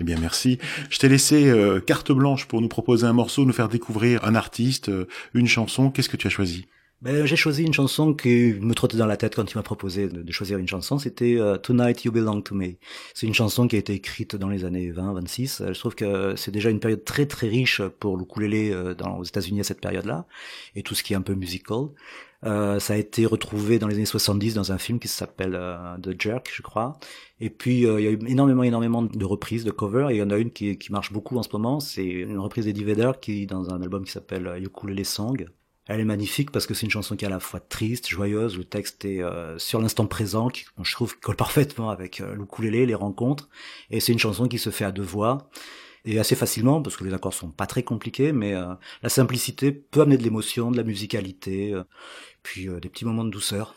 Eh 0.00 0.04
bien, 0.04 0.18
merci. 0.20 0.60
Je 0.88 1.00
t'ai 1.00 1.08
laissé 1.08 1.48
euh, 1.48 1.80
carte 1.80 2.12
blanche 2.12 2.46
pour 2.46 2.60
nous 2.60 2.68
proposer 2.68 3.08
un 3.08 3.12
morceau, 3.12 3.44
nous 3.44 3.52
faire 3.52 3.68
découvrir 3.68 4.24
un 4.24 4.36
artiste, 4.36 4.88
une 5.34 5.48
chanson. 5.48 5.90
Qu'est-ce 5.90 6.08
que 6.08 6.16
tu 6.16 6.28
as 6.28 6.30
choisi? 6.30 6.68
Ben, 7.02 7.24
j'ai 7.24 7.36
choisi 7.36 7.64
une 7.64 7.72
chanson 7.72 8.12
qui 8.12 8.52
me 8.60 8.74
trottait 8.74 8.98
dans 8.98 9.06
la 9.06 9.16
tête 9.16 9.34
quand 9.34 9.50
il 9.50 9.56
m'a 9.56 9.62
proposé 9.62 10.06
de, 10.08 10.32
choisir 10.32 10.58
une 10.58 10.68
chanson. 10.68 10.98
C'était 10.98 11.36
euh, 11.38 11.56
Tonight 11.56 12.04
You 12.04 12.12
Belong 12.12 12.42
to 12.42 12.54
Me. 12.54 12.74
C'est 13.14 13.26
une 13.26 13.32
chanson 13.32 13.66
qui 13.68 13.76
a 13.76 13.78
été 13.78 13.94
écrite 13.94 14.36
dans 14.36 14.50
les 14.50 14.66
années 14.66 14.92
20-26. 14.92 15.62
Euh, 15.62 15.72
Je 15.72 15.78
trouve 15.78 15.94
que 15.94 16.36
c'est 16.36 16.50
déjà 16.50 16.68
une 16.68 16.78
période 16.78 17.02
très 17.04 17.24
très 17.24 17.48
riche 17.48 17.80
pour 18.00 18.18
le 18.18 18.24
ukulélé 18.24 18.70
euh, 18.70 18.94
dans, 18.94 19.16
aux 19.16 19.24
États-Unis 19.24 19.60
à 19.60 19.64
cette 19.64 19.80
période-là 19.80 20.26
et 20.76 20.82
tout 20.82 20.94
ce 20.94 21.02
qui 21.02 21.14
est 21.14 21.16
un 21.16 21.22
peu 21.22 21.34
musical. 21.34 21.88
Euh, 22.44 22.78
ça 22.80 22.94
a 22.94 22.96
été 22.96 23.26
retrouvé 23.26 23.78
dans 23.78 23.86
les 23.86 23.96
années 23.96 24.06
70 24.06 24.54
dans 24.54 24.72
un 24.72 24.78
film 24.78 24.98
qui 24.98 25.08
s'appelle 25.08 25.54
euh, 25.54 25.96
The 25.98 26.20
Jerk, 26.20 26.50
je 26.54 26.62
crois. 26.62 26.98
Et 27.40 27.50
puis 27.50 27.86
euh, 27.86 28.00
il 28.00 28.04
y 28.04 28.08
a 28.08 28.10
eu 28.10 28.18
énormément, 28.26 28.62
énormément 28.62 29.02
de 29.02 29.24
reprises, 29.24 29.64
de 29.64 29.70
covers. 29.70 30.10
Et 30.10 30.14
il 30.16 30.18
y 30.18 30.22
en 30.22 30.30
a 30.30 30.38
une 30.38 30.50
qui, 30.50 30.78
qui 30.78 30.92
marche 30.92 31.12
beaucoup 31.12 31.36
en 31.38 31.42
ce 31.42 31.50
moment. 31.52 31.80
C'est 31.80 32.04
une 32.04 32.38
reprise 32.38 32.64
d'Eddie 32.64 32.84
Vedder 32.84 33.12
qui 33.20 33.46
dans 33.46 33.70
un 33.70 33.82
album 33.82 34.04
qui 34.04 34.12
s'appelle 34.12 34.46
euh, 34.46 34.60
Ukulele 34.60 35.04
Song. 35.04 35.46
Elle 35.92 35.98
est 35.98 36.04
magnifique 36.04 36.52
parce 36.52 36.68
que 36.68 36.74
c'est 36.74 36.86
une 36.86 36.92
chanson 36.92 37.16
qui 37.16 37.24
est 37.24 37.26
à 37.26 37.30
la 37.30 37.40
fois 37.40 37.58
triste, 37.58 38.08
joyeuse. 38.08 38.56
Le 38.56 38.62
texte 38.62 39.04
est 39.04 39.24
euh, 39.24 39.58
sur 39.58 39.80
l'instant 39.80 40.06
présent, 40.06 40.48
qui 40.48 40.64
je 40.80 40.92
trouve 40.92 41.18
colle 41.18 41.34
parfaitement 41.34 41.90
avec 41.90 42.20
euh, 42.20 42.36
l'ukulélé, 42.36 42.86
les 42.86 42.94
rencontres. 42.94 43.48
Et 43.90 43.98
c'est 43.98 44.12
une 44.12 44.20
chanson 44.20 44.46
qui 44.46 44.60
se 44.60 44.70
fait 44.70 44.84
à 44.84 44.92
deux 44.92 45.02
voix 45.02 45.50
et 46.04 46.20
assez 46.20 46.36
facilement 46.36 46.80
parce 46.80 46.96
que 46.96 47.02
les 47.02 47.12
accords 47.12 47.34
sont 47.34 47.50
pas 47.50 47.66
très 47.66 47.82
compliqués, 47.82 48.30
mais 48.30 48.54
euh, 48.54 48.72
la 49.02 49.08
simplicité 49.08 49.72
peut 49.72 50.02
amener 50.02 50.16
de 50.16 50.22
l'émotion, 50.22 50.70
de 50.70 50.76
la 50.76 50.84
musicalité, 50.84 51.74
euh, 51.74 51.82
puis 52.44 52.68
des 52.80 52.88
petits 52.88 53.04
moments 53.04 53.24
de 53.24 53.30
douceur. 53.30 53.74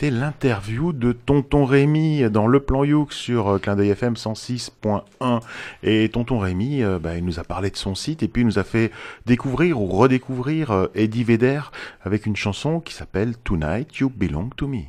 C'était 0.00 0.16
l'interview 0.16 0.94
de 0.94 1.12
Tonton 1.12 1.66
Rémy 1.66 2.30
dans 2.30 2.46
Le 2.46 2.60
Plan 2.60 2.84
Youk 2.84 3.12
sur 3.12 3.48
euh, 3.48 3.58
Clin 3.58 3.76
d'œil 3.76 3.90
FM 3.90 4.14
106.1. 4.14 5.40
Et 5.82 6.08
Tonton 6.08 6.38
Rémy, 6.38 6.82
euh, 6.82 6.98
bah, 6.98 7.18
il 7.18 7.24
nous 7.26 7.38
a 7.38 7.44
parlé 7.44 7.68
de 7.68 7.76
son 7.76 7.94
site 7.94 8.22
et 8.22 8.28
puis 8.28 8.40
il 8.40 8.46
nous 8.46 8.58
a 8.58 8.64
fait 8.64 8.92
découvrir 9.26 9.78
ou 9.78 9.88
redécouvrir 9.88 10.70
euh, 10.70 10.86
Eddie 10.94 11.22
Vedder 11.22 11.60
avec 12.02 12.24
une 12.24 12.34
chanson 12.34 12.80
qui 12.80 12.94
s'appelle 12.94 13.36
Tonight 13.44 13.94
You 13.98 14.08
Belong 14.08 14.48
to 14.56 14.68
Me. 14.68 14.84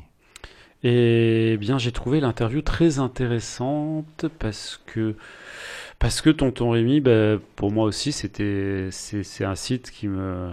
Et 0.82 1.58
bien, 1.60 1.76
j'ai 1.76 1.92
trouvé 1.92 2.18
l'interview 2.20 2.62
très 2.62 2.98
intéressante 2.98 4.24
parce 4.38 4.80
que 4.86 5.14
parce 5.98 6.22
que 6.22 6.30
Tonton 6.30 6.70
Rémy, 6.70 7.00
bah, 7.02 7.36
pour 7.56 7.70
moi 7.70 7.84
aussi, 7.84 8.12
c'était 8.12 8.88
c'est 8.90 9.44
un 9.44 9.56
site 9.56 9.90
qui 9.90 10.08
me 10.08 10.48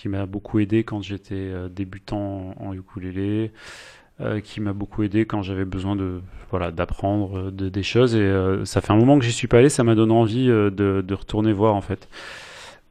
qui 0.00 0.08
m'a 0.08 0.24
beaucoup 0.24 0.60
aidé 0.60 0.82
quand 0.82 1.02
j'étais 1.02 1.34
euh, 1.34 1.68
débutant 1.68 2.54
en 2.58 2.72
ukulélé, 2.72 3.52
euh, 4.22 4.40
qui 4.40 4.62
m'a 4.62 4.72
beaucoup 4.72 5.02
aidé 5.02 5.26
quand 5.26 5.42
j'avais 5.42 5.66
besoin 5.66 5.94
de 5.94 6.22
voilà 6.48 6.70
d'apprendre 6.70 7.38
euh, 7.38 7.50
de- 7.50 7.68
des 7.68 7.82
choses. 7.82 8.14
Et 8.14 8.32
ça 8.64 8.80
fait 8.80 8.92
un 8.94 8.96
moment 8.96 9.18
que 9.18 9.26
j'y 9.26 9.32
suis 9.32 9.46
pas 9.46 9.58
allé, 9.58 9.68
ça 9.68 9.84
m'a 9.84 9.94
donné 9.94 10.14
envie 10.14 10.46
de, 10.46 11.04
retourner 11.14 11.52
voir 11.52 11.74
en 11.74 11.82
fait. 11.82 12.08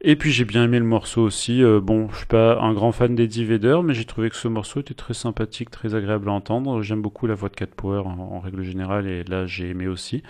Et 0.02 0.14
puis 0.14 0.30
j'ai 0.30 0.44
bien 0.44 0.64
aimé 0.64 0.78
le 0.78 0.84
morceau 0.84 1.22
aussi. 1.22 1.62
Bon, 1.82 2.08
je 2.12 2.18
suis 2.18 2.26
pas 2.26 2.60
un 2.60 2.72
grand 2.74 2.92
fan 2.92 3.16
d'Eddie 3.16 3.44
Vedder, 3.44 3.80
mais 3.84 3.92
j'ai 3.92 4.04
trouvé 4.04 4.30
que 4.30 4.36
ce 4.36 4.46
morceau 4.48 4.80
était 4.80 4.94
très 4.94 5.14
sympathique, 5.14 5.70
très 5.70 5.96
agréable 5.96 6.28
à 6.28 6.32
entendre. 6.32 6.80
J'aime 6.82 7.02
beaucoup 7.02 7.26
la 7.26 7.34
voix 7.34 7.48
de 7.48 7.56
Cat 7.56 7.66
Power 7.76 8.02
en, 8.06 8.38
règle 8.38 8.62
générale, 8.62 9.08
et 9.08 9.24
là 9.24 9.46
j'ai 9.46 9.68
aimé 9.70 9.88
aussi. 9.88 10.22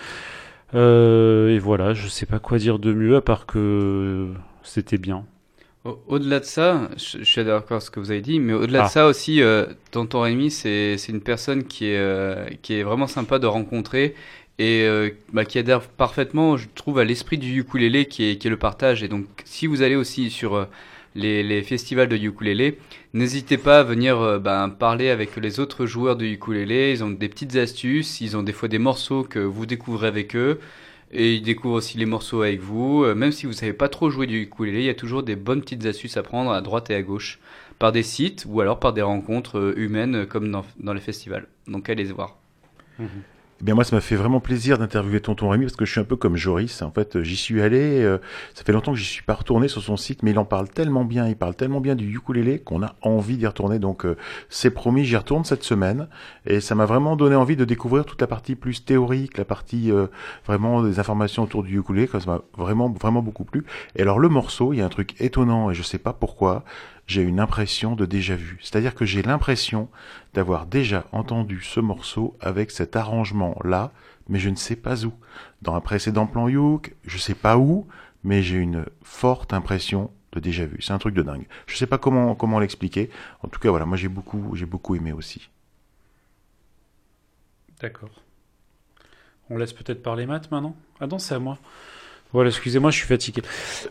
Et 0.72 1.58
voilà, 1.58 1.92
je 1.92 2.08
sais 2.08 2.26
pas 2.26 2.38
quoi 2.38 2.56
dire 2.58 2.78
de 2.78 2.92
mieux 2.94 3.16
à 3.16 3.20
part 3.20 3.44
que 3.44 4.30
c'était 4.62 4.98
bien. 4.98 5.26
Au- 5.84 5.98
Au-delà 6.08 6.40
de 6.40 6.44
ça, 6.44 6.90
je, 6.96 7.18
je 7.18 7.24
suis 7.24 7.42
d'accord 7.44 7.72
avec 7.72 7.82
ce 7.82 7.90
que 7.90 8.00
vous 8.00 8.10
avez 8.10 8.20
dit, 8.20 8.38
mais 8.38 8.52
au-delà 8.52 8.82
Ah. 8.84 8.86
de 8.86 8.90
ça 8.90 9.06
aussi, 9.06 9.40
euh, 9.42 9.64
Tonton 9.90 10.20
Rémi, 10.20 10.50
c'est 10.50 10.96
une 11.08 11.22
personne 11.22 11.64
qui 11.64 11.86
est, 11.86 11.96
euh, 11.98 12.46
qui 12.62 12.74
est 12.74 12.82
vraiment 12.82 13.06
sympa 13.06 13.38
de 13.38 13.46
rencontrer 13.46 14.14
et 14.58 14.82
euh, 14.84 15.08
bah, 15.32 15.46
qui 15.46 15.58
adhère 15.58 15.80
parfaitement, 15.80 16.58
je 16.58 16.68
trouve, 16.74 16.98
à 16.98 17.04
l'esprit 17.04 17.38
du 17.38 17.58
ukulélé 17.60 18.04
qui 18.06 18.24
est, 18.30 18.36
qui 18.36 18.46
est 18.48 18.50
le 18.50 18.58
partage. 18.58 19.02
Et 19.02 19.08
donc, 19.08 19.24
si 19.46 19.66
vous 19.66 19.80
allez 19.80 19.96
aussi 19.96 20.28
sur 20.28 20.54
euh, 20.54 20.64
les, 21.14 21.42
les 21.42 21.62
festivals 21.62 22.08
de 22.08 22.16
ukulélé, 22.16 22.76
n'hésitez 23.14 23.56
pas 23.56 23.80
à 23.80 23.82
venir 23.82 24.20
euh, 24.20 24.38
ben, 24.38 24.68
parler 24.68 25.08
avec 25.08 25.34
les 25.36 25.60
autres 25.60 25.86
joueurs 25.86 26.16
de 26.16 26.26
ukulélé. 26.26 26.90
Ils 26.92 27.02
ont 27.02 27.08
des 27.10 27.28
petites 27.30 27.56
astuces, 27.56 28.20
ils 28.20 28.36
ont 28.36 28.42
des 28.42 28.52
fois 28.52 28.68
des 28.68 28.78
morceaux 28.78 29.24
que 29.24 29.38
vous 29.38 29.64
découvrez 29.64 30.08
avec 30.08 30.36
eux. 30.36 30.60
Et 31.12 31.34
ils 31.34 31.42
découvrent 31.42 31.74
aussi 31.74 31.98
les 31.98 32.06
morceaux 32.06 32.42
avec 32.42 32.60
vous. 32.60 33.04
Euh, 33.04 33.14
Même 33.14 33.32
si 33.32 33.46
vous 33.46 33.52
savez 33.52 33.72
pas 33.72 33.88
trop 33.88 34.10
jouer 34.10 34.26
du 34.26 34.42
ukulélé, 34.42 34.80
il 34.80 34.84
y 34.84 34.90
a 34.90 34.94
toujours 34.94 35.22
des 35.22 35.36
bonnes 35.36 35.60
petites 35.60 35.84
astuces 35.86 36.16
à 36.16 36.22
prendre 36.22 36.52
à 36.52 36.60
droite 36.60 36.90
et 36.90 36.94
à 36.94 37.02
gauche. 37.02 37.40
Par 37.78 37.92
des 37.92 38.02
sites 38.02 38.44
ou 38.46 38.60
alors 38.60 38.78
par 38.78 38.92
des 38.92 39.02
rencontres 39.02 39.58
euh, 39.58 39.74
humaines 39.76 40.14
euh, 40.14 40.26
comme 40.26 40.50
dans, 40.50 40.92
les 40.92 41.00
festivals. 41.00 41.48
Donc 41.66 41.88
allez 41.88 42.04
voir. 42.04 42.38
Eh 43.60 43.64
bien 43.64 43.74
moi, 43.74 43.84
ça 43.84 43.94
m'a 43.94 44.00
fait 44.00 44.16
vraiment 44.16 44.40
plaisir 44.40 44.78
d'interviewer 44.78 45.20
Tonton 45.20 45.50
Rémi 45.50 45.66
parce 45.66 45.76
que 45.76 45.84
je 45.84 45.90
suis 45.90 46.00
un 46.00 46.04
peu 46.04 46.16
comme 46.16 46.34
Joris. 46.34 46.80
En 46.80 46.90
fait, 46.90 47.20
j'y 47.22 47.36
suis 47.36 47.60
allé. 47.60 48.00
euh, 48.00 48.16
ça 48.54 48.64
fait 48.64 48.72
longtemps 48.72 48.92
que 48.92 48.98
j'y 48.98 49.04
suis 49.04 49.22
pas 49.22 49.34
retourné 49.34 49.68
sur 49.68 49.82
son 49.82 49.98
site, 49.98 50.22
mais 50.22 50.30
il 50.30 50.38
en 50.38 50.46
parle 50.46 50.70
tellement 50.70 51.04
bien, 51.04 51.28
il 51.28 51.36
parle 51.36 51.54
tellement 51.54 51.80
bien 51.80 51.94
du 51.94 52.10
ukulélé 52.16 52.58
qu'on 52.58 52.82
a 52.82 52.94
envie 53.02 53.36
d'y 53.36 53.46
retourner. 53.46 53.78
Donc 53.78 54.06
euh, 54.06 54.16
c'est 54.48 54.70
promis, 54.70 55.04
j'y 55.04 55.14
retourne 55.14 55.44
cette 55.44 55.62
semaine 55.62 56.08
et 56.46 56.60
ça 56.60 56.74
m'a 56.74 56.86
vraiment 56.86 57.16
donné 57.16 57.36
envie 57.36 57.54
de 57.54 57.66
découvrir 57.66 58.06
toute 58.06 58.22
la 58.22 58.26
partie 58.26 58.54
plus 58.54 58.82
théorique, 58.82 59.36
la 59.36 59.44
partie 59.44 59.92
euh, 59.92 60.06
vraiment 60.46 60.82
des 60.82 60.98
informations 60.98 61.42
autour 61.42 61.62
du 61.62 61.78
ukulélé. 61.78 62.06
Ça 62.06 62.18
m'a 62.26 62.40
vraiment 62.56 62.88
vraiment 62.88 63.20
beaucoup 63.20 63.44
plu. 63.44 63.66
Et 63.94 64.00
alors 64.00 64.18
le 64.18 64.30
morceau, 64.30 64.72
il 64.72 64.78
y 64.78 64.80
a 64.80 64.86
un 64.86 64.88
truc 64.88 65.20
étonnant 65.20 65.70
et 65.70 65.74
je 65.74 65.82
sais 65.82 65.98
pas 65.98 66.14
pourquoi. 66.14 66.64
J'ai 67.10 67.22
une 67.22 67.40
impression 67.40 67.96
de 67.96 68.06
déjà 68.06 68.36
vu. 68.36 68.60
C'est-à-dire 68.62 68.94
que 68.94 69.04
j'ai 69.04 69.22
l'impression 69.22 69.88
d'avoir 70.32 70.64
déjà 70.66 71.06
entendu 71.10 71.60
ce 71.60 71.80
morceau 71.80 72.36
avec 72.38 72.70
cet 72.70 72.94
arrangement-là, 72.94 73.90
mais 74.28 74.38
je 74.38 74.48
ne 74.48 74.54
sais 74.54 74.76
pas 74.76 75.04
où. 75.04 75.12
Dans 75.60 75.74
un 75.74 75.80
précédent 75.80 76.28
plan 76.28 76.46
Youk, 76.46 76.94
je 77.04 77.18
sais 77.18 77.34
pas 77.34 77.58
où, 77.58 77.88
mais 78.22 78.44
j'ai 78.44 78.58
une 78.58 78.86
forte 79.02 79.52
impression 79.52 80.12
de 80.30 80.38
déjà 80.38 80.66
vu. 80.66 80.80
C'est 80.82 80.92
un 80.92 80.98
truc 80.98 81.16
de 81.16 81.22
dingue. 81.22 81.48
Je 81.66 81.76
sais 81.76 81.88
pas 81.88 81.98
comment 81.98 82.36
comment 82.36 82.60
l'expliquer. 82.60 83.10
En 83.42 83.48
tout 83.48 83.58
cas, 83.58 83.70
voilà, 83.70 83.86
moi 83.86 83.96
j'ai 83.96 84.08
beaucoup 84.08 84.54
j'ai 84.54 84.66
beaucoup 84.66 84.94
aimé 84.94 85.10
aussi. 85.12 85.50
D'accord. 87.80 88.22
On 89.48 89.56
laisse 89.56 89.72
peut-être 89.72 90.04
parler 90.04 90.26
Matt 90.26 90.52
maintenant? 90.52 90.76
Ah 91.00 91.08
non, 91.08 91.18
c'est 91.18 91.34
à 91.34 91.40
moi. 91.40 91.58
Voilà, 92.32 92.50
excusez-moi, 92.50 92.92
je 92.92 92.96
suis 92.98 93.08
fatigué. 93.08 93.42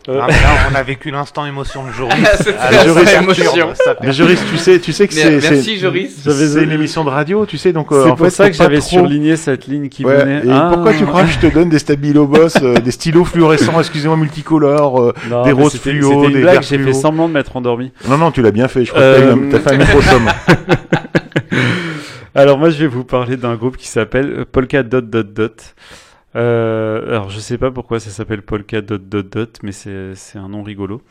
Euh, 0.08 0.18
Ah, 0.22 0.26
mais 0.28 0.32
là, 0.32 0.48
on 0.72 0.74
a 0.74 0.82
vécu 0.82 1.10
l'instant 1.10 1.44
émotion 1.44 1.84
de 1.86 1.92
Joris. 1.92 2.14
Ah, 2.58 2.70
l'instant 2.70 2.94
Joris, 2.94 3.12
émotion. 3.14 3.68
Mais 4.02 4.12
Joris, 4.14 4.40
tu 4.50 4.56
sais, 4.56 4.80
tu 4.80 4.94
sais 4.94 5.06
que 5.08 5.12
c'est 5.12 5.30
merci, 5.30 5.62
c'est- 5.62 5.76
Joris. 5.76 6.10
c'est- 6.24 6.62
une 6.64 6.72
émission 6.72 7.04
de 7.04 7.10
radio, 7.10 7.44
tu 7.44 7.58
sais, 7.58 7.74
donc 7.74 7.92
euh, 7.92 8.04
c'est 8.04 8.08
pour 8.16 8.24
fait, 8.26 8.30
ça 8.30 8.48
que 8.48 8.56
j'avais 8.56 8.78
trop- 8.78 8.88
surligné 8.88 9.36
cette 9.36 9.66
ligne 9.66 9.90
qui 9.90 10.06
Ouais, 10.06 10.16
venait. 10.24 10.38
et 10.46 10.50
Ah. 10.50 10.70
pourquoi 10.72 10.94
tu 10.94 11.04
crois 11.04 11.24
que 11.24 11.28
je 11.30 11.38
te 11.38 11.52
donne 11.52 11.68
des 11.68 11.78
stabilos 11.78 12.26
boss, 12.26 12.54
euh, 12.62 12.76
des 12.80 12.90
stylos 12.92 13.26
fluorescents, 13.26 13.78
excusez-moi, 13.78 14.16
multicolores, 14.16 15.02
euh, 15.02 15.12
Non, 15.28 15.42
des 15.44 15.52
roses 15.52 15.76
fluo, 15.76 16.08
C'était 16.22 16.28
des 16.32 16.38
une 16.38 16.40
blague, 16.40 16.62
j'ai 16.62 16.78
fait 16.78 16.94
semblant 16.94 17.28
de 17.28 17.34
m'être 17.34 17.54
endormi. 17.56 17.92
Non, 18.08 18.16
non, 18.16 18.30
tu 18.30 18.40
l'as 18.40 18.52
bien 18.52 18.68
fait. 18.68 18.86
Je 18.86 18.90
crois 18.92 19.02
Euh, 19.02 19.16
que 19.16 19.20
t'as 19.20 19.26
eu 19.26 19.32
un- 19.32 19.50
t'as 19.50 19.58
fait 19.60 19.74
un 19.74 19.78
micro-somme. 19.78 20.30
Alors 22.34 22.58
moi 22.58 22.70
je 22.70 22.78
vais 22.78 22.86
vous 22.86 23.04
parler 23.04 23.36
d'un 23.36 23.54
groupe 23.56 23.76
qui 23.76 23.86
s'appelle 23.88 24.46
Polka 24.50 24.82
Dot 24.82 25.10
Dot 25.10 25.32
Dot. 25.34 25.74
Euh, 26.36 27.08
alors 27.08 27.30
je 27.30 27.40
sais 27.40 27.58
pas 27.58 27.70
pourquoi 27.70 27.98
ça 28.00 28.10
s'appelle 28.10 28.42
Polka 28.42 28.80
Dot 28.80 29.08
Dot 29.08 29.28
Dot, 29.32 29.58
mais 29.62 29.72
c'est 29.72 30.14
c'est 30.14 30.38
un 30.38 30.48
nom 30.48 30.62
rigolo. 30.62 31.02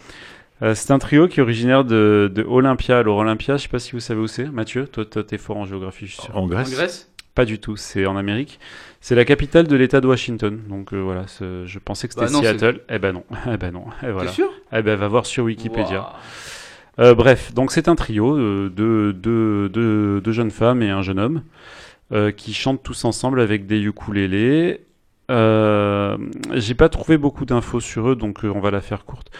Euh, 0.61 0.75
c'est 0.75 0.91
un 0.91 0.99
trio 0.99 1.27
qui 1.27 1.39
est 1.39 1.43
originaire 1.43 1.83
de, 1.85 2.31
de 2.33 2.43
Olympia. 2.43 2.97
Alors 2.99 3.17
Olympia, 3.17 3.57
je 3.57 3.63
sais 3.63 3.69
pas 3.69 3.79
si 3.79 3.91
vous 3.93 3.99
savez 3.99 4.19
où 4.21 4.27
c'est. 4.27 4.45
Mathieu, 4.45 4.87
toi 4.87 5.05
toi, 5.05 5.23
t'es 5.23 5.37
fort 5.37 5.57
en 5.57 5.65
géographie, 5.65 6.07
je 6.07 6.13
suis 6.13 6.21
sûr. 6.23 6.35
En 6.37 6.43
En 6.43 6.47
Grèce? 6.47 6.71
Grèce 6.71 7.11
Pas 7.35 7.45
du 7.45 7.59
tout, 7.59 7.75
c'est 7.77 8.05
en 8.05 8.15
Amérique. 8.17 8.59
C'est 9.01 9.15
la 9.15 9.23
capitale 9.25 9.67
de 9.67 9.75
l'État 9.75 10.01
de 10.01 10.07
Washington. 10.07 10.59
Donc 10.69 10.93
euh, 10.93 10.97
voilà, 11.01 11.25
je 11.39 11.79
pensais 11.79 12.07
que 12.07 12.13
c'était 12.13 12.25
Bah 12.25 12.39
c'est- 12.41 12.57
Seattle. 12.57 12.81
Eh 12.89 12.99
ben 12.99 13.13
non, 13.13 13.23
eh 13.51 13.57
ben 13.57 13.71
non. 13.71 13.85
Et 14.03 14.11
voilà. 14.11 14.29
T'es 14.29 14.35
sûr? 14.35 14.49
Eh 14.73 14.81
ben 14.81 14.95
va 14.97 15.07
voir 15.07 15.25
sur 15.25 15.45
Wikipédia. 15.45 16.13
Euh, 16.99 17.13
bref, 17.13 17.53
donc 17.53 17.71
c'est 17.71 17.87
un 17.87 17.95
trio 17.95 18.35
euh, 18.37 18.69
de 18.69 19.13
deux 19.17 19.69
de, 19.69 20.21
de 20.21 20.31
jeunes 20.33 20.51
femmes 20.51 20.81
et 20.81 20.89
un 20.89 21.01
jeune 21.01 21.19
homme 21.19 21.43
euh, 22.11 22.31
qui 22.31 22.53
chantent 22.53 22.83
tous 22.83 23.05
ensemble 23.05 23.39
avec 23.39 23.65
des 23.67 23.79
ukulélés. 23.81 24.81
Euh, 25.29 26.17
J'ai 26.53 26.75
pas 26.75 26.89
trouvé 26.89 27.17
beaucoup 27.17 27.45
d'infos 27.45 27.79
sur 27.79 28.09
eux, 28.09 28.15
donc 28.15 28.43
euh, 28.43 28.51
on 28.53 28.59
va 28.59 28.71
la 28.71 28.81
faire 28.81 29.05
courte. 29.05 29.31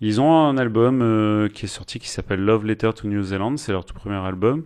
Ils 0.00 0.20
ont 0.20 0.34
un 0.34 0.58
album 0.58 1.00
euh, 1.02 1.48
qui 1.48 1.64
est 1.66 1.68
sorti 1.68 1.98
qui 1.98 2.08
s'appelle 2.08 2.40
Love 2.40 2.66
Letter 2.66 2.90
to 2.94 3.08
New 3.08 3.22
Zealand, 3.22 3.56
c'est 3.56 3.72
leur 3.72 3.84
tout 3.84 3.94
premier 3.94 4.16
album, 4.16 4.64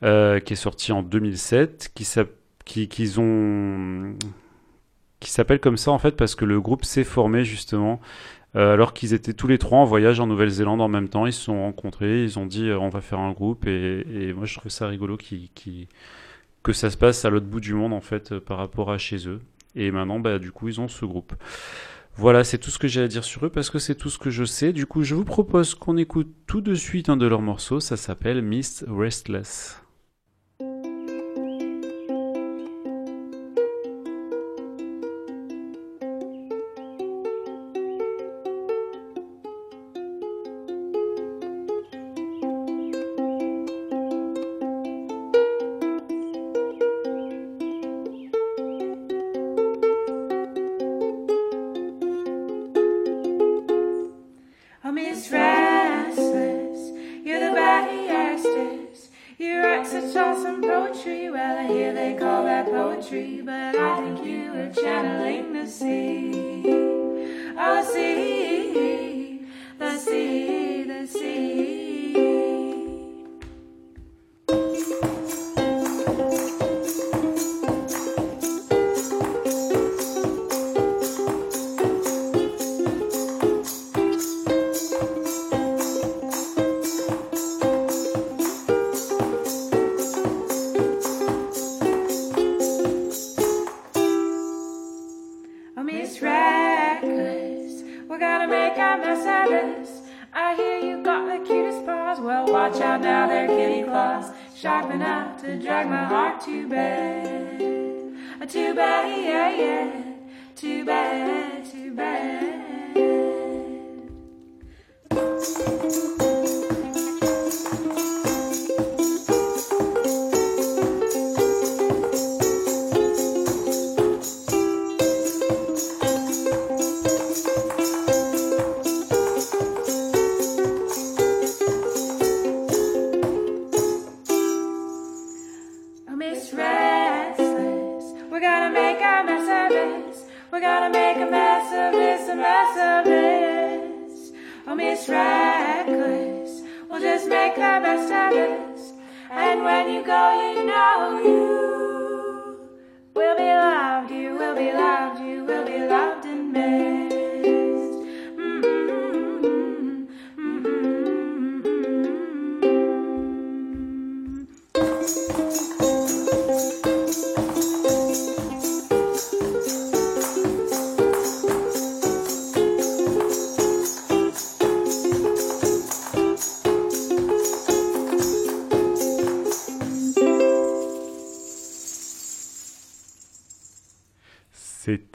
qui 0.00 0.06
est 0.52 0.56
sorti 0.56 0.92
en 0.92 1.02
2007, 1.02 1.92
qui 1.94 2.04
s'appelle 2.04 2.28
comme 5.60 5.76
ça 5.76 5.90
en 5.92 5.98
fait 5.98 6.16
parce 6.16 6.34
que 6.34 6.44
le 6.44 6.60
groupe 6.60 6.84
s'est 6.84 7.04
formé 7.04 7.44
justement 7.44 8.00
alors 8.54 8.94
qu'ils 8.94 9.12
étaient 9.12 9.34
tous 9.34 9.48
les 9.48 9.58
trois 9.58 9.78
en 9.78 9.84
voyage 9.84 10.18
en 10.18 10.26
Nouvelle-Zélande 10.26 10.80
en 10.80 10.88
même 10.88 11.08
temps, 11.08 11.26
ils 11.26 11.32
se 11.32 11.42
sont 11.42 11.60
rencontrés, 11.62 12.24
ils 12.24 12.38
ont 12.38 12.46
dit 12.46 12.70
on 12.72 12.88
va 12.88 13.00
faire 13.02 13.18
un 13.18 13.32
groupe 13.32 13.66
et, 13.66 14.32
moi 14.34 14.46
je 14.46 14.58
trouve 14.58 14.70
ça 14.72 14.88
rigolo 14.88 15.18
que 16.62 16.72
ça 16.72 16.90
se 16.90 16.96
passe 16.96 17.24
à 17.24 17.30
l'autre 17.30 17.46
bout 17.46 17.60
du 17.60 17.74
monde 17.74 17.92
en 17.92 18.00
fait 18.00 18.38
par 18.38 18.58
rapport 18.58 18.90
à 18.90 18.98
chez 18.98 19.28
eux. 19.28 19.40
Et 19.76 19.90
maintenant 19.90 20.18
bah 20.18 20.38
du 20.38 20.50
coup 20.50 20.68
ils 20.68 20.80
ont 20.80 20.88
ce 20.88 21.04
groupe. 21.04 21.34
Voilà, 22.18 22.44
c'est 22.44 22.56
tout 22.56 22.70
ce 22.70 22.78
que 22.78 22.88
j'ai 22.88 23.02
à 23.02 23.08
dire 23.08 23.24
sur 23.24 23.44
eux 23.44 23.50
parce 23.50 23.68
que 23.68 23.78
c'est 23.78 23.94
tout 23.94 24.08
ce 24.08 24.18
que 24.18 24.30
je 24.30 24.44
sais. 24.44 24.72
Du 24.72 24.86
coup, 24.86 25.02
je 25.02 25.14
vous 25.14 25.24
propose 25.24 25.74
qu'on 25.74 25.98
écoute 25.98 26.32
tout 26.46 26.62
de 26.62 26.74
suite 26.74 27.10
un 27.10 27.18
de 27.18 27.26
leurs 27.26 27.42
morceaux. 27.42 27.78
Ça 27.78 27.98
s'appelle 27.98 28.40
Miss 28.40 28.86
Restless. 28.88 29.82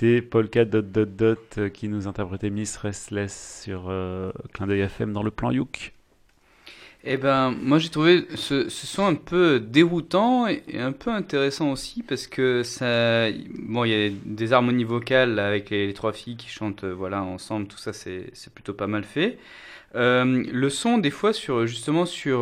C'était 0.01 0.23
Polka 0.23 0.65
euh, 0.73 1.69
qui 1.69 1.87
nous 1.87 2.07
interprétait 2.07 2.49
Miss 2.49 2.75
Restless 2.77 3.61
sur 3.63 3.83
euh, 3.87 4.31
Clin 4.51 4.65
d'œil 4.65 4.79
FM 4.79 5.13
dans 5.13 5.21
le 5.21 5.29
plan 5.29 5.51
Youk. 5.51 5.93
Eh 7.03 7.17
ben, 7.17 7.51
moi 7.51 7.77
j'ai 7.77 7.89
trouvé 7.89 8.25
ce, 8.33 8.67
son 8.67 9.05
un 9.05 9.13
peu 9.13 9.59
déroutant 9.59 10.47
et, 10.47 10.63
un 10.73 10.91
peu 10.91 11.11
intéressant 11.11 11.71
aussi 11.71 12.01
parce 12.01 12.25
que 12.25 12.63
ça, 12.63 13.29
bon, 13.59 13.85
il 13.85 13.91
y 13.91 14.07
a 14.07 14.09
des 14.25 14.53
harmonies 14.53 14.85
vocales 14.85 15.37
avec 15.37 15.69
les, 15.69 15.93
trois 15.93 16.13
filles 16.13 16.35
qui 16.35 16.49
chantent, 16.49 16.83
euh, 16.83 16.95
voilà, 16.95 17.21
ensemble, 17.21 17.67
tout 17.67 17.77
ça 17.77 17.93
c'est 17.93 18.31
plutôt 18.55 18.73
pas 18.73 18.87
mal 18.87 19.03
fait. 19.03 19.37
Euh, 19.93 20.43
le 20.51 20.69
son 20.71 20.97
des 20.97 21.11
fois 21.11 21.31
sur 21.31 21.67
justement 21.67 22.07
sur 22.07 22.39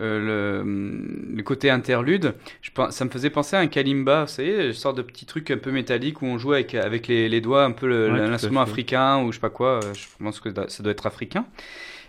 euh, 0.00 0.62
le, 0.64 1.36
le 1.36 1.42
côté 1.42 1.70
interlude, 1.70 2.34
je, 2.62 2.70
ça 2.90 3.04
me 3.04 3.10
faisait 3.10 3.30
penser 3.30 3.56
à 3.56 3.60
un 3.60 3.66
kalimba, 3.68 4.22
vous 4.24 4.28
savez, 4.30 4.66
une 4.66 4.72
sorte 4.72 4.96
de 4.96 5.02
petit 5.02 5.26
truc 5.26 5.50
un 5.50 5.58
peu 5.58 5.70
métallique 5.70 6.22
où 6.22 6.26
on 6.26 6.38
joue 6.38 6.52
avec 6.52 6.74
avec 6.74 7.06
les, 7.08 7.28
les 7.28 7.40
doigts 7.40 7.64
un 7.64 7.72
peu 7.72 7.86
Ouais, 8.06 8.28
l'instrument 8.28 8.60
africain 8.62 9.22
ou 9.22 9.30
je 9.32 9.36
sais 9.36 9.40
pas 9.40 9.50
quoi. 9.50 9.80
euh, 9.84 9.94
Je 9.94 10.06
pense 10.22 10.40
que 10.40 10.48
ça 10.68 10.82
doit 10.82 10.92
être 10.92 11.06
africain. 11.06 11.46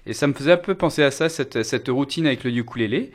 Et 0.05 0.13
ça 0.13 0.27
me 0.27 0.33
faisait 0.33 0.53
un 0.53 0.57
peu 0.57 0.75
penser 0.75 1.03
à 1.03 1.11
ça, 1.11 1.29
cette, 1.29 1.63
cette 1.63 1.87
routine 1.89 2.27
avec 2.27 2.43
le 2.43 2.51
ukulélé. 2.51 3.11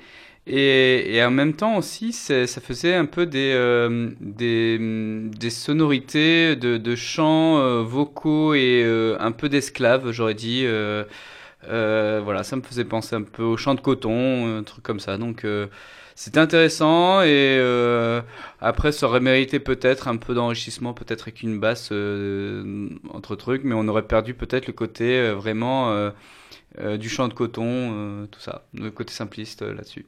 Et, 0.46 1.14
et 1.16 1.22
en 1.24 1.30
même 1.30 1.54
temps 1.54 1.76
aussi, 1.76 2.12
ça 2.12 2.46
faisait 2.46 2.94
un 2.94 3.04
peu 3.06 3.26
des, 3.26 3.52
euh, 3.54 4.10
des, 4.20 4.78
des 4.80 5.50
sonorités 5.50 6.56
de, 6.56 6.78
de 6.78 6.96
chants 6.96 7.58
euh, 7.58 7.82
vocaux 7.82 8.54
et 8.54 8.82
euh, 8.84 9.16
un 9.20 9.32
peu 9.32 9.48
d'esclaves, 9.48 10.10
j'aurais 10.12 10.34
dit. 10.34 10.64
Euh, 11.68 12.20
voilà, 12.24 12.42
ça 12.42 12.56
me 12.56 12.62
faisait 12.62 12.84
penser 12.84 13.16
un 13.16 13.22
peu 13.22 13.42
au 13.42 13.56
chant 13.56 13.74
de 13.74 13.80
coton, 13.80 14.58
un 14.58 14.62
truc 14.62 14.82
comme 14.82 15.00
ça. 15.00 15.18
Donc 15.18 15.44
euh, 15.44 15.66
c'était 16.14 16.40
intéressant 16.40 17.22
et 17.22 17.56
euh, 17.58 18.22
après 18.60 18.92
ça 18.92 19.06
aurait 19.06 19.20
mérité 19.20 19.60
peut-être 19.60 20.08
un 20.08 20.16
peu 20.16 20.34
d'enrichissement, 20.34 20.94
peut-être 20.94 21.22
avec 21.22 21.42
une 21.42 21.60
basse 21.60 21.92
entre 23.12 23.36
trucs, 23.36 23.64
mais 23.64 23.74
on 23.74 23.86
aurait 23.88 24.06
perdu 24.06 24.34
peut-être 24.34 24.66
le 24.66 24.72
côté 24.72 25.30
vraiment 25.32 26.10
du 26.98 27.08
chant 27.08 27.28
de 27.28 27.34
coton, 27.34 28.26
tout 28.30 28.40
ça, 28.40 28.64
le 28.74 28.90
côté 28.90 29.12
simpliste 29.12 29.62
là-dessus. 29.62 30.06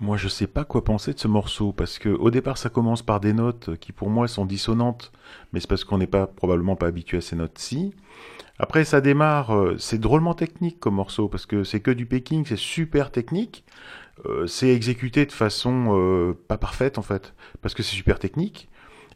Moi, 0.00 0.16
je 0.16 0.28
sais 0.28 0.46
pas 0.46 0.64
quoi 0.64 0.82
penser 0.82 1.12
de 1.12 1.18
ce 1.18 1.28
morceau 1.28 1.72
parce 1.72 1.98
que 1.98 2.08
au 2.08 2.30
départ, 2.30 2.56
ça 2.56 2.70
commence 2.70 3.02
par 3.02 3.20
des 3.20 3.34
notes 3.34 3.76
qui 3.80 3.92
pour 3.92 4.08
moi 4.08 4.28
sont 4.28 4.46
dissonantes, 4.46 5.12
mais 5.52 5.60
c'est 5.60 5.68
parce 5.68 5.84
qu'on 5.84 5.98
n'est 5.98 6.06
pas 6.06 6.26
probablement 6.26 6.74
pas 6.74 6.86
habitué 6.86 7.18
à 7.18 7.20
ces 7.20 7.36
notes-ci. 7.36 7.92
Après, 8.62 8.84
ça 8.84 9.00
démarre, 9.00 9.54
euh, 9.54 9.76
c'est 9.78 9.98
drôlement 9.98 10.34
technique 10.34 10.78
comme 10.80 10.94
morceau 10.96 11.28
parce 11.28 11.46
que 11.46 11.64
c'est 11.64 11.80
que 11.80 11.90
du 11.90 12.04
picking, 12.06 12.44
c'est 12.46 12.58
super 12.58 13.10
technique. 13.10 13.64
Euh, 14.26 14.46
c'est 14.46 14.68
exécuté 14.68 15.24
de 15.24 15.32
façon 15.32 15.96
euh, 15.96 16.34
pas 16.46 16.58
parfaite 16.58 16.98
en 16.98 17.02
fait, 17.02 17.32
parce 17.62 17.72
que 17.74 17.82
c'est 17.82 17.94
super 17.96 18.18
technique. 18.18 18.68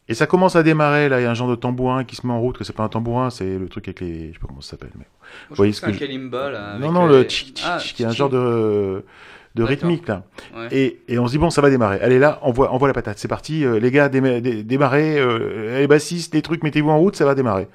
Et 0.07 0.13
ça 0.15 0.25
commence 0.27 0.55
à 0.55 0.63
démarrer, 0.63 1.09
là, 1.09 1.19
il 1.19 1.23
y 1.23 1.25
a 1.27 1.31
un 1.31 1.35
genre 1.35 1.49
de 1.49 1.55
tambourin 1.55 2.03
qui 2.03 2.15
se 2.15 2.25
met 2.27 2.33
en 2.33 2.39
route, 2.39 2.57
que 2.57 2.63
c'est 2.63 2.75
pas 2.75 2.83
un 2.83 2.89
tambourin, 2.89 3.29
c'est 3.31 3.57
le 3.57 3.67
truc 3.69 3.87
avec 3.87 4.01
les... 4.01 4.27
Je 4.29 4.33
sais 4.33 4.39
pas 4.39 4.47
comment 4.47 4.61
ça 4.61 4.71
s'appelle, 4.71 4.91
mais... 4.97 5.05
Moi, 5.49 5.55
voyez 5.57 5.73
ce 5.73 5.81
que 5.81 5.87
que 5.87 5.91
c'est 5.93 5.95
un 5.95 5.99
je- 5.99 6.05
kalimba 6.11 6.49
là. 6.51 6.77
Non, 6.79 6.89
avec, 6.89 6.91
non, 6.93 7.05
le 7.07 7.23
tchik 7.23 7.61
Ah, 7.65 7.77
qui 7.81 8.03
est 8.03 8.05
un 8.05 8.11
genre 8.11 8.29
de, 8.29 9.03
de 9.55 9.63
rythmique, 9.63 10.07
là. 10.07 10.23
Ouais. 10.55 10.67
Et, 10.71 11.01
et 11.07 11.17
on 11.19 11.25
se 11.27 11.31
dit, 11.31 11.37
bon, 11.39 11.49
ça 11.49 11.61
va 11.61 11.69
démarrer. 11.71 11.99
Allez, 12.01 12.19
là, 12.19 12.39
on 12.43 12.51
voit, 12.51 12.71
on 12.73 12.77
voit 12.77 12.87
la 12.87 12.93
patate. 12.93 13.17
C'est 13.17 13.27
parti, 13.27 13.65
euh, 13.65 13.79
les 13.79 13.89
gars, 13.89 14.09
déma- 14.09 14.41
dé- 14.41 14.63
démarrez, 14.63 15.19
euh, 15.19 15.79
les 15.79 15.87
bassistes, 15.87 16.33
les 16.35 16.43
trucs, 16.43 16.63
mettez-vous 16.63 16.89
en 16.91 16.99
route, 16.99 17.15
ça 17.15 17.25
va 17.25 17.33
démarrer. 17.33 17.67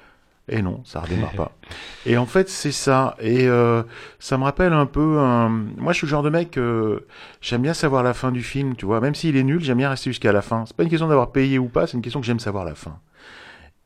Et 0.51 0.61
non, 0.61 0.81
ça 0.83 0.99
redémarre 0.99 1.31
pas. 1.31 1.51
Et 2.05 2.17
en 2.17 2.25
fait, 2.25 2.49
c'est 2.49 2.73
ça. 2.73 3.15
Et 3.21 3.47
euh, 3.47 3.83
ça 4.19 4.37
me 4.37 4.43
rappelle 4.43 4.73
un 4.73 4.85
peu 4.85 5.17
un... 5.19 5.47
Moi, 5.47 5.93
je 5.93 5.99
suis 5.99 6.07
le 6.07 6.11
genre 6.11 6.23
de 6.23 6.29
mec, 6.29 6.57
euh, 6.57 7.07
j'aime 7.39 7.61
bien 7.61 7.73
savoir 7.73 8.03
la 8.03 8.13
fin 8.13 8.31
du 8.31 8.43
film, 8.43 8.75
tu 8.75 8.85
vois. 8.85 8.99
Même 8.99 9.15
s'il 9.15 9.37
est 9.37 9.43
nul, 9.43 9.63
j'aime 9.63 9.77
bien 9.77 9.89
rester 9.89 10.09
jusqu'à 10.09 10.33
la 10.33 10.41
fin. 10.41 10.65
C'est 10.65 10.75
pas 10.75 10.83
une 10.83 10.89
question 10.89 11.07
d'avoir 11.07 11.31
payé 11.31 11.57
ou 11.57 11.69
pas, 11.69 11.87
c'est 11.87 11.95
une 11.95 12.03
question 12.03 12.19
que 12.19 12.25
j'aime 12.25 12.41
savoir 12.41 12.65
la 12.65 12.75
fin. 12.75 12.99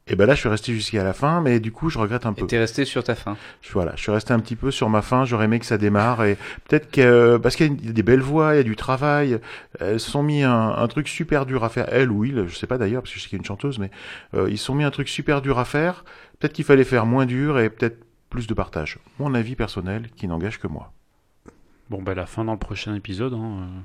Et 0.08 0.16
ben 0.16 0.28
là, 0.28 0.36
je 0.36 0.40
suis 0.42 0.50
resté 0.50 0.72
jusqu'à 0.72 1.04
la 1.04 1.14
fin, 1.14 1.42
mais 1.42 1.60
du 1.60 1.72
coup, 1.72 1.90
je 1.90 1.98
regrette 1.98 2.28
un 2.28 2.34
peu. 2.34 2.44
Et 2.44 2.48
t'es 2.48 2.60
resté 2.60 2.86
sur 2.86 3.04
ta 3.04 3.16
fin. 3.16 3.38
Je- 3.64 3.72
Voilà, 3.74 3.94
je 3.96 4.02
suis 4.02 4.12
resté 4.12 4.34
un 4.34 4.40
petit 4.40 4.56
peu 4.56 4.70
sur 4.70 4.88
ma 4.88 5.02
fin. 5.02 5.26
J'aurais 5.26 5.46
aimé 5.46 5.58
que 5.58 5.66
ça 5.66 5.80
démarre 5.80 6.24
et 6.24 6.38
peut-être 6.68 6.92
que 6.92 7.02
euh, 7.02 7.40
parce 7.40 7.56
qu'il 7.56 7.84
y 7.84 7.90
a 7.90 7.92
des 7.92 8.04
belles 8.04 8.22
voix, 8.22 8.54
il 8.54 8.58
y 8.58 8.60
a 8.60 8.64
du 8.64 8.76
travail. 8.76 9.40
Elles 9.80 10.00
se 10.00 10.12
sont 10.12 10.22
mis 10.22 10.44
un, 10.44 10.70
un 10.76 10.88
truc 10.88 11.08
super 11.08 11.48
dur 11.48 11.64
à 11.64 11.70
faire. 11.70 11.88
Elle 11.92 12.12
ou 12.12 12.24
il, 12.24 12.48
je 12.48 12.56
sais 12.56 12.68
pas 12.68 12.78
d'ailleurs 12.78 13.02
parce 13.02 13.14
que 13.14 13.18
je 13.18 13.24
sais 13.24 13.30
qu'il 13.30 13.38
y 13.38 13.40
a 13.40 13.42
une 13.42 13.46
chanteuse, 13.46 13.80
mais 13.80 13.90
euh, 14.36 14.48
ils 14.48 14.60
se 14.60 14.66
sont 14.66 14.76
mis 14.76 14.84
un 14.84 14.92
truc 14.92 15.10
super 15.10 15.42
dur 15.42 15.58
à 15.58 15.66
faire. 15.66 16.06
Peut-être 16.38 16.54
qu'il 16.54 16.66
fallait 16.66 16.84
faire 16.84 17.08
moins 17.08 17.26
dur 17.26 17.58
et 17.58 17.72
peut-être 17.72 17.98
plus 18.30 18.46
de 18.46 18.54
partage. 18.54 19.00
Mon 19.18 19.34
avis 19.34 19.56
personnel 19.56 20.10
qui 20.16 20.28
n'engage 20.28 20.60
que 20.60 20.68
moi. 20.68 20.92
Bon, 21.90 22.04
bah, 22.04 22.14
la 22.14 22.28
fin 22.28 22.44
dans 22.46 22.52
le 22.54 22.60
prochain 22.60 22.94
épisode. 22.94 23.34
Hein, 23.34 23.58
euh. 23.62 23.80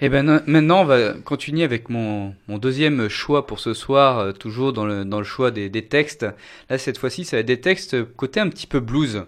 Et 0.00 0.08
ben 0.10 0.24
non- 0.24 0.42
maintenant, 0.46 0.82
on 0.82 0.84
va 0.84 1.14
continuer 1.14 1.64
avec 1.64 1.88
mon, 1.88 2.34
mon 2.48 2.58
deuxième 2.58 3.08
choix 3.08 3.46
pour 3.46 3.60
ce 3.60 3.72
soir, 3.72 4.18
euh, 4.18 4.32
toujours 4.32 4.72
dans 4.74 4.84
le, 4.84 5.04
dans 5.04 5.18
le 5.18 5.24
choix 5.24 5.50
des, 5.50 5.70
des 5.70 5.86
textes. 5.86 6.26
Là, 6.68 6.76
cette 6.78 6.98
fois-ci, 6.98 7.24
ça 7.24 7.36
va 7.36 7.40
être 7.40 7.46
des 7.46 7.60
textes 7.60 7.96
côté 8.14 8.40
un 8.40 8.48
petit 8.50 8.66
peu 8.66 8.80
blues. 8.80 9.24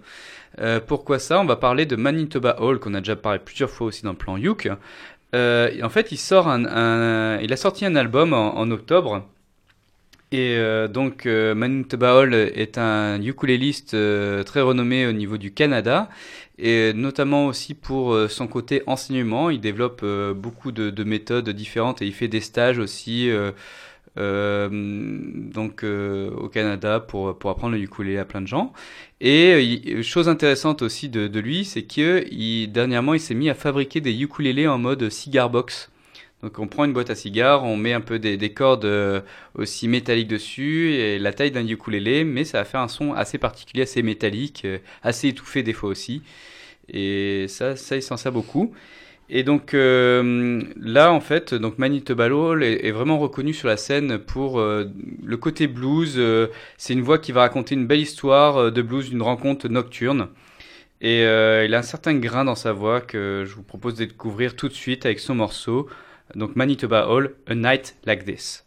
Euh, 0.61 0.81
pourquoi 0.81 1.19
ça? 1.19 1.41
On 1.41 1.47
va 1.47 1.57
parler 1.57 1.87
de 1.87 1.97
Manitoba 1.97 2.61
Hall, 2.61 2.81
qu'on 2.81 2.95
a 2.95 3.01
déjà 3.01 3.17
parlé 3.17 3.39
plusieurs 3.39 3.71
fois 3.71 3.87
aussi 3.87 4.03
dans 4.03 4.11
le 4.11 4.17
plan 4.17 4.37
Youk. 4.37 4.69
Euh, 5.35 5.71
en 5.83 5.89
fait, 5.89 6.13
il, 6.13 6.19
sort 6.19 6.49
un, 6.49 7.39
il 7.41 7.53
a 7.53 7.57
sorti 7.57 7.87
un 7.87 7.97
album 7.97 8.33
en 8.35 8.71
octobre. 8.71 9.27
Et 10.31 10.57
euh, 10.59 10.89
donc, 10.89 11.25
euh, 11.25 11.55
Hall 11.55 12.35
est 12.35 12.77
un 12.77 13.21
ukuléliste 13.23 13.95
euh, 13.95 14.43
très 14.43 14.61
renommé 14.61 15.07
au 15.07 15.13
niveau 15.13 15.39
du 15.39 15.53
Canada 15.53 16.11
et 16.59 16.93
notamment 16.93 17.47
aussi 17.47 17.73
pour 17.75 18.13
euh, 18.13 18.29
son 18.29 18.47
côté 18.47 18.83
enseignement. 18.87 19.49
Il 19.49 19.61
développe 19.61 20.01
euh, 20.03 20.35
beaucoup 20.35 20.71
de, 20.71 20.91
de 20.91 21.05
méthodes 21.05 21.49
différentes 21.49 22.03
et 22.03 22.07
il 22.07 22.13
fait 22.13 22.29
des 22.29 22.41
stages 22.41 22.79
aussi 22.79 23.31
donc 24.17 25.85
au 25.85 26.49
Canada 26.49 26.99
pour, 26.99 27.29
apprendre 27.29 27.77
le 27.77 27.81
ukulélé 27.81 28.19
à 28.19 28.25
plein 28.25 28.41
de 28.41 28.49
gens. 28.49 28.73
Et 29.21 30.03
chose 30.03 30.29
intéressante 30.29 30.83
aussi 30.83 31.09
de, 31.09 31.39
lui, 31.39 31.65
c'est 31.65 31.85
que 31.85 32.25
il, 32.31 32.73
dernièrement 32.73 33.15
il 33.15 33.21
s'est 33.21 33.35
mis 33.35 33.49
à 33.49 33.55
fabriquer 33.55 34.01
des 34.01 34.21
ukulélés 34.21 34.67
en 34.67 34.79
mode 34.79 35.09
cigar 35.09 35.51
box. 35.51 35.91
Donc 36.43 36.61
on 36.61 36.69
prend 36.69 36.85
une 36.85 36.93
boîte 36.93 37.11
à 37.11 37.17
cigares, 37.17 37.65
on 37.65 37.77
met 37.77 37.93
un 37.93 38.01
peu 38.01 38.21
des, 38.21 38.37
des 38.37 38.53
cordes 38.53 38.85
euh, 38.85 39.21
aussi 39.57 39.89
métalliques 39.89 40.29
dessus 40.29 40.93
et 40.93 41.19
la 41.19 41.33
taille 41.33 41.51
d'un 41.51 41.67
ukulélé, 41.67 42.23
mais 42.23 42.45
ça 42.45 42.59
va 42.59 42.65
faire 42.65 42.81
un 42.81 42.89
son 42.89 43.13
assez 43.13 43.39
particulier, 43.39 43.83
assez 43.83 44.03
métallique, 44.03 44.63
euh, 44.65 44.79
assez 45.03 45.29
étouffé 45.29 45.65
des 45.65 45.73
fois 45.73 45.91
aussi. 45.91 46.23
Et 46.89 47.47
ça, 47.49 47.75
ça 47.75 47.97
il 47.97 48.03
s'en 48.03 48.17
sert 48.17 48.31
beaucoup. 48.31 48.73
Et 49.31 49.43
donc 49.43 49.75
euh, 49.75 50.63
là, 50.81 51.13
en 51.13 51.21
fait, 51.21 51.55
donc 51.55 51.77
Manitoba 51.79 52.29
Hall 52.29 52.63
est, 52.63 52.87
est 52.87 52.93
vraiment 52.93 53.19
reconnu 53.19 53.53
sur 53.53 53.67
la 53.69 53.77
scène 53.77 54.19
pour 54.19 54.61
le 54.61 55.37
côté 55.37 55.67
blues. 55.67 56.21
c'est 56.79 56.95
une 56.95 57.03
voix 57.03 57.19
qui 57.19 57.33
va 57.33 57.41
raconter 57.43 57.75
une 57.75 57.87
belle 57.87 58.01
histoire 58.01 58.73
de 58.73 58.83
blues, 58.83 59.11
d'une 59.11 59.23
rencontre 59.23 59.69
nocturne. 59.69 60.29
Et 61.03 61.23
il 61.23 61.75
a 61.75 61.79
un 61.79 61.83
certain 61.83 62.15
grain 62.15 62.45
dans 62.47 62.55
sa 62.55 62.73
voix 62.73 63.03
que 63.03 63.45
je 63.47 63.55
vous 63.55 63.63
propose 63.63 63.97
de 63.97 64.07
découvrir 64.07 64.57
tout 64.57 64.69
de 64.69 64.75
suite 64.75 65.05
avec 65.05 65.19
son 65.19 65.35
morceau. 65.35 65.89
Donc 66.37 66.55
Manitoba 66.55 67.05
Hall, 67.07 67.29
A 67.47 67.55
Night 67.55 67.95
Like 68.05 68.27
This. 68.27 68.63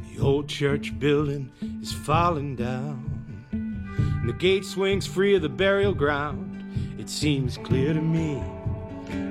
The 0.00 0.18
old 0.22 0.48
church 0.48 0.98
building 0.98 1.52
is 1.82 1.92
falling 1.92 2.56
down. 2.56 3.46
And 3.52 4.28
the 4.28 4.32
gate 4.32 4.64
swings 4.64 5.06
free 5.06 5.36
of 5.36 5.42
the 5.42 5.48
burial 5.48 5.94
ground. 5.94 6.47
It 7.08 7.12
seems 7.12 7.56
clear 7.56 7.94
to 7.94 8.02
me 8.02 8.42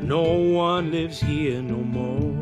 no 0.02 0.24
one 0.24 0.90
lives 0.90 1.20
here 1.20 1.62
no 1.62 1.78
more. 1.78 2.34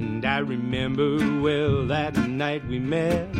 And 0.00 0.24
I 0.24 0.38
remember 0.38 1.18
well 1.40 1.86
that 1.86 2.16
night 2.16 2.66
we 2.66 2.80
met, 2.80 3.32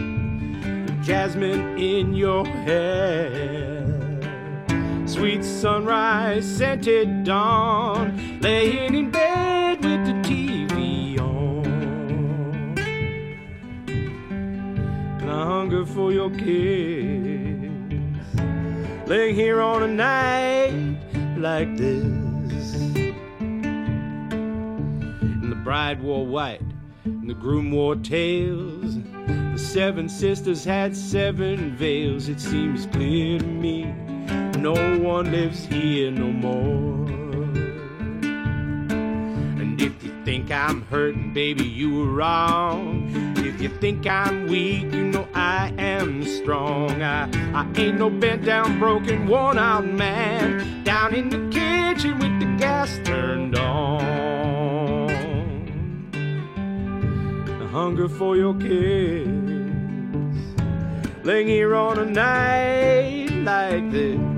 jasmine 1.03 1.77
in 1.77 2.15
your 2.15 2.47
hair. 2.47 3.85
Sweet 5.07 5.43
sunrise, 5.43 6.47
scented 6.47 7.25
dawn, 7.25 8.39
laying 8.41 8.95
in 8.95 9.11
bed 9.11 9.85
with 9.85 10.07
the 10.07 10.13
TV 10.23 11.19
on. 11.19 11.67
And 15.19 15.29
I 15.29 15.45
hunger 15.47 15.85
for 15.85 16.13
your 16.13 16.31
kiss, 16.31 17.20
laying 19.11 19.35
here 19.35 19.61
on 19.61 19.83
a 19.83 19.89
night 19.89 20.73
like 21.37 21.77
this. 21.77 22.75
And 25.11 25.51
the 25.51 25.57
bride 25.65 26.01
wore 26.01 26.25
white, 26.25 26.63
and 27.05 27.29
the 27.29 27.35
groom 27.35 27.73
wore 27.73 27.97
tails. 27.97 28.99
The 29.27 29.59
seven 29.59 30.09
sisters 30.09 30.65
had 30.65 30.97
seven 30.97 31.75
veils. 31.75 32.29
It 32.29 32.39
seems 32.39 32.87
clear 32.87 33.41
to 33.41 33.45
me 33.45 33.87
no 34.57 34.75
one 35.01 35.33
lives 35.33 35.65
here 35.65 36.13
no 36.13 36.29
more. 36.29 37.09
And 39.61 39.83
if 39.83 40.05
you 40.05 40.13
think 40.25 40.53
I'm 40.53 40.83
hurting, 40.83 41.35
baby, 41.35 41.65
you 41.65 41.97
were 41.99 42.13
wrong. 42.13 43.11
If 43.39 43.61
you 43.61 43.71
think 43.81 44.07
I'm 44.07 44.47
weak, 44.47 44.83
you 44.93 45.07
know 45.07 45.27
strong. 46.51 47.01
I, 47.01 47.31
I 47.55 47.65
ain't 47.77 47.99
no 47.99 48.11
bent 48.11 48.45
down, 48.45 48.81
broken, 48.81 49.29
worn 49.29 49.57
out 49.57 49.87
man. 49.87 50.83
Down 50.83 51.15
in 51.15 51.29
the 51.29 51.49
kitchen 51.49 52.19
with 52.19 52.41
the 52.41 52.57
gas 52.59 52.99
turned 53.05 53.57
on. 53.57 55.07
The 56.11 57.67
hunger 57.69 58.09
for 58.09 58.37
your 58.37 58.55
kiss. 58.55 59.29
Laying 61.23 61.47
here 61.47 61.77
on 61.77 62.01
a 62.01 62.07
night 62.07 63.31
like 63.45 63.93
this. 63.93 64.30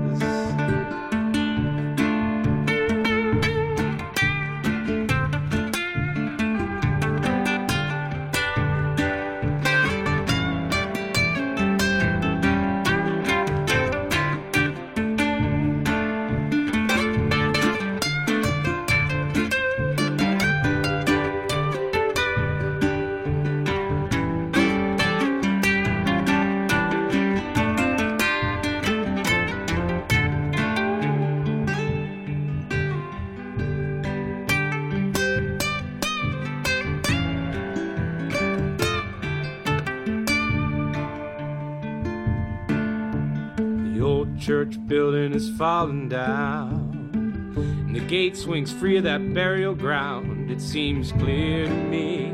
Church 44.73 44.87
building 44.87 45.33
is 45.33 45.49
falling 45.57 46.09
down. 46.09 47.11
And 47.53 47.95
the 47.95 47.99
gate 47.99 48.37
swings 48.37 48.71
free 48.71 48.97
of 48.97 49.03
that 49.03 49.33
burial 49.33 49.75
ground. 49.75 50.49
It 50.49 50.61
seems 50.61 51.11
clear 51.11 51.65
to 51.65 51.73
me 51.73 52.31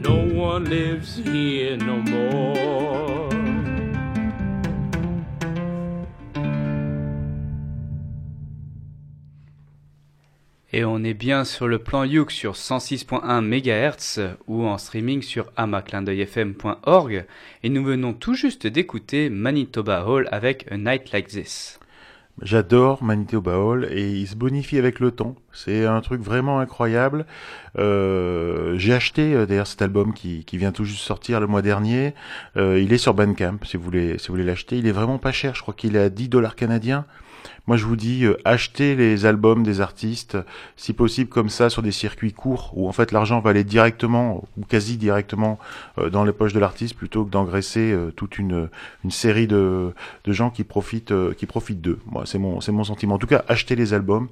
no 0.00 0.28
one 0.34 0.64
lives 0.64 1.16
here 1.16 1.76
no 1.76 1.98
more. 2.02 3.25
Et 10.76 10.84
on 10.84 11.02
est 11.04 11.14
bien 11.14 11.44
sur 11.44 11.68
le 11.68 11.78
plan 11.78 12.04
Youk 12.04 12.30
sur 12.30 12.52
106.1 12.52 13.40
MHz 13.40 14.36
ou 14.46 14.66
en 14.66 14.76
streaming 14.76 15.22
sur 15.22 15.50
amaclindeuilfm.org. 15.56 17.24
Et 17.62 17.70
nous 17.70 17.82
venons 17.82 18.12
tout 18.12 18.34
juste 18.34 18.66
d'écouter 18.66 19.30
Manitoba 19.30 20.04
Hall 20.06 20.28
avec 20.30 20.70
A 20.70 20.76
Night 20.76 21.12
Like 21.12 21.28
This. 21.28 21.80
J'adore 22.42 23.02
Manitoba 23.02 23.58
Hall 23.58 23.88
et 23.90 24.06
il 24.06 24.26
se 24.26 24.36
bonifie 24.36 24.76
avec 24.76 25.00
le 25.00 25.12
temps. 25.12 25.36
C'est 25.50 25.86
un 25.86 26.02
truc 26.02 26.20
vraiment 26.20 26.60
incroyable. 26.60 27.24
Euh, 27.78 28.76
J'ai 28.76 28.92
acheté 28.92 29.32
euh, 29.32 29.46
d'ailleurs 29.46 29.66
cet 29.66 29.80
album 29.80 30.12
qui, 30.12 30.44
vient 30.52 30.72
tout 30.72 30.84
juste 30.84 31.00
sortir 31.00 31.40
le 31.40 31.46
mois 31.46 31.62
dernier. 31.62 32.12
Euh, 32.58 32.78
il 32.78 32.92
est 32.92 32.98
sur 32.98 33.14
Bandcamp 33.14 33.60
si 33.64 33.78
vous 33.78 33.82
voulez 33.82 34.18
si 34.18 34.28
vous 34.28 34.34
voulez 34.34 34.44
l'acheter. 34.44 34.76
Il 34.76 34.86
est 34.86 34.92
vraiment 34.92 35.16
pas 35.16 35.32
cher. 35.32 35.54
Je 35.54 35.62
crois 35.62 35.72
qu'il 35.72 35.96
est 35.96 36.00
à 36.00 36.10
10 36.10 36.28
dollars 36.28 36.54
canadiens. 36.54 37.06
Moi, 37.66 37.76
je 37.76 37.84
vous 37.84 37.96
dis, 37.96 38.24
euh, 38.24 38.36
achetez 38.44 38.94
les 38.94 39.26
albums 39.26 39.64
des 39.64 39.80
artistes, 39.80 40.38
si 40.76 40.92
possible 40.92 41.28
comme 41.28 41.48
ça, 41.48 41.68
sur 41.68 41.82
des 41.82 41.90
circuits 41.90 42.32
courts, 42.32 42.72
où 42.76 42.88
en 42.88 42.92
fait 42.92 43.10
l'argent 43.10 43.40
va 43.40 43.50
aller 43.50 43.64
directement, 43.64 44.44
ou 44.56 44.64
quasi 44.64 44.96
directement, 44.96 45.58
euh, 45.98 46.08
dans 46.08 46.24
les 46.24 46.32
poches 46.32 46.52
de 46.52 46.60
l'artiste, 46.60 46.94
plutôt 46.94 47.24
que 47.24 47.30
d'engraisser 47.30 47.90
euh, 47.90 48.12
toute 48.14 48.38
une, 48.38 48.68
une 49.02 49.10
série 49.10 49.48
de, 49.48 49.92
de 50.24 50.32
gens 50.32 50.50
qui 50.50 50.62
profitent, 50.62 51.10
euh, 51.10 51.34
qui 51.34 51.46
profitent 51.46 51.80
d'eux. 51.80 51.98
Moi, 52.06 52.22
c'est 52.24 52.38
mon, 52.38 52.60
c'est 52.60 52.70
mon 52.70 52.84
sentiment. 52.84 53.16
En 53.16 53.18
tout 53.18 53.26
cas, 53.26 53.44
achetez 53.48 53.74
les 53.74 53.94
albums, 53.94 54.28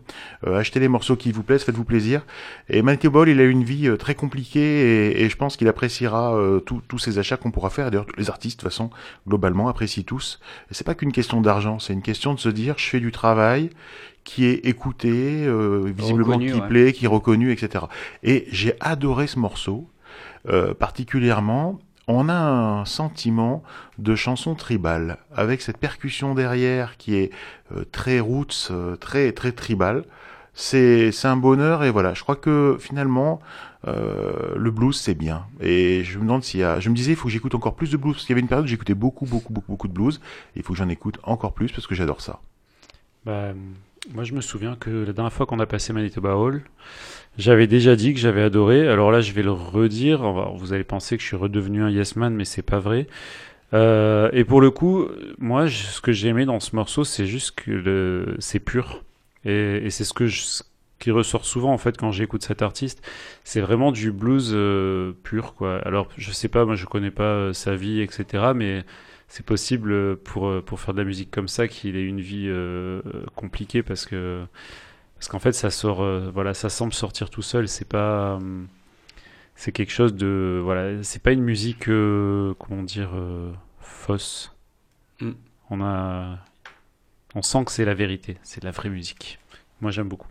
euh, 0.47 0.57
achetez 0.57 0.79
les 0.79 0.89
morceaux 0.89 1.17
qui 1.17 1.33
vous 1.33 1.43
plaisent, 1.43 1.65
faites-vous 1.65 1.85
plaisir. 1.85 2.23
Et 2.69 2.83
Matthew 2.83 3.09
Ball, 3.09 3.29
il 3.29 3.41
a 3.41 3.45
une 3.45 3.65
vie 3.65 3.89
euh, 3.89 3.97
très 3.97 4.15
compliquée, 4.15 5.11
et, 5.11 5.25
et 5.25 5.29
je 5.29 5.37
pense 5.37 5.57
qu'il 5.57 5.67
appréciera 5.67 6.39
tous 6.65 6.99
ces 6.99 7.19
achats 7.19 7.37
qu'on 7.37 7.51
pourra 7.51 7.71
faire. 7.71 7.91
D'ailleurs, 7.91 8.07
les 8.17 8.31
artistes, 8.31 8.61
de 8.61 8.63
toute 8.63 8.71
façon, 8.71 8.91
globalement, 9.27 9.69
apprécient 9.69 10.05
tous. 10.05 10.39
Et 10.71 10.75
c'est 10.75 10.85
pas 10.85 10.95
qu'une 10.95 11.11
question 11.11 11.41
d'argent, 11.41 11.81
c'est 11.81 11.93
une 11.93 12.03
question 12.03 12.33
de 12.35 12.39
se 12.39 12.49
dire, 12.49 12.75
je 12.79 12.89
fais 12.89 13.01
du 13.01 13.11
travail 13.11 13.24
qui 14.25 14.47
est 14.47 14.67
écouté, 14.67 15.45
euh, 15.47 15.93
visiblement 15.95 16.33
Reconnu, 16.33 16.53
qui 16.53 16.61
ouais. 16.61 16.69
plaît, 16.69 16.93
qui 16.93 17.05
est 17.05 17.09
reconnu, 17.09 17.53
etc. 17.53 17.85
Et 18.23 18.47
j'ai 18.51 18.75
adoré 18.81 19.27
ce 19.27 19.39
morceau, 19.39 19.89
euh, 20.49 20.75
particulièrement. 20.75 21.79
On 22.07 22.29
a 22.29 22.35
un 22.35 22.85
sentiment 22.85 23.63
de 23.99 24.15
chanson 24.15 24.55
tribale, 24.55 25.19
avec 25.35 25.63
cette 25.63 25.79
percussion 25.79 26.35
derrière 26.35 26.97
qui 26.99 27.17
est 27.17 27.31
euh, 27.73 27.85
très 27.93 28.21
roots, 28.21 28.69
euh, 28.71 28.97
très 28.97 29.33
très 29.33 29.53
tribal. 29.53 30.05
C'est 30.53 31.13
c'est 31.13 31.29
un 31.29 31.37
bonheur 31.37 31.83
et 31.83 31.91
voilà. 31.91 32.15
Je 32.15 32.23
crois 32.23 32.37
que 32.37 32.77
finalement 32.79 33.41
euh, 33.87 34.55
le 34.55 34.71
blues 34.71 34.97
c'est 34.97 35.15
bien. 35.15 35.47
Et 35.61 36.05
je 36.05 36.19
me 36.19 36.25
demande 36.25 36.45
s'il 36.45 36.61
y 36.61 36.63
a. 36.65 36.79
Je 36.79 36.91
me 36.91 36.95
disais 36.95 37.13
il 37.13 37.17
faut 37.17 37.29
que 37.29 37.33
j'écoute 37.33 37.55
encore 37.55 37.75
plus 37.75 37.91
de 37.91 37.97
blues 37.97 38.15
parce 38.15 38.25
qu'il 38.27 38.33
y 38.33 38.35
avait 38.35 38.43
une 38.43 38.49
période 38.49 38.67
où 38.67 38.69
j'écoutais 38.69 38.95
beaucoup 38.95 39.25
beaucoup 39.27 39.53
beaucoup 39.53 39.73
beaucoup 39.73 39.89
de 39.89 39.95
blues. 39.95 40.21
Et 40.57 40.61
il 40.61 40.63
faut 40.63 40.75
que 40.75 40.79
j'en 40.79 40.89
écoute 40.91 41.19
encore 41.23 41.55
plus 41.55 41.73
parce 41.73 41.87
que 41.87 41.95
j'adore 41.95 42.21
ça. 42.21 42.41
Bah, 43.25 43.53
moi, 44.13 44.25
je 44.25 44.35
me 44.35 44.41
souviens 44.41 44.77
que 44.77 44.91
la 44.91 45.13
dernière 45.13 45.33
fois 45.33 45.47
qu'on 45.47 45.59
a 45.61 45.67
passé 45.67 45.93
Manitoba 45.93 46.37
Hall, 46.37 46.63
j'avais 47.39 47.67
déjà 47.67 47.97
dit 47.97 48.15
que 48.15 48.21
j'avais 48.21 48.43
adoré. 48.43 48.89
Alors 48.89 49.13
là, 49.13 49.21
je 49.21 49.33
vais 49.33 49.43
le 49.43 49.53
redire. 49.53 50.23
Vous 50.57 50.73
allez 50.73 50.85
penser 50.85 51.17
que 51.17 51.23
je 51.23 51.29
suis 51.29 51.37
redevenu 51.37 51.83
un 51.83 51.91
yes 51.91 52.17
man, 52.17 52.35
mais 52.35 52.45
c'est 52.45 52.63
pas 52.63 52.81
vrai. 52.81 53.07
Euh, 53.75 54.31
et 54.33 54.45
pour 54.45 54.61
le 54.61 54.71
coup, 54.71 55.09
moi, 55.39 55.69
ce 55.69 56.01
que 56.01 56.13
j'ai 56.13 56.29
aimé 56.29 56.47
dans 56.47 56.61
ce 56.61 56.77
morceau, 56.77 57.05
c'est 57.05 57.27
juste 57.27 57.53
que 57.53 58.37
c'est 58.41 58.61
pur. 58.61 59.05
Et, 59.45 59.87
et 59.87 59.91
c'est 59.91 60.05
ce 60.05 60.15
que 60.15 60.27
je- 60.27 60.43
ce 60.43 60.63
qui 61.01 61.11
ressort 61.13 61.45
souvent 61.47 61.73
en 61.73 61.79
fait 61.79 61.97
quand 61.99 62.13
j'écoute 62.13 62.43
cet 62.45 62.63
artiste. 62.63 63.03
C'est 63.45 63.61
vraiment 63.61 63.93
du 63.93 64.13
blues 64.13 64.53
euh, 64.55 65.13
pur, 65.25 65.55
quoi. 65.55 65.79
Alors, 65.87 66.09
je 66.19 66.33
sais 66.33 66.49
pas, 66.49 66.65
moi, 66.67 66.77
je 66.77 66.87
connais 66.87 67.11
pas 67.13 67.25
euh, 67.25 67.53
sa 67.55 67.77
vie, 67.77 68.01
etc. 68.03 68.55
Mais 68.55 68.85
c'est 69.29 69.45
possible 69.45 69.93
euh, 69.93 70.17
pour, 70.23 70.47
euh, 70.49 70.61
pour 70.63 70.81
faire 70.81 70.95
de 70.95 70.99
la 71.01 71.05
musique 71.05 71.31
comme 71.31 71.49
ça 71.49 71.67
qu'il 71.69 71.97
ait 71.97 72.05
une 72.05 72.21
vie 72.21 72.47
euh, 72.49 73.03
compliquée 73.35 73.83
parce 73.83 74.07
que 74.07 74.45
parce 75.17 75.29
qu'en 75.29 75.39
fait 75.39 75.53
ça 75.53 75.71
sort 75.71 76.03
euh, 76.03 76.31
voilà 76.33 76.55
ça 76.55 76.69
semble 76.69 76.93
sortir 76.93 77.31
tout 77.31 77.43
seul 77.43 77.67
c'est 77.69 77.89
pas 77.89 78.39
euh, 78.41 78.65
c'est 79.57 79.73
quelque 79.73 79.93
chose 79.93 80.15
de 80.15 80.61
voilà 80.63 81.03
c'est 81.03 81.23
pas 81.23 81.33
une 81.33 81.43
musique 81.43 81.89
euh, 81.89 82.55
comment 82.59 82.83
dire 82.83 83.11
euh, 83.15 83.53
fausse 83.81 84.51
Mm. 85.21 85.31
on 85.71 85.81
a 85.81 86.39
on 87.37 87.43
sent 87.43 87.65
que 87.67 87.71
c'est 87.71 87.85
la 87.85 87.95
vérité 87.95 88.37
c'est 88.43 88.61
de 88.61 88.67
la 88.67 88.73
vraie 88.73 88.89
musique 88.91 89.39
moi 89.81 89.91
j'aime 89.93 90.09
beaucoup 90.09 90.27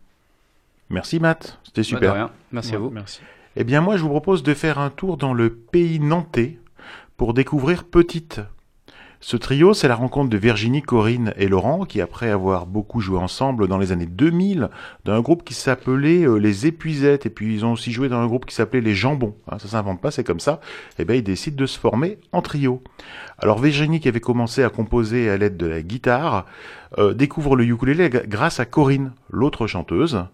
Merci 0.90 1.20
Matt, 1.22 1.58
c'était 1.64 1.80
Bah, 1.80 1.84
de 1.84 1.88
super. 1.88 2.14
rien. 2.14 2.32
Merci 2.52 2.76
à 2.76 2.80
vous. 2.80 2.90
merci 2.90 3.22
Eh 3.56 3.64
bien 3.64 3.80
moi 3.80 3.96
je 3.96 4.04
vous 4.04 4.10
propose 4.10 4.44
de 4.44 4.54
faire 4.54 4.78
un 4.78 4.90
tour 4.90 5.16
dans 5.16 5.34
le 5.34 5.50
pays 5.56 6.00
nantais 6.02 6.60
pour 7.16 7.34
découvrir 7.34 7.86
Petite. 7.86 8.42
Ce 9.26 9.38
trio, 9.38 9.74
c'est 9.74 9.88
la 9.88 9.96
rencontre 9.96 10.30
de 10.30 10.38
Virginie, 10.38 10.82
Corinne 10.82 11.34
et 11.38 11.48
Laurent, 11.48 11.86
qui 11.86 12.02
après 12.02 12.30
avoir 12.30 12.66
beaucoup 12.66 13.00
joué 13.00 13.18
ensemble 13.18 13.70
dans 13.70 13.78
les 13.78 13.94
années 13.94 14.06
2000, 14.06 14.70
dans 15.06 15.14
un 15.14 15.22
groupe 15.22 15.46
qui 15.46 15.54
s'appelait 15.54 16.28
euh, 16.28 16.36
Les 16.36 16.68
Épuisettes, 16.68 17.26
et 17.26 17.30
puis 17.30 17.56
ils 17.56 17.64
ont 17.64 17.72
aussi 17.72 17.94
joué 17.94 18.10
dans 18.10 18.18
un 18.18 18.28
groupe 18.28 18.46
qui 18.46 18.54
s'appelait 18.54 18.82
Les 18.82 18.94
Jambons. 18.94 19.34
Hein, 19.50 19.60
ça 19.60 19.70
s'invente 19.70 20.02
pas, 20.02 20.12
c'est 20.12 20.26
comme 20.26 20.42
ça. 20.42 20.60
Et 21.00 21.06
bien 21.06 21.16
ils 21.16 21.24
décident 21.24 21.56
de 21.56 21.66
se 21.66 21.80
former 21.80 22.18
en 22.34 22.42
trio. 22.42 22.84
Alors 23.38 23.60
Virginie, 23.60 24.02
qui 24.02 24.10
avait 24.10 24.20
commencé 24.20 24.62
à 24.62 24.70
composer 24.70 25.30
à 25.30 25.38
l'aide 25.38 25.56
de 25.56 25.68
la 25.68 25.82
guitare, 25.82 26.46
euh, 26.98 27.14
découvre 27.14 27.56
le 27.56 27.64
ukulélé 27.64 28.10
grâce 28.10 28.60
à 28.60 28.66
Corinne, 28.66 29.14
l'autre 29.30 29.68
chanteuse, 29.68 30.26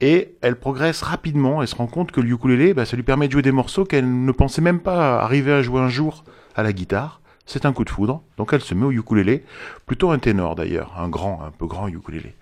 et 0.00 0.34
elle 0.40 0.56
progresse 0.56 1.02
rapidement 1.02 1.62
et 1.62 1.68
se 1.68 1.76
rend 1.76 1.86
compte 1.86 2.10
que 2.10 2.20
le 2.20 2.30
ukulélé, 2.30 2.74
bah, 2.74 2.86
ça 2.86 2.96
lui 2.96 3.04
permet 3.04 3.28
de 3.28 3.32
jouer 3.34 3.42
des 3.42 3.52
morceaux 3.52 3.84
qu'elle 3.84 4.24
ne 4.24 4.32
pensait 4.32 4.62
même 4.62 4.80
pas 4.80 5.20
arriver 5.20 5.52
à 5.52 5.62
jouer 5.62 5.80
un 5.80 5.88
jour 5.88 6.24
à 6.56 6.64
la 6.64 6.72
guitare. 6.72 7.21
C'est 7.46 7.66
un 7.66 7.72
coup 7.72 7.84
de 7.84 7.90
foudre, 7.90 8.22
donc 8.36 8.52
elle 8.52 8.60
se 8.60 8.74
met 8.74 8.86
au 8.86 8.92
ukulélé, 8.92 9.44
plutôt 9.86 10.10
un 10.10 10.18
ténor 10.18 10.54
d'ailleurs, 10.54 10.94
un 10.98 11.08
grand, 11.08 11.42
un 11.42 11.50
peu 11.50 11.66
grand 11.66 11.88
ukulélé. 11.88 12.34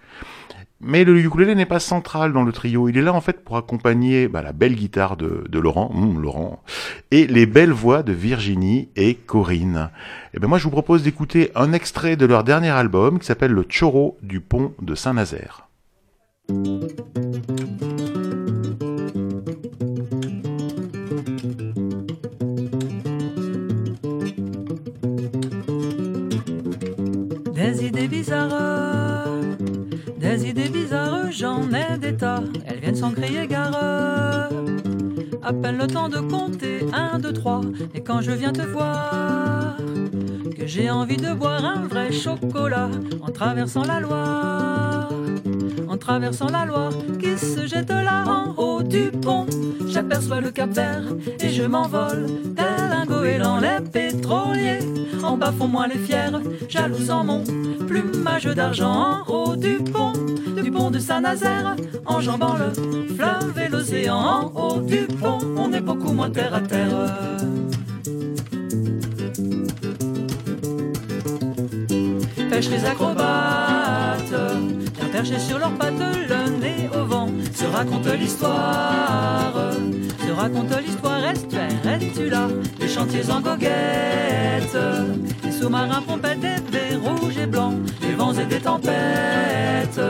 Mais 0.83 1.05
le 1.05 1.19
ukulélé 1.19 1.55
n'est 1.55 1.67
pas 1.67 1.79
central 1.79 2.33
dans 2.33 2.43
le 2.43 2.53
trio, 2.53 2.89
il 2.89 2.97
est 2.97 3.03
là 3.03 3.13
en 3.13 3.21
fait 3.21 3.45
pour 3.45 3.59
accompagner 3.59 4.29
bah, 4.29 4.41
la 4.41 4.53
belle 4.53 4.75
guitare 4.75 5.19
de, 5.19 5.59
Laurent, 5.59 5.91
hum, 5.95 6.23
Laurent, 6.23 6.63
et 7.11 7.27
les 7.27 7.45
belles 7.45 7.73
voix 7.73 8.03
de 8.03 8.13
Virginie 8.13 8.89
et 8.97 9.15
Corinne. 9.15 9.91
Et 10.33 10.39
ben 10.39 10.49
moi 10.49 10.57
je 10.57 10.65
vous 10.65 10.71
propose 10.71 11.03
d'écouter 11.03 11.51
un 11.55 11.75
extrait 11.75 12.17
de 12.17 12.25
leur 12.25 12.45
dernier 12.45 12.71
album 12.71 13.19
qui 13.19 13.27
s'appelle 13.27 13.53
Le 13.53 13.67
Choro 13.69 14.17
du 14.23 14.41
pont 14.41 14.73
de 14.81 14.95
Saint-Nazaire. 14.95 15.69
Sans 33.01 33.13
crier 33.13 33.47
gare. 33.47 34.51
à 35.43 35.53
peine 35.55 35.79
le 35.79 35.87
temps 35.87 36.11
de 36.11 36.19
compter 36.19 36.87
un, 36.93 37.19
deux, 37.19 37.33
trois. 37.33 37.63
Et 37.95 38.03
quand 38.03 38.21
je 38.21 38.31
viens 38.33 38.53
te 38.53 38.61
voir, 38.61 39.77
que 40.57 40.67
j'ai 40.67 40.91
envie 40.91 41.17
de 41.17 41.33
boire 41.33 41.65
un 41.65 41.87
vrai 41.87 42.13
chocolat 42.13 42.91
en 43.23 43.31
traversant 43.33 43.85
la 43.85 44.01
Loire. 44.01 45.09
En 45.89 45.97
traversant 45.97 46.51
la 46.51 46.67
Loire 46.67 46.93
qui 47.19 47.39
se 47.39 47.67
jette 47.67 47.89
là 47.89 48.25
en 48.27 48.55
haut 48.63 48.83
du 48.83 49.11
pont, 49.11 49.47
j'aperçois 49.89 50.43
le 50.43 50.51
Cap 50.51 50.71
Vert 50.71 51.05
et 51.41 51.49
je 51.49 51.63
m'envole 51.63 52.27
tel 52.55 52.93
un 53.01 53.07
goéland. 53.07 53.61
Les 53.61 53.81
pétroliers 53.81 54.81
en 55.23 55.39
bas 55.39 55.55
font 55.59 55.69
moi 55.69 55.87
les 55.87 55.99
fiers, 55.99 56.37
jaloux 56.69 57.11
en 57.11 57.25
mon 57.25 57.45
plumage 57.89 58.45
d'argent 58.45 59.25
en 59.27 59.33
haut 59.33 59.57
du 59.57 59.77
pont 59.79 60.10
de 60.91 60.99
Saint-Nazaire, 60.99 61.77
enjambant 62.07 62.55
le 62.55 62.73
fleuve 63.15 63.59
et 63.59 63.69
l'océan 63.69 64.17
en 64.17 64.53
haut 64.55 64.81
du 64.81 65.07
pont. 65.07 65.39
On 65.57 65.73
est 65.73 65.81
beaucoup 65.81 66.13
moins 66.13 66.31
terre 66.31 66.55
à 66.55 66.61
terre. 66.61 67.11
pêche 72.61 72.71
les 72.71 72.85
acrobates, 72.85 74.35
bien 74.99 75.09
perchés 75.13 75.39
sur 75.39 75.59
leurs 75.59 75.73
pattes, 75.73 75.95
le 76.29 76.59
nez 76.59 76.91
au 76.95 77.05
vent, 77.05 77.29
se 77.55 77.65
raconte 77.65 78.07
l'histoire, 78.19 79.53
se 80.27 80.33
raconte 80.33 80.77
l'histoire, 80.85 81.21
reste 81.23 81.55
es-tu 81.85 82.29
là 82.29 82.49
Les 82.81 82.89
chantiers 82.89 83.31
en 83.31 83.41
goguette, 83.41 84.77
les 85.45 85.53
sous-marins 85.53 86.03
pompettes, 86.03 86.41
des 86.41 86.61
baies 86.71 86.97
rouges 86.97 87.39
et 87.39 87.47
blancs, 87.47 87.79
des 88.01 88.13
vents 88.13 88.35
et 88.35 88.45
des 88.45 88.61
tempêtes, 88.61 90.01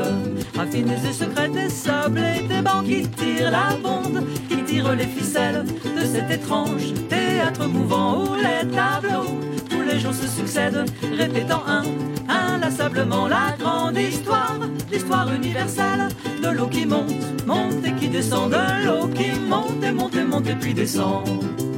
raffinés 0.61 1.09
et 1.09 1.13
secrètes, 1.13 1.53
des 1.53 1.71
sables 1.71 2.21
et 2.21 2.47
des 2.47 2.61
bancs 2.61 2.85
qui 2.85 3.09
tirent 3.09 3.51
la 3.51 3.71
bonde, 3.83 4.27
qui 4.49 4.63
tirent 4.65 4.95
les 4.95 5.07
ficelles 5.07 5.65
de 5.65 6.05
cet 6.05 6.31
étrange 6.31 6.93
théâtre 7.09 7.67
mouvant 7.67 8.25
où 8.25 8.35
les 8.35 8.69
tableaux 8.69 9.39
tous 9.71 9.83
les 9.83 9.99
jours 9.99 10.13
se 10.13 10.29
succèdent, 10.29 10.85
répétant 11.17 11.63
un, 11.67 11.85
inlassablement 12.29 13.27
la 13.27 13.57
grande 13.59 13.97
histoire, 13.97 14.59
l'histoire 14.93 15.33
universelle 15.33 16.09
de 16.43 16.49
l'eau 16.49 16.67
qui 16.67 16.85
monte, 16.85 17.47
monte 17.47 17.85
et 17.85 17.93
qui 17.93 18.09
descend, 18.09 18.51
de 18.51 18.87
l'eau 18.87 19.09
qui 19.09 19.31
monte 19.41 19.83
et 19.83 19.93
monte 19.93 20.15
et 20.15 20.25
monte 20.25 20.49
et 20.49 20.57
puis 20.57 20.75
descend. 20.75 21.70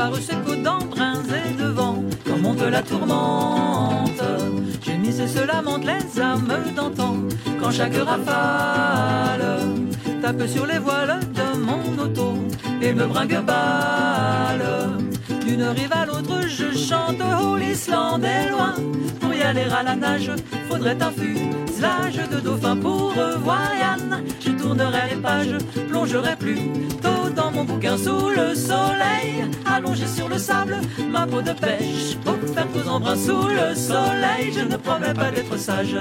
Parut 0.00 0.22
ses 0.22 0.36
côtes 0.46 0.62
d'embrun 0.62 1.16
et 1.40 1.52
de 1.62 1.68
vent, 1.78 2.02
quand 2.26 2.38
monte 2.38 2.62
la 2.62 2.82
tourmente, 2.82 4.22
gémissent 4.82 5.20
et 5.26 5.28
se 5.28 5.44
lamentent 5.46 5.84
les 5.84 6.20
âmes 6.20 6.54
d'antan, 6.74 7.16
quand 7.60 7.70
chaque 7.70 7.96
rafale 7.96 9.44
tape 10.22 10.46
sur 10.48 10.64
les 10.64 10.78
voiles 10.78 11.20
de 11.38 11.48
mon 11.68 12.02
auto 12.02 12.28
et 12.80 12.94
me 12.94 13.06
bringue 13.06 13.40
balle. 13.50 14.66
D'une 15.44 15.64
rive 15.64 15.92
à 15.92 16.06
l'autre, 16.06 16.48
je 16.48 16.68
chante 16.88 17.22
Oh, 17.42 17.56
l'Islande 17.56 18.24
est 18.24 18.48
loin. 18.50 18.74
Pour 19.20 19.34
y 19.34 19.42
aller 19.42 19.66
à 19.78 19.82
la 19.82 19.96
nage, 19.96 20.30
faudrait 20.70 21.00
un 21.08 21.12
fuselage 21.20 22.20
de 22.32 22.40
dauphin 22.40 22.76
pour 22.76 23.14
revoir 23.14 23.68
Yann. 23.78 24.24
Je 24.40 24.50
tournerai 24.52 25.02
les 25.10 25.20
pages, 25.20 25.58
plongerai 25.90 26.36
plus 26.36 26.62
tôt 27.02 27.19
dans 27.40 27.50
mon 27.50 27.64
bouquin 27.64 27.96
sous 27.96 28.28
le 28.28 28.54
soleil. 28.54 29.48
Allongé 29.64 30.06
sur 30.06 30.28
le 30.28 30.38
sable, 30.38 30.76
ma 31.10 31.26
peau 31.26 31.40
de 31.40 31.52
pêche 31.52 32.16
pour 32.24 32.36
faire 32.54 32.68
tous 32.74 32.88
embruns 32.88 33.16
sous 33.16 33.48
le 33.48 33.74
soleil. 33.74 34.52
Je 34.56 34.64
ne 34.72 34.76
promets 34.76 35.14
pas 35.14 35.30
d'être 35.30 35.56
sage. 35.56 35.96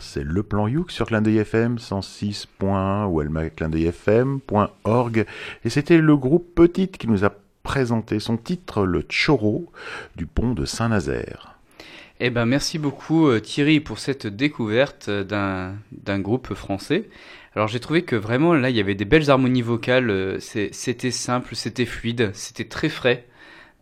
C'est 0.00 0.24
le 0.24 0.42
plan 0.42 0.68
Youk 0.68 0.90
sur 0.90 1.06
Clin 1.06 1.22
d'œil 1.22 1.38
FM 1.38 1.76
106.1 1.76 3.06
ou. 3.06 3.22
Et 5.64 5.70
c'était 5.70 5.98
le 5.98 6.16
groupe 6.16 6.54
Petite 6.54 6.98
qui 6.98 7.08
nous 7.08 7.24
a 7.24 7.32
présenté 7.62 8.18
son 8.18 8.36
titre, 8.36 8.84
le 8.84 9.04
Choro, 9.08 9.70
du 10.16 10.26
pont 10.26 10.52
de 10.52 10.64
Saint-Nazaire. 10.64 11.58
Eh 12.20 12.30
ben, 12.30 12.46
merci 12.46 12.78
beaucoup 12.78 13.28
euh, 13.28 13.40
Thierry 13.40 13.78
pour 13.78 14.00
cette 14.00 14.26
découverte 14.26 15.08
euh, 15.08 15.22
d'un 15.22 15.76
d'un 15.92 16.18
groupe 16.18 16.52
français. 16.54 17.08
Alors 17.54 17.68
j'ai 17.68 17.78
trouvé 17.78 18.02
que 18.02 18.16
vraiment 18.16 18.54
là 18.54 18.70
il 18.70 18.76
y 18.76 18.80
avait 18.80 18.96
des 18.96 19.04
belles 19.04 19.30
harmonies 19.30 19.62
vocales, 19.62 20.10
euh, 20.10 20.38
c'était 20.40 21.10
simple, 21.12 21.54
c'était 21.54 21.84
fluide, 21.84 22.30
c'était 22.34 22.64
très 22.64 22.88
frais. 22.88 23.26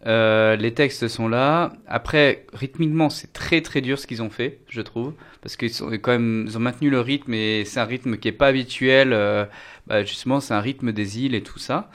Euh, 0.04 0.56
les 0.56 0.74
textes 0.74 1.08
sont 1.08 1.28
là. 1.28 1.72
Après, 1.88 2.46
rythmiquement, 2.52 3.10
c'est 3.10 3.32
très 3.32 3.60
très 3.62 3.80
dur 3.80 3.98
ce 3.98 4.06
qu'ils 4.06 4.22
ont 4.22 4.30
fait, 4.30 4.60
je 4.68 4.80
trouve, 4.82 5.14
parce 5.40 5.56
qu'ils 5.56 5.72
sont 5.72 5.90
quand 5.90 6.12
même, 6.12 6.44
ils 6.46 6.56
ont 6.56 6.60
maintenu 6.60 6.90
le 6.90 7.00
rythme 7.00 7.32
et 7.34 7.64
c'est 7.64 7.80
un 7.80 7.84
rythme 7.84 8.16
qui 8.18 8.28
est 8.28 8.32
pas 8.32 8.48
habituel. 8.48 9.12
euh, 9.12 9.46
bah, 9.86 10.04
justement, 10.04 10.40
c'est 10.40 10.54
un 10.54 10.60
rythme 10.60 10.92
des 10.92 11.24
îles 11.24 11.34
et 11.34 11.42
tout 11.42 11.58
ça. 11.58 11.90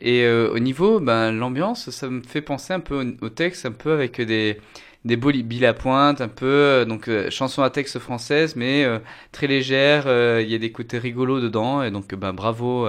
Et 0.00 0.24
euh, 0.24 0.50
au 0.52 0.58
niveau, 0.58 1.00
ben, 1.00 1.32
l'ambiance, 1.32 1.90
ça 1.90 2.08
me 2.08 2.22
fait 2.22 2.42
penser 2.42 2.72
un 2.74 2.80
peu 2.80 3.16
au, 3.22 3.28
texte, 3.30 3.66
un 3.66 3.72
peu 3.72 3.92
avec 3.92 4.20
des 4.20 4.58
des 5.04 5.16
billes 5.16 5.66
à 5.66 5.72
pointe, 5.74 6.20
un 6.20 6.28
peu 6.28 6.84
donc 6.88 7.08
chanson 7.30 7.62
à 7.62 7.70
texte 7.70 8.00
française, 8.00 8.56
mais 8.56 8.84
très 9.32 9.46
légère. 9.46 10.06
Il 10.40 10.48
y 10.48 10.54
a 10.54 10.58
des 10.58 10.72
côtés 10.72 10.98
rigolos 10.98 11.40
dedans, 11.40 11.82
et 11.84 11.92
donc 11.92 12.12
ben 12.16 12.32
bravo 12.32 12.88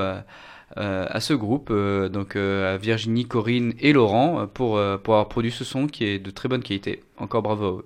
à 0.76 1.20
ce 1.20 1.34
groupe, 1.34 1.70
euh, 1.72 2.10
donc 2.10 2.36
euh, 2.36 2.76
à 2.76 2.78
Virginie, 2.78 3.26
Corinne 3.26 3.74
et 3.80 3.94
Laurent 3.94 4.42
euh, 4.42 4.46
pour 4.46 4.78
euh, 4.78 4.98
pour 4.98 5.14
avoir 5.16 5.30
produit 5.30 5.52
ce 5.52 5.64
son 5.64 5.88
qui 5.88 6.06
est 6.06 6.20
de 6.20 6.30
très 6.30 6.50
bonne 6.50 6.62
qualité. 6.62 7.04
Encore 7.18 7.42
bravo 7.42 7.66
à 7.66 7.72
eux. 7.80 7.86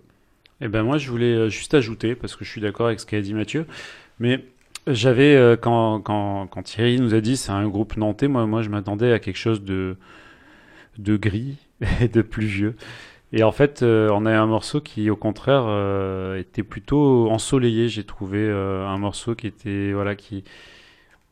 Eh 0.61 0.67
ben 0.67 0.83
moi, 0.83 0.97
je 0.97 1.09
voulais 1.09 1.33
euh, 1.33 1.49
juste 1.49 1.73
ajouter, 1.73 2.15
parce 2.15 2.35
que 2.35 2.45
je 2.45 2.49
suis 2.49 2.61
d'accord 2.61 2.87
avec 2.87 2.99
ce 2.99 3.05
qu'a 3.05 3.21
dit 3.21 3.33
Mathieu, 3.33 3.65
mais 4.19 4.45
j'avais, 4.87 5.35
euh, 5.35 5.55
quand, 5.57 6.01
quand, 6.01 6.47
quand 6.47 6.63
Thierry 6.63 6.99
nous 6.99 7.13
a 7.13 7.21
dit 7.21 7.37
c'est 7.37 7.51
un 7.51 7.67
groupe 7.67 7.97
nantais, 7.97 8.27
moi, 8.27 8.45
moi 8.45 8.61
je 8.61 8.69
m'attendais 8.69 9.11
à 9.11 9.19
quelque 9.19 9.37
chose 9.37 9.63
de, 9.63 9.95
de 10.97 11.17
gris 11.17 11.57
et 12.01 12.07
de 12.07 12.21
pluvieux. 12.21 12.75
Et 13.33 13.43
en 13.43 13.51
fait, 13.51 13.81
euh, 13.81 14.09
on 14.11 14.25
a 14.25 14.37
un 14.37 14.45
morceau 14.45 14.81
qui, 14.81 15.09
au 15.09 15.15
contraire, 15.15 15.63
euh, 15.67 16.37
était 16.37 16.63
plutôt 16.63 17.29
ensoleillé. 17.31 17.87
J'ai 17.87 18.03
trouvé 18.03 18.39
euh, 18.39 18.85
un 18.85 18.97
morceau 18.97 19.35
qui 19.35 19.47
était, 19.47 19.93
voilà, 19.93 20.15
qui 20.15 20.43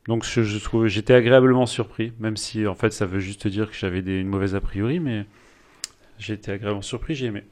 Donc 0.09 0.25
je, 0.25 0.41
je 0.41 0.57
trouve, 0.57 0.87
j'étais 0.87 1.13
agréablement 1.13 1.67
surpris, 1.67 2.13
même 2.19 2.35
si 2.35 2.65
en 2.65 2.73
fait 2.73 2.91
ça 2.91 3.05
veut 3.05 3.19
juste 3.19 3.47
dire 3.47 3.69
que 3.69 3.75
j'avais 3.77 4.01
des, 4.01 4.17
une 4.17 4.27
mauvaise 4.27 4.55
a 4.55 4.59
priori, 4.59 4.99
mais 4.99 5.27
j'ai 6.17 6.33
été 6.33 6.51
agréablement 6.51 6.81
surpris, 6.81 7.13
j'ai 7.13 7.27
aimé. 7.27 7.43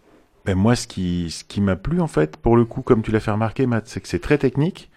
Ben 0.43 0.55
moi, 0.55 0.75
ce 0.75 0.87
qui, 0.87 1.29
ce 1.29 1.43
qui 1.43 1.61
m'a 1.61 1.75
plu, 1.75 2.01
en 2.01 2.07
fait, 2.07 2.35
pour 2.35 2.57
le 2.57 2.65
coup, 2.65 2.81
comme 2.81 3.03
tu 3.03 3.11
l'as 3.11 3.19
fait 3.19 3.29
remarquer, 3.29 3.67
Matt, 3.67 3.87
c'est 3.87 4.01
que 4.01 4.07
c'est 4.07 4.17
très 4.17 4.39
technique, 4.39 4.89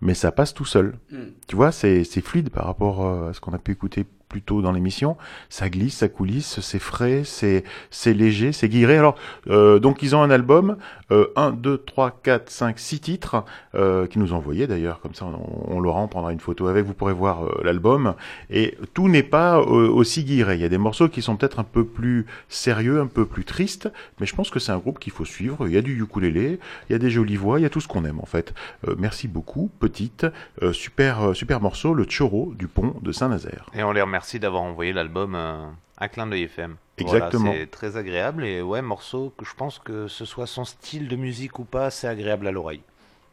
mais 0.00 0.14
ça 0.14 0.30
passe 0.30 0.54
tout 0.54 0.64
seul. 0.64 0.94
Mm. 1.10 1.16
Tu 1.48 1.56
vois, 1.56 1.72
c'est 1.72 2.04
c'est 2.04 2.20
fluide 2.20 2.50
par 2.50 2.66
rapport 2.66 3.04
euh, 3.04 3.30
à 3.30 3.32
ce 3.32 3.40
qu'on 3.40 3.52
a 3.52 3.58
pu 3.58 3.72
écouter 3.72 4.06
plus 4.28 4.42
tôt 4.42 4.62
dans 4.62 4.72
l'émission. 4.72 5.16
Ça 5.48 5.68
glisse, 5.68 5.98
ça 5.98 6.08
coulisse, 6.08 6.60
c'est 6.60 6.78
frais, 6.78 7.22
c'est 7.24 7.64
c'est 7.90 8.14
léger, 8.14 8.52
c'est 8.52 8.68
guiré. 8.68 8.96
Alors, 8.98 9.16
euh, 9.48 9.78
donc 9.78 10.02
ils 10.02 10.14
ont 10.14 10.22
un 10.22 10.30
album, 10.30 10.76
euh, 11.10 11.26
1, 11.36 11.52
2, 11.52 11.78
3, 11.78 12.20
4, 12.22 12.50
5, 12.50 12.78
6 12.78 13.00
titres, 13.00 13.44
euh, 13.74 14.06
qui 14.06 14.18
nous 14.18 14.32
ont 14.32 14.36
envoyé 14.36 14.66
d'ailleurs, 14.66 15.00
comme 15.00 15.14
ça 15.14 15.24
on, 15.26 15.74
on 15.76 15.80
l'aura, 15.80 16.00
on 16.00 16.08
prendra 16.08 16.32
une 16.32 16.40
photo 16.40 16.66
avec, 16.66 16.84
vous 16.84 16.94
pourrez 16.94 17.12
voir 17.12 17.44
euh, 17.44 17.60
l'album. 17.64 18.14
Et 18.50 18.76
tout 18.94 19.08
n'est 19.08 19.22
pas 19.22 19.58
euh, 19.58 19.88
aussi 19.88 20.24
guiré. 20.24 20.54
Il 20.54 20.60
y 20.60 20.64
a 20.64 20.68
des 20.68 20.78
morceaux 20.78 21.08
qui 21.08 21.22
sont 21.22 21.36
peut-être 21.36 21.58
un 21.58 21.64
peu 21.64 21.84
plus 21.84 22.26
sérieux, 22.48 23.00
un 23.00 23.06
peu 23.06 23.26
plus 23.26 23.44
tristes, 23.44 23.90
mais 24.20 24.26
je 24.26 24.34
pense 24.34 24.50
que 24.50 24.58
c'est 24.58 24.72
un 24.72 24.78
groupe 24.78 24.98
qu'il 24.98 25.12
faut 25.12 25.24
suivre. 25.24 25.66
Il 25.66 25.74
y 25.74 25.76
a 25.76 25.82
du 25.82 26.00
ukulélé, 26.00 26.58
il 26.88 26.92
y 26.92 26.96
a 26.96 26.98
des 26.98 27.10
jolies 27.10 27.36
voix, 27.36 27.58
il 27.58 27.62
y 27.62 27.66
a 27.66 27.70
tout 27.70 27.80
ce 27.80 27.88
qu'on 27.88 28.04
aime 28.04 28.20
en 28.20 28.26
fait. 28.26 28.54
Euh, 28.86 28.94
merci 28.98 29.28
beaucoup, 29.28 29.70
petite, 29.80 30.26
super, 30.72 31.34
super 31.34 31.60
morceau, 31.60 31.94
le 31.94 32.04
Choro 32.04 32.52
du 32.56 32.68
pont 32.68 32.94
de 33.02 33.12
Saint-Nazaire. 33.12 33.66
Et 33.74 33.82
on 33.82 33.92
les 33.92 34.02
remercie 34.02 34.17
d'avoir 34.38 34.62
envoyé 34.62 34.92
l'album 34.92 35.34
euh, 35.34 35.66
à 35.96 36.08
Clin 36.08 36.26
d'œil 36.26 36.44
FM. 36.44 36.76
Exactement. 36.98 37.44
Voilà, 37.46 37.60
c'est 37.60 37.66
très 37.70 37.96
agréable 37.96 38.44
et 38.44 38.60
ouais, 38.62 38.82
morceau 38.82 39.32
que 39.38 39.44
je 39.44 39.54
pense 39.56 39.78
que 39.78 40.08
ce 40.08 40.24
soit 40.24 40.46
son 40.46 40.64
style 40.64 41.08
de 41.08 41.16
musique 41.16 41.58
ou 41.58 41.64
pas, 41.64 41.90
c'est 41.90 42.08
agréable 42.08 42.46
à 42.46 42.50
l'oreille. 42.50 42.82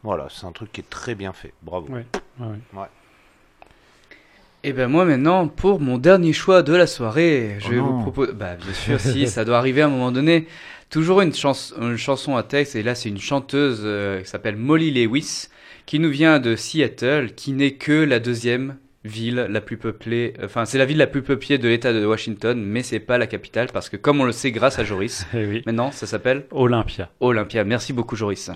Voilà, 0.03 0.27
c'est 0.29 0.45
un 0.45 0.51
truc 0.51 0.71
qui 0.71 0.81
est 0.81 0.89
très 0.89 1.15
bien 1.15 1.33
fait. 1.33 1.53
Bravo. 1.63 1.87
Ouais, 1.91 2.05
ouais, 2.39 2.47
Ouais. 2.73 2.85
Et 4.63 4.73
ben 4.73 4.87
moi 4.87 5.05
maintenant, 5.05 5.47
pour 5.47 5.79
mon 5.79 5.97
dernier 5.99 6.33
choix 6.33 6.63
de 6.63 6.73
la 6.73 6.87
soirée, 6.87 7.57
je 7.59 7.67
Oh 7.67 7.69
vais 7.71 7.77
non. 7.77 7.97
vous 7.97 8.01
proposer... 8.01 8.33
Bah 8.33 8.55
bien 8.55 8.73
sûr, 8.73 8.99
si, 8.99 9.27
ça 9.27 9.45
doit 9.45 9.57
arriver 9.59 9.81
à 9.81 9.85
un 9.85 9.89
moment 9.89 10.11
donné. 10.11 10.47
Toujours 10.89 11.21
une, 11.21 11.33
chans- 11.33 11.73
une 11.79 11.97
chanson 11.97 12.35
à 12.35 12.43
texte, 12.43 12.75
et 12.75 12.83
là 12.83 12.95
c'est 12.95 13.09
une 13.09 13.19
chanteuse 13.19 13.81
euh, 13.83 14.21
qui 14.21 14.27
s'appelle 14.29 14.55
Molly 14.55 14.91
Lewis, 14.91 15.47
qui 15.85 15.99
nous 15.99 16.09
vient 16.09 16.39
de 16.39 16.55
Seattle, 16.55 17.33
qui 17.35 17.51
n'est 17.51 17.73
que 17.73 17.91
la 17.91 18.19
deuxième 18.19 18.77
ville 19.05 19.47
la 19.49 19.61
plus 19.61 19.77
peuplée, 19.77 20.33
enfin 20.43 20.65
c'est 20.65 20.77
la 20.77 20.85
ville 20.85 20.97
la 20.97 21.07
plus 21.07 21.21
peuplée 21.21 21.57
de 21.57 21.67
l'État 21.69 21.93
de 21.93 22.05
Washington, 22.05 22.61
mais 22.61 22.83
c'est 22.83 22.99
pas 22.99 23.17
la 23.17 23.27
capitale, 23.27 23.67
parce 23.71 23.87
que 23.87 23.97
comme 23.97 24.19
on 24.19 24.25
le 24.25 24.31
sait 24.31 24.51
grâce 24.51 24.79
à 24.79 24.83
Joris, 24.83 25.25
Eh 25.33 25.45
oui. 25.45 25.63
maintenant 25.65 25.91
ça 25.91 26.07
s'appelle 26.07 26.45
Olympia. 26.51 27.09
Olympia. 27.19 27.63
Merci 27.63 27.93
beaucoup, 27.93 28.15
Joris. 28.15 28.49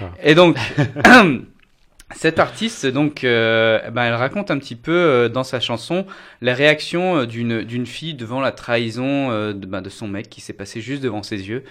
Ah. 0.00 0.10
Et 0.22 0.34
donc, 0.34 0.56
cette 2.14 2.38
artiste, 2.38 2.86
donc, 2.86 3.24
euh, 3.24 3.90
ben, 3.90 4.04
elle 4.04 4.14
raconte 4.14 4.50
un 4.50 4.58
petit 4.58 4.76
peu 4.76 4.92
euh, 4.92 5.28
dans 5.28 5.44
sa 5.44 5.60
chanson 5.60 6.06
la 6.40 6.54
réaction 6.54 7.18
euh, 7.18 7.26
d'une 7.26 7.62
d'une 7.62 7.86
fille 7.86 8.14
devant 8.14 8.40
la 8.40 8.52
trahison 8.52 9.30
euh, 9.30 9.52
de, 9.52 9.66
ben, 9.66 9.82
de 9.82 9.88
son 9.88 10.08
mec 10.08 10.28
qui 10.28 10.40
s'est 10.40 10.52
passé 10.52 10.80
juste 10.80 11.02
devant 11.02 11.22
ses 11.22 11.48
yeux. 11.48 11.64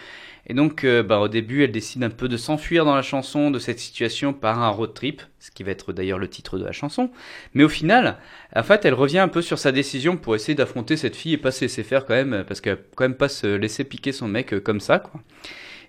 Et 0.47 0.53
donc, 0.53 0.83
euh, 0.83 1.03
ben, 1.03 1.19
au 1.19 1.27
début, 1.27 1.63
elle 1.63 1.71
décide 1.71 2.03
un 2.03 2.09
peu 2.09 2.27
de 2.27 2.37
s'enfuir 2.37 2.85
dans 2.85 2.95
la 2.95 3.01
chanson 3.01 3.51
de 3.51 3.59
cette 3.59 3.79
situation 3.79 4.33
par 4.33 4.61
un 4.61 4.69
road 4.69 4.93
trip, 4.93 5.21
ce 5.39 5.51
qui 5.51 5.63
va 5.63 5.71
être 5.71 5.93
d'ailleurs 5.93 6.19
le 6.19 6.27
titre 6.27 6.57
de 6.57 6.65
la 6.65 6.71
chanson. 6.71 7.11
Mais 7.53 7.63
au 7.63 7.69
final, 7.69 8.17
en 8.55 8.63
fait, 8.63 8.85
elle 8.85 8.93
revient 8.93 9.19
un 9.19 9.27
peu 9.27 9.41
sur 9.41 9.59
sa 9.59 9.71
décision 9.71 10.17
pour 10.17 10.35
essayer 10.35 10.55
d'affronter 10.55 10.97
cette 10.97 11.15
fille 11.15 11.33
et 11.33 11.37
pas 11.37 11.51
se 11.51 11.61
laisser 11.61 11.83
faire 11.83 12.05
quand 12.05 12.15
même, 12.15 12.43
parce 12.47 12.61
qu'elle 12.61 12.79
quand 12.95 13.03
même 13.03 13.15
pas 13.15 13.29
se 13.29 13.47
laisser 13.47 13.83
piquer 13.83 14.11
son 14.11 14.27
mec 14.27 14.53
euh, 14.53 14.59
comme 14.59 14.79
ça, 14.79 14.99
quoi. 14.99 15.21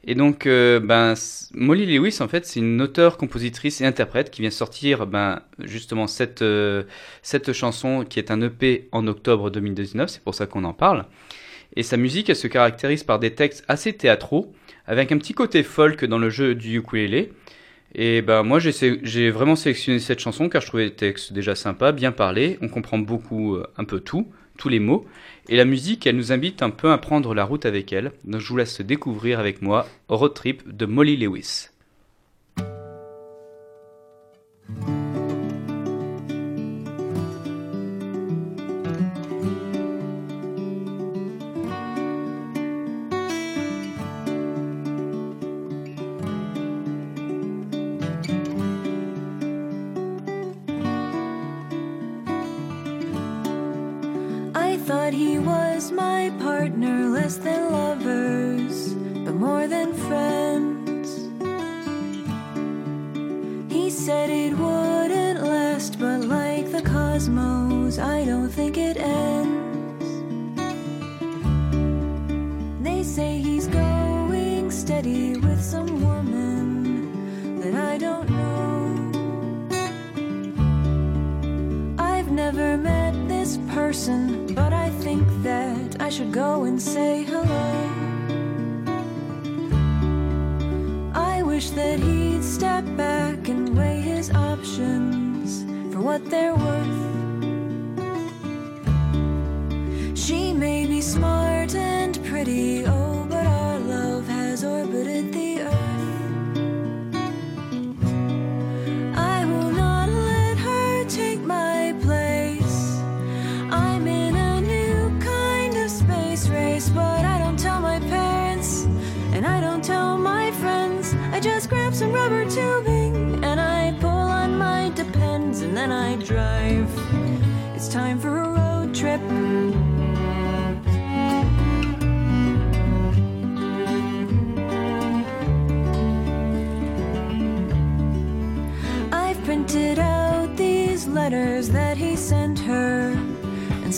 Et 0.05 0.15
donc, 0.15 0.47
euh, 0.47 0.81
ben, 0.81 1.15
Molly 1.55 1.87
Lewis, 1.87 2.19
en 2.21 2.29
fait, 2.29 2.45
c'est 2.45 2.59
une 2.59 2.83
auteure, 2.83 3.17
compositrice 3.17 3.81
et 3.81 3.87
interprète 3.87 4.31
qui 4.31 4.43
vient 4.43 4.51
sortir, 4.51 5.07
ben, 5.07 5.43
justement, 5.61 6.09
cette, 6.09 6.43
euh, 6.43 6.83
cette 7.23 7.53
chanson 7.53 8.05
qui 8.09 8.19
est 8.19 8.33
un 8.33 8.41
EP 8.41 8.89
en 8.91 9.07
octobre 9.07 9.51
2019, 9.51 10.11
c'est 10.11 10.23
pour 10.23 10.35
ça 10.35 10.47
qu'on 10.47 10.65
en 10.65 10.73
parle. 10.73 11.07
Et 11.77 11.83
sa 11.83 11.97
musique, 11.97 12.29
elle 12.29 12.37
se 12.37 12.47
caractérise 12.47 13.05
par 13.05 13.19
des 13.19 13.35
textes 13.35 13.65
assez 13.69 13.93
théâtraux, 13.93 14.53
avec 14.87 15.13
un 15.13 15.19
petit 15.19 15.35
côté 15.35 15.63
folk 15.63 16.05
dans 16.05 16.19
le 16.19 16.31
jeu 16.31 16.55
du 16.55 16.79
ukulélé. 16.79 17.33
Et 17.95 18.23
ben, 18.23 18.43
moi, 18.43 18.59
j'ai 18.59 19.31
vraiment 19.31 19.57
sélectionné 19.57 19.99
cette 19.99 20.21
chanson 20.21 20.49
car 20.49 20.63
je 20.63 20.67
trouvais 20.67 20.85
les 20.85 20.95
textes 20.95 21.33
déjà 21.33 21.55
sympas, 21.55 21.93
bien 21.93 22.13
parlés, 22.13 22.59
on 22.63 22.69
comprend 22.69 22.99
beaucoup, 22.99 23.57
euh, 23.57 23.67
un 23.77 23.85
peu 23.85 24.01
tout, 24.01 24.29
tous 24.57 24.69
les 24.69 24.81
mots. 24.81 25.07
Et 25.49 25.57
la 25.57 25.65
musique, 25.65 26.07
elle 26.07 26.17
nous 26.17 26.33
invite 26.33 26.63
un 26.63 26.71
peu 26.71 26.91
à 26.91 26.99
prendre 26.99 27.35
la 27.35 27.45
route 27.45 27.67
avec 27.67 27.93
elle. 27.93 28.13
Donc 28.25 28.41
je 28.41 28.49
vous 28.49 28.57
laisse 28.57 28.81
découvrir 28.81 29.39
avec 29.39 29.61
moi 29.61 29.87
Road 30.09 30.35
Trip 30.35 30.63
de 30.75 30.87
Molly 30.87 31.17
Lewis. 31.17 31.69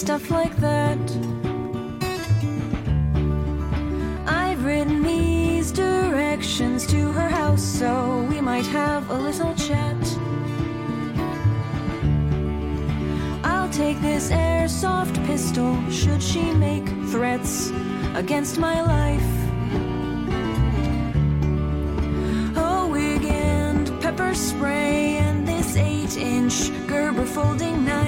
Stuff 0.05 0.31
like 0.31 0.55
that. 0.57 0.99
I've 4.27 4.63
written 4.63 5.03
these 5.03 5.73
directions 5.73 6.87
to 6.89 7.11
her 7.13 7.27
house 7.27 7.63
so 7.63 8.27
we 8.29 8.39
might 8.43 8.67
have 8.67 9.09
a 9.09 9.15
little 9.15 9.55
chat. 9.55 9.97
I'll 13.45 13.71
take 13.71 13.99
this 14.03 14.31
airsoft 14.31 15.15
pistol 15.25 15.73
should 15.91 16.23
she 16.23 16.53
make 16.53 16.87
threats 17.09 17.73
against 18.15 18.59
my 18.59 18.83
life. 18.83 19.33
A 22.59 22.87
wig 22.87 23.25
and 23.25 23.89
pepper 24.03 24.35
spray 24.35 25.17
and 25.17 25.49
this 25.49 25.79
eight 25.79 26.19
inch 26.19 26.71
Gerber 26.87 27.25
folding 27.25 27.87
knife. 27.87 28.04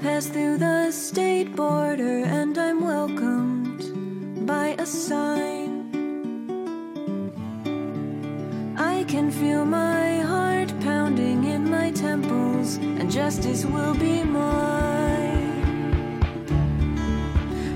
Pass 0.00 0.26
through 0.26 0.56
the 0.58 0.92
state 0.92 1.56
border 1.56 2.22
and 2.24 2.56
I'm 2.56 2.80
welcomed 2.84 4.46
by 4.46 4.76
a 4.78 4.86
sign. 4.86 5.74
I 8.78 9.04
can 9.04 9.30
feel 9.30 9.64
my 9.64 10.20
heart 10.20 10.72
pounding 10.80 11.44
in 11.44 11.68
my 11.68 11.90
temples, 11.90 12.76
and 12.76 13.10
justice 13.10 13.64
will 13.64 13.94
be 13.94 14.22
mine. 14.22 15.58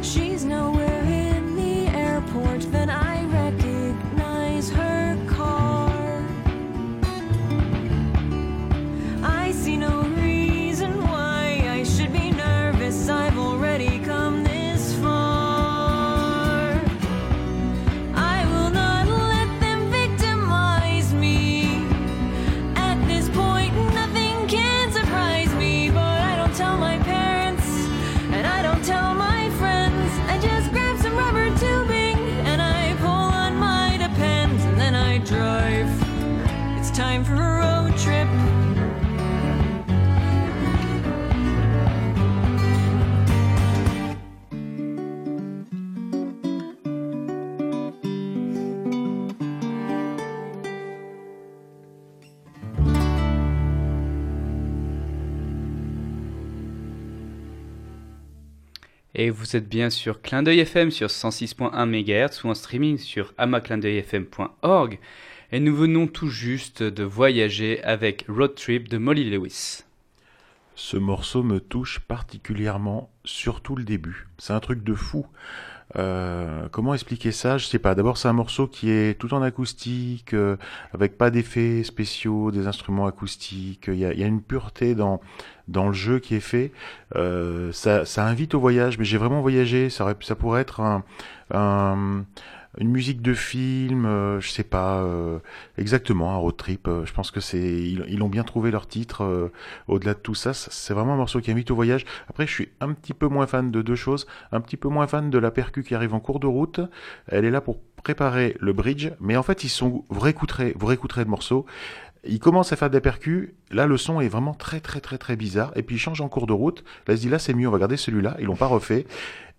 She's 0.03 0.45
nowhere 0.45 0.91
Et 59.23 59.31
vous 59.31 59.55
êtes 59.55 59.68
bien 59.68 59.89
sur 59.89 60.20
Clin 60.20 60.43
d'œil 60.43 60.59
FM 60.59 60.91
sur 60.91 61.07
106.1 61.07 61.87
MHz 61.87 62.43
ou 62.43 62.49
en 62.49 62.55
streaming 62.55 62.99
sur 62.99 63.33
amaclindeuilfm.org. 63.39 64.99
Et 65.53 65.61
nous 65.61 65.77
venons 65.77 66.09
tout 66.09 66.27
juste 66.27 66.83
de 66.83 67.05
voyager 67.05 67.81
avec 67.85 68.25
Road 68.29 68.57
Trip 68.57 68.89
de 68.89 68.99
Molly 68.99 69.31
Lewis. 69.31 69.85
Ce 70.75 70.97
morceau 70.97 71.45
me 71.45 71.61
touche 71.61 72.01
particulièrement, 72.01 73.11
surtout 73.25 73.77
le 73.77 73.85
début. 73.85 74.27
C'est 74.39 74.55
un 74.55 74.59
truc 74.59 74.83
de 74.83 74.95
fou. 74.95 75.25
Euh, 75.97 76.68
comment 76.70 76.95
expliquer 76.95 77.32
ça? 77.32 77.59
Je 77.59 77.66
sais 77.66 77.78
pas. 77.78 77.95
D'abord, 77.95 78.16
c'est 78.16 78.28
un 78.28 78.32
morceau 78.32 78.66
qui 78.66 78.90
est 78.90 79.18
tout 79.18 79.34
en 79.34 79.43
acoustique, 79.43 80.32
euh, 80.34 80.57
avec 80.95 81.18
pas 81.18 81.30
d'effets 81.30 81.82
spéciaux, 81.84 82.51
des 82.51 82.66
instruments 82.66 83.07
acoustiques. 83.07 83.84
Il 83.88 83.99
y 83.99 84.05
a, 84.07 84.14
y 84.14 84.22
a 84.24 84.26
une 84.26 84.43
pureté 84.43 84.95
dans 84.95 85.20
dans 85.68 85.86
le 85.86 85.93
jeu 85.93 86.18
qui 86.18 86.34
est 86.34 86.40
fait. 86.40 86.72
Euh, 87.14 87.70
ça, 87.72 88.05
ça 88.05 88.26
invite 88.26 88.55
au 88.55 88.61
voyage. 88.61 88.99
Mais 88.99 89.05
j'ai 89.05 89.18
vraiment 89.18 89.40
voyagé. 89.43 89.90
Ça, 89.90 90.14
ça 90.22 90.34
pourrait 90.34 90.62
être 90.62 90.80
un, 90.80 91.05
un- 91.53 92.24
une 92.79 92.89
musique 92.89 93.20
de 93.23 93.35
film. 93.35 94.07
euh, 94.07 94.41
je 94.41 94.49
sais 94.51 94.64
pas 94.64 95.03
euh, 95.03 95.39
exactement 95.79 96.33
un 96.33 96.37
road 96.37 96.57
trip. 96.57 96.89
euh, 96.89 97.05
je 97.05 97.12
pense 97.12 97.31
que 97.31 97.41
c'est 97.41 97.61
ils 97.61 98.23
ont 98.23 98.29
bien 98.29 98.45
trouvé 98.45 98.70
leur 98.70 98.87
titre. 98.87 99.51
au-delà 99.89 100.14
de 100.14 100.18
tout 100.18 100.35
ça, 100.35 100.55
c'est 100.55 100.95
vraiment 100.95 101.14
un 101.14 101.16
morceau 101.16 101.41
qui 101.41 101.51
invite 101.51 101.70
au 101.70 101.75
voyage. 101.75 102.05
Après, 102.29 102.47
je 102.47 102.53
suis 102.53 102.68
un 102.81 102.93
petit 102.93 103.14
peu 103.14 103.29
moins 103.29 103.47
fan 103.47 103.70
de 103.70 103.83
deux 103.83 103.97
choses. 103.97 104.27
Un 104.53 104.61
petit 104.61 104.77
peu 104.77 104.89
moins 104.89 105.07
fan 105.07 105.31
de 105.31 105.39
la 105.39 105.51
percu 105.51 105.83
qui 105.83 105.95
arrive 105.95 106.14
en 106.14 106.20
cours 106.20 106.41
de 106.41 106.47
route. 106.47 106.81
Elle 107.29 107.45
est 107.45 107.51
là 107.51 107.61
pour 107.61 107.79
préparer 108.03 108.57
le 108.61 108.73
bridge, 108.73 109.11
mais 109.20 109.37
en 109.37 109.43
fait, 109.43 109.64
ils 109.64 109.68
sont, 109.68 110.05
vous 110.09 110.20
réécouterez, 110.20 110.75
vous 110.77 110.87
réécouterez 110.87 111.25
le 111.25 111.31
morceau. 111.31 111.66
Ils 112.25 112.39
commencent 112.39 112.73
à 112.73 112.77
faire 112.77 112.91
des 112.91 113.01
percus. 113.01 113.51
Là, 113.70 113.87
le 113.87 113.97
son 113.97 114.20
est 114.20 114.29
vraiment 114.29 114.55
très, 114.55 114.81
très, 114.81 115.01
très, 115.01 115.18
très 115.18 115.37
bizarre. 115.37 115.73
Et 115.77 115.83
puis, 115.83 115.97
ils 115.97 115.99
changent 115.99 116.20
en 116.20 116.29
cours 116.29 116.47
de 116.47 116.53
route. 116.53 116.85
Là, 117.07 117.14
ils 117.14 117.20
se 117.20 117.29
là, 117.29 117.39
c'est 117.39 117.55
mieux, 117.55 117.68
on 117.68 117.73
va 117.73 117.79
garder 117.79 117.97
celui-là. 117.97 118.37
Ils 118.39 118.47
l'ont 118.47 118.57
pas 118.57 118.66
refait. 118.66 119.07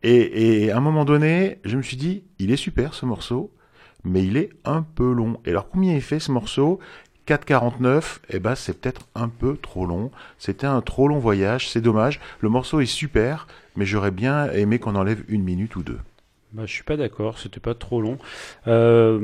Et, 0.02 0.64
et 0.64 0.72
à 0.72 0.78
un 0.78 0.82
moment 0.82 1.06
donné, 1.06 1.60
je 1.66 1.78
me 1.78 1.82
suis 1.82 1.98
dit, 1.98 2.24
il 2.40 2.52
est 2.52 2.58
super, 2.58 2.94
ce 2.94 3.06
morceau, 3.06 3.52
mais 4.04 4.24
il 4.26 4.38
est 4.38 4.50
un 4.66 4.82
peu 4.82 5.12
long. 5.12 5.40
Et 5.46 5.50
alors, 5.52 5.70
combien 5.70 5.94
il 5.94 6.02
fait, 6.02 6.20
ce 6.20 6.32
morceau? 6.32 6.80
4,49, 7.28 8.20
eh 8.32 8.40
ben 8.40 8.54
c'est 8.54 8.80
peut-être 8.80 9.08
un 9.16 9.30
peu 9.30 9.56
trop 9.56 9.86
long. 9.86 10.12
C'était 10.38 10.68
un 10.68 10.82
trop 10.82 11.08
long 11.08 11.20
voyage, 11.20 11.70
c'est 11.70 11.80
dommage. 11.80 12.20
Le 12.42 12.50
morceau 12.50 12.82
est 12.82 12.86
super, 12.86 13.48
mais 13.78 13.86
j'aurais 13.86 14.12
bien 14.12 14.52
aimé 14.52 14.78
qu'on 14.78 14.96
enlève 14.96 15.24
une 15.30 15.44
minute 15.44 15.76
ou 15.78 15.84
deux. 15.84 16.00
Bah, 16.54 16.68
je 16.68 16.72
suis 16.72 16.84
pas 16.84 16.98
d'accord, 16.98 17.40
c'était 17.40 17.60
pas 17.60 17.74
trop 17.74 18.00
long. 18.00 18.20
Euh, 18.68 19.18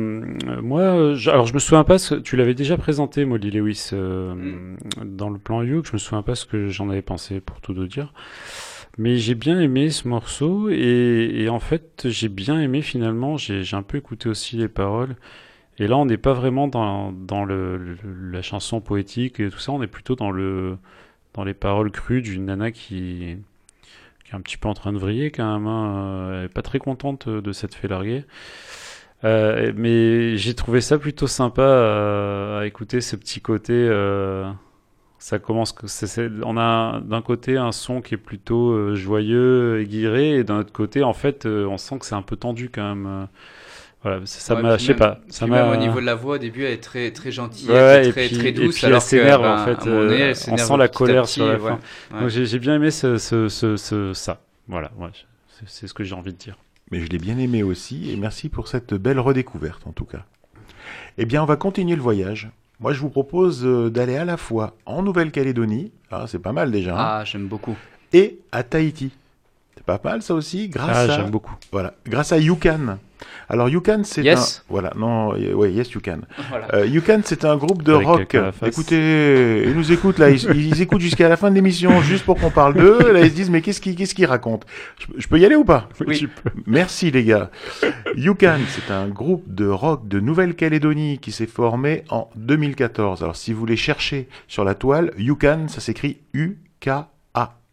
moi, 0.64 1.14
je- 1.14 1.30
alors 1.30 1.46
je 1.46 1.54
me 1.54 1.60
souviens 1.60 1.84
pas, 1.84 2.00
ce- 2.00 2.16
tu 2.16 2.36
l'avais 2.36 2.56
déjà 2.56 2.76
présenté, 2.76 3.24
Molly 3.24 3.52
Lewis, 3.52 3.92
euh, 3.94 4.76
dans 5.06 5.30
le 5.30 5.38
plan 5.38 5.62
Hugh, 5.62 5.86
je 5.86 5.94
me 5.94 6.00
souviens 6.00 6.24
pas 6.24 6.34
ce 6.34 6.48
que 6.48 6.70
j'en 6.70 6.90
avais 6.90 7.04
pensé, 7.04 7.40
pour 7.40 7.62
tout 7.62 7.76
te 7.76 7.82
dire. 7.86 8.14
Mais 8.98 9.18
j'ai 9.18 9.36
bien 9.36 9.60
aimé 9.60 9.90
ce 9.92 10.08
morceau, 10.08 10.70
et, 10.70 11.32
et 11.36 11.50
en 11.50 11.60
fait, 11.60 12.08
j'ai 12.10 12.30
bien 12.30 12.60
aimé 12.62 12.82
finalement, 12.82 13.38
j'ai 13.38 13.64
j'ai 13.64 13.78
un 13.78 13.84
peu 13.84 13.98
écouté 14.00 14.30
aussi 14.30 14.58
les 14.58 14.68
paroles. 14.70 15.16
Et 15.80 15.88
là, 15.88 15.98
on 15.98 16.06
n'est 16.06 16.18
pas 16.18 16.34
vraiment 16.34 16.68
dans, 16.68 17.12
dans 17.14 17.46
le, 17.46 17.78
le- 17.78 17.98
la 18.32 18.42
chanson 18.44 18.82
poétique 18.82 19.40
et 19.40 19.50
tout 19.50 19.60
ça, 19.60 19.72
on 19.74 19.82
est 19.84 19.88
plutôt 19.88 20.16
dans 20.16 20.32
le 20.32 20.78
dans 21.36 21.44
les 21.46 21.54
paroles 21.56 21.92
crues 21.92 22.22
d'une 22.24 22.46
nana 22.46 22.72
qui, 22.72 23.38
qui 24.30 24.36
est 24.36 24.38
un 24.38 24.42
petit 24.42 24.58
peu 24.58 24.70
en 24.70 24.74
train 24.74 24.94
de 24.94 24.98
vriller 25.00 25.32
quand 25.32 25.52
même. 25.54 25.68
hein. 25.68 26.30
Euh, 26.32 26.40
Elle 26.40 26.46
est 26.46 26.50
pas 26.50 26.62
très 26.62 26.80
contente 26.80 27.28
de 27.30 27.52
s'être 27.52 27.76
fait 27.76 27.88
larguer. 27.88 28.26
Euh, 29.26 29.74
mais 29.76 30.38
j'ai 30.38 30.54
trouvé 30.56 30.82
ça 30.82 30.98
plutôt 30.98 31.28
sympa 31.28 31.62
euh, 31.62 32.62
à 32.62 32.68
écouter 32.68 33.02
ce 33.02 33.16
petit 33.16 33.42
côté. 33.42 33.74
euh, 33.74 34.50
ça 35.18 35.40
commence, 35.40 35.76
on 36.46 36.58
a 36.58 37.02
d'un 37.02 37.22
côté 37.22 37.58
un 37.58 37.74
son 37.74 38.02
qui 38.02 38.14
est 38.16 38.18
plutôt 38.18 38.72
euh, 38.72 38.96
joyeux, 38.96 39.82
aiguiré, 39.82 40.36
et 40.38 40.44
d'un 40.46 40.60
autre 40.60 40.72
côté, 40.72 41.04
en 41.04 41.14
fait, 41.14 41.46
euh, 41.46 41.66
on 41.68 41.78
sent 41.78 42.00
que 42.00 42.06
c'est 42.06 42.16
un 42.16 42.22
peu 42.22 42.38
tendu 42.38 42.70
quand 42.70 42.96
même. 42.96 43.28
Voilà, 44.02 44.26
ça 44.26 44.40
ça 44.40 44.56
Ouais, 44.56 44.62
m'a, 44.62 44.78
je 44.78 44.84
sais 44.86 44.90
même- 44.94 44.98
pas, 45.00 45.20
ça 45.28 45.46
m'a. 45.46 45.74
au 45.74 45.76
niveau 45.76 46.00
de 46.00 46.06
la 46.06 46.16
voix, 46.16 46.36
au 46.36 46.38
début, 46.38 46.64
elle 46.64 46.72
est 46.74 46.78
très, 46.84 47.12
très 47.12 47.32
gentille, 47.34 47.68
Ouais, 47.70 47.76
elle 47.76 48.06
est 48.06 48.10
et 48.10 48.12
très, 48.14 48.28
puis- 48.28 48.38
très 48.38 48.48
et 48.48 48.52
douce, 48.54 48.76
puis 48.76 48.86
alors 48.86 48.98
elle 48.98 49.02
s'énerve 49.02 49.42
que, 49.42 49.48
ben, 49.48 49.62
en 49.62 49.66
fait. 49.66 49.86
donné, 49.90 50.16
elle 50.16 50.30
euh, 50.32 50.52
on 50.52 50.58
sent 50.58 50.78
la 50.78 50.88
colère 50.88 51.24
petit, 51.24 51.34
sur 51.34 51.48
la 51.48 51.54
ouais. 51.56 51.60
fin. 51.60 51.80
Ouais. 52.14 52.20
Donc 52.22 52.30
j'ai 52.30 52.60
bien 52.60 52.76
aimé 52.76 52.92
ce, 52.92 53.18
ce, 53.18 53.50
ce, 53.50 53.76
ce- 53.76 54.14
ça. 54.14 54.40
Voilà, 54.70 54.92
ouais, 54.98 55.10
c'est 55.50 55.68
c'est 55.68 55.88
ce 55.88 55.94
que 55.94 56.04
j'ai 56.06 56.16
envie 56.16 56.32
de 56.32 56.38
dire. 56.38 56.58
Mais 56.92 57.02
je 57.02 57.08
l'ai 57.10 57.18
bien 57.18 57.38
aimé 57.38 57.62
aussi, 57.62 58.10
et 58.12 58.16
merci 58.16 58.48
pour 58.48 58.68
cette 58.70 58.94
belle 58.94 59.20
redécouverte 59.20 59.86
en 59.86 59.92
tout 59.92 60.06
cas. 60.06 60.24
Eh 61.18 61.26
bien, 61.26 61.44
on 61.44 61.46
va 61.46 61.58
continuer 61.58 61.96
le 61.98 62.02
voyage. 62.02 62.50
Moi, 62.80 62.94
je 62.94 63.02
vous 63.02 63.10
propose 63.10 63.66
euh, 63.66 63.90
d'aller 63.90 64.16
à 64.16 64.24
la 64.24 64.38
fois 64.38 64.76
en 64.86 65.04
Nouvelle-Calédonie, 65.04 65.92
ah, 66.10 66.24
c'est 66.28 66.40
pas 66.40 66.54
mal 66.54 66.72
déjà, 66.72 66.94
hein, 66.94 67.06
Ah, 67.20 67.24
j'aime 67.26 67.48
beaucoup. 67.48 67.76
et 68.14 68.40
à 68.54 68.64
Tahiti. 68.64 69.12
Pas 69.98 70.12
mal 70.12 70.22
ça 70.22 70.34
aussi, 70.36 70.70
grâce 70.70 70.90
Ah, 70.94 71.14
à 71.14 71.18
j'aime 71.18 71.32
beaucoup. 71.32 71.56
voilà, 71.72 71.94
grâce 72.08 72.32
à 72.32 72.38
YouCan. 72.38 72.98
Alors 73.50 73.68
YouCan 73.68 74.02
c'est 74.04 74.22
Yes. 74.24 74.60
un 74.64 74.72
voilà, 74.72 74.94
non, 74.96 75.30
ouais, 75.34 75.72
yes 75.72 75.92
YouCan. 75.92 76.20
Voilà. 76.50 76.68
Euh, 76.76 76.86
YouCan 76.86 77.22
c'est 77.26 77.44
un 77.46 77.58
groupe 77.58 77.82
de 77.84 77.94
Avec 77.94 78.08
rock. 78.08 78.38
Écoutez, 78.66 79.64
ils 79.66 79.74
nous 79.76 79.92
écoutent 79.92 80.20
là, 80.20 80.30
ils, 80.30 80.44
ils 80.56 80.82
écoutent 80.82 81.02
jusqu'à 81.02 81.28
la 81.28 81.36
fin 81.36 81.50
de 81.50 81.56
l'émission 81.56 82.00
juste 82.02 82.24
pour 82.26 82.38
qu'on 82.40 82.52
parle 82.52 82.76
d'eux. 82.76 83.12
Là 83.12 83.22
ils 83.22 83.32
se 83.32 83.36
disent 83.36 83.50
mais 83.50 83.62
qu'est-ce 83.62 83.82
qu'ils 83.82 83.96
qu'est-ce 83.96 84.14
qu'ils 84.16 84.28
racontent? 84.28 84.66
Je, 85.00 85.08
je 85.18 85.28
peux 85.28 85.40
y 85.40 85.46
aller 85.46 85.56
ou 85.56 85.66
pas? 85.66 85.90
Oui, 86.06 86.18
tu 86.18 86.28
peux. 86.28 86.50
Merci 86.68 87.10
les 87.12 87.24
gars. 87.26 87.50
YouCan, 88.16 88.60
c'est 88.70 88.94
un 88.94 89.08
groupe 89.08 89.44
de 89.54 89.68
rock 89.68 90.08
de 90.08 90.20
Nouvelle-Calédonie 90.20 91.18
qui 91.18 91.32
s'est 91.32 91.48
formé 91.48 92.04
en 92.10 92.30
2014. 92.36 93.24
Alors 93.24 93.36
si 93.36 93.52
vous 93.52 93.66
les 93.66 93.78
cherchez 93.78 94.30
sur 94.48 94.64
la 94.64 94.76
toile, 94.76 95.12
YouCan, 95.18 95.68
ça 95.68 95.82
s'écrit 95.82 96.18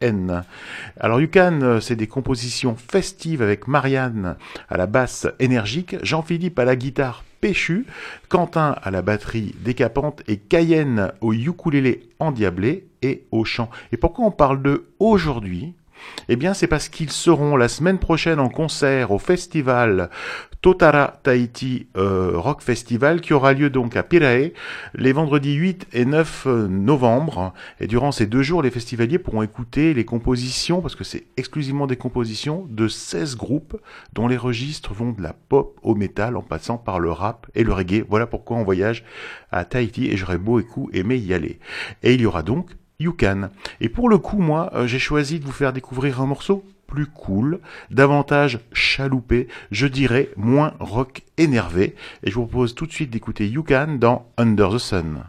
Alors 0.03 1.20
YouCan, 1.20 1.62
euh, 1.62 1.80
c'est 1.80 1.97
des 1.97 2.07
compositions 2.07 2.76
festives 2.76 3.40
avec 3.40 3.66
Marianne 3.66 4.36
à 4.68 4.76
la 4.76 4.86
basse 4.86 5.26
énergique, 5.38 5.97
Jean-Philippe 6.03 6.59
à 6.59 6.66
la 6.66 6.76
guitare 6.76 7.24
péchue, 7.40 7.86
Quentin 8.28 8.76
à 8.82 8.90
la 8.90 9.01
batterie 9.01 9.55
décapante 9.61 10.22
et 10.28 10.36
Cayenne 10.36 11.12
au 11.22 11.32
ukulélé 11.32 12.11
endiablé 12.18 12.86
et 13.01 13.24
au 13.30 13.44
chant. 13.44 13.70
Et 13.90 13.97
pourquoi 13.97 14.26
on 14.26 14.30
parle 14.30 14.61
d'eux 14.61 14.86
aujourd'hui? 14.99 15.72
Eh 16.28 16.36
bien, 16.36 16.53
c'est 16.53 16.66
parce 16.66 16.90
qu'ils 16.90 17.11
seront 17.11 17.57
la 17.57 17.68
semaine 17.68 17.99
prochaine 17.99 18.38
en 18.38 18.51
concert 18.51 19.12
au 19.12 19.18
festival 19.18 20.11
Totara 20.61 21.19
Tahiti 21.23 21.87
euh, 21.97 22.33
Rock 22.35 22.63
Festival 22.63 23.21
qui 23.21 23.33
aura 23.33 23.53
lieu 23.53 23.71
donc 23.71 23.97
à 23.97 24.03
Pirae 24.03 24.53
les 24.95 25.13
vendredis 25.13 25.55
8 25.55 25.89
et 25.93 26.05
9 26.05 26.47
novembre. 26.69 27.53
Et 27.81 27.87
durant 27.87 28.13
ces 28.13 28.27
deux 28.27 28.43
jours, 28.43 28.63
les 28.63 28.71
festivaliers 28.71 29.19
pourront 29.19 29.43
écouter 29.43 29.95
les 29.95 30.05
compositions, 30.05 30.81
parce 30.81 30.97
que 30.97 31.05
c'est 31.05 31.25
exclusivement 31.37 31.87
des 31.87 31.97
compositions, 31.97 32.67
de 32.69 32.89
16 32.89 33.37
groupes 33.37 33.81
dont 34.13 34.29
les 34.29 34.37
registres 34.37 34.95
vont 34.95 35.13
de 35.13 35.23
la 35.23 35.33
pop 35.33 35.79
au 35.83 35.95
métal 35.95 36.37
en 36.37 36.43
passant 36.43 36.79
par 36.79 37.01
le 37.01 37.11
rap 37.11 37.47
et 37.55 37.65
le 37.65 37.73
reggae. 37.73 38.05
Voilà 38.09 38.27
pourquoi 38.27 38.57
on 38.57 38.65
voyage 38.65 39.05
à 39.51 39.65
Tahiti 39.65 40.07
et 40.09 40.17
j'aurais 40.17 40.39
beau 40.39 40.59
écou 40.61 40.91
aimer 40.93 41.17
y 41.17 41.35
aller. 41.35 41.59
Et 42.03 42.15
il 42.15 42.21
y 42.21 42.27
aura 42.27 42.43
donc 42.43 42.71
YouCan. 43.01 43.51
Et 43.81 43.89
pour 43.89 44.09
le 44.09 44.19
coup, 44.19 44.39
moi, 44.39 44.71
euh, 44.75 44.87
j'ai 44.87 44.99
choisi 44.99 45.39
de 45.39 45.45
vous 45.45 45.53
faire 45.53 45.73
découvrir 45.73 46.21
un 46.21 46.27
morceau 46.27 46.65
plus 46.87 47.07
cool, 47.07 47.61
davantage 47.91 48.61
chaloupé, 48.72 49.49
je 49.70 49.87
dirais 49.87 50.30
moins 50.37 50.74
rock 50.80 51.22
énervé. 51.37 51.95
Et 52.22 52.30
je 52.30 52.34
vous 52.34 52.47
propose 52.47 52.74
tout 52.74 52.87
de 52.87 52.93
suite 52.93 53.11
d'écouter 53.11 53.49
YouCan 53.49 53.99
dans 53.99 54.26
Under 54.37 54.70
the 54.70 54.78
Sun. 54.78 55.24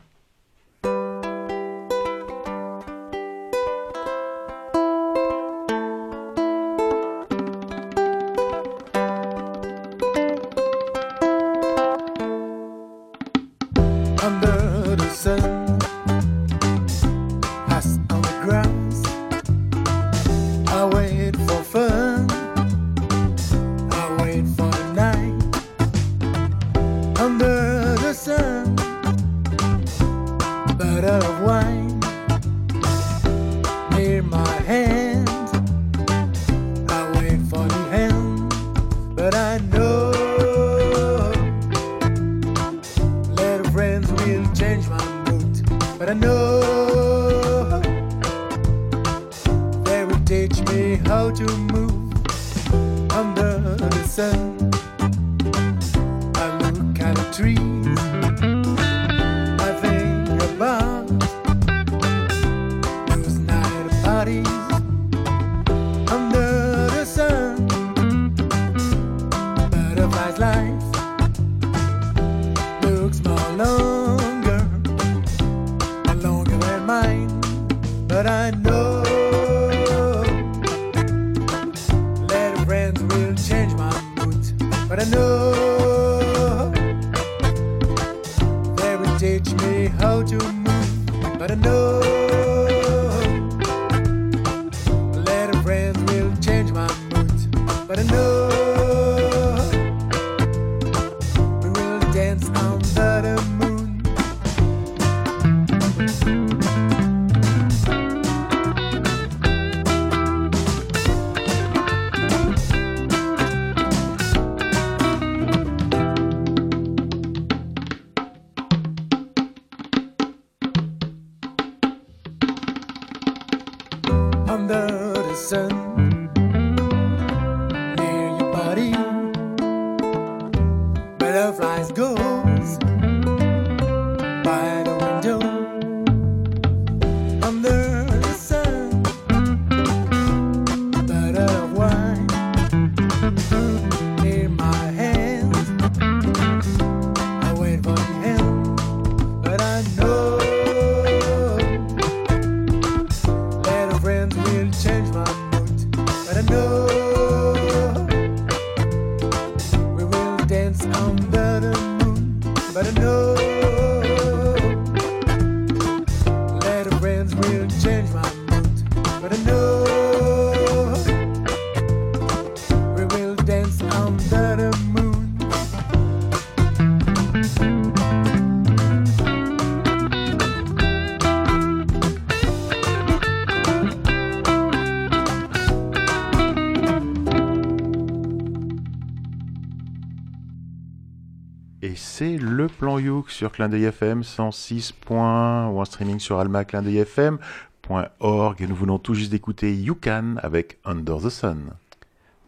Sur 193.31 193.51
Clin 193.51 193.69
d'œil 193.69 193.85
FM 193.85 194.23
106. 194.23 194.91
points, 194.93 195.67
ou 195.67 195.79
en 195.79 195.85
streaming 195.85 196.19
sur 196.19 196.39
almaclindeuilfm.org. 196.39 198.61
Et 198.61 198.67
nous 198.67 198.75
venons 198.75 198.97
tout 198.99 199.13
juste 199.13 199.31
d'écouter 199.31 199.73
You 199.75 199.95
Can 200.01 200.35
avec 200.41 200.77
Under 200.85 201.17
the 201.17 201.29
Sun. 201.29 201.71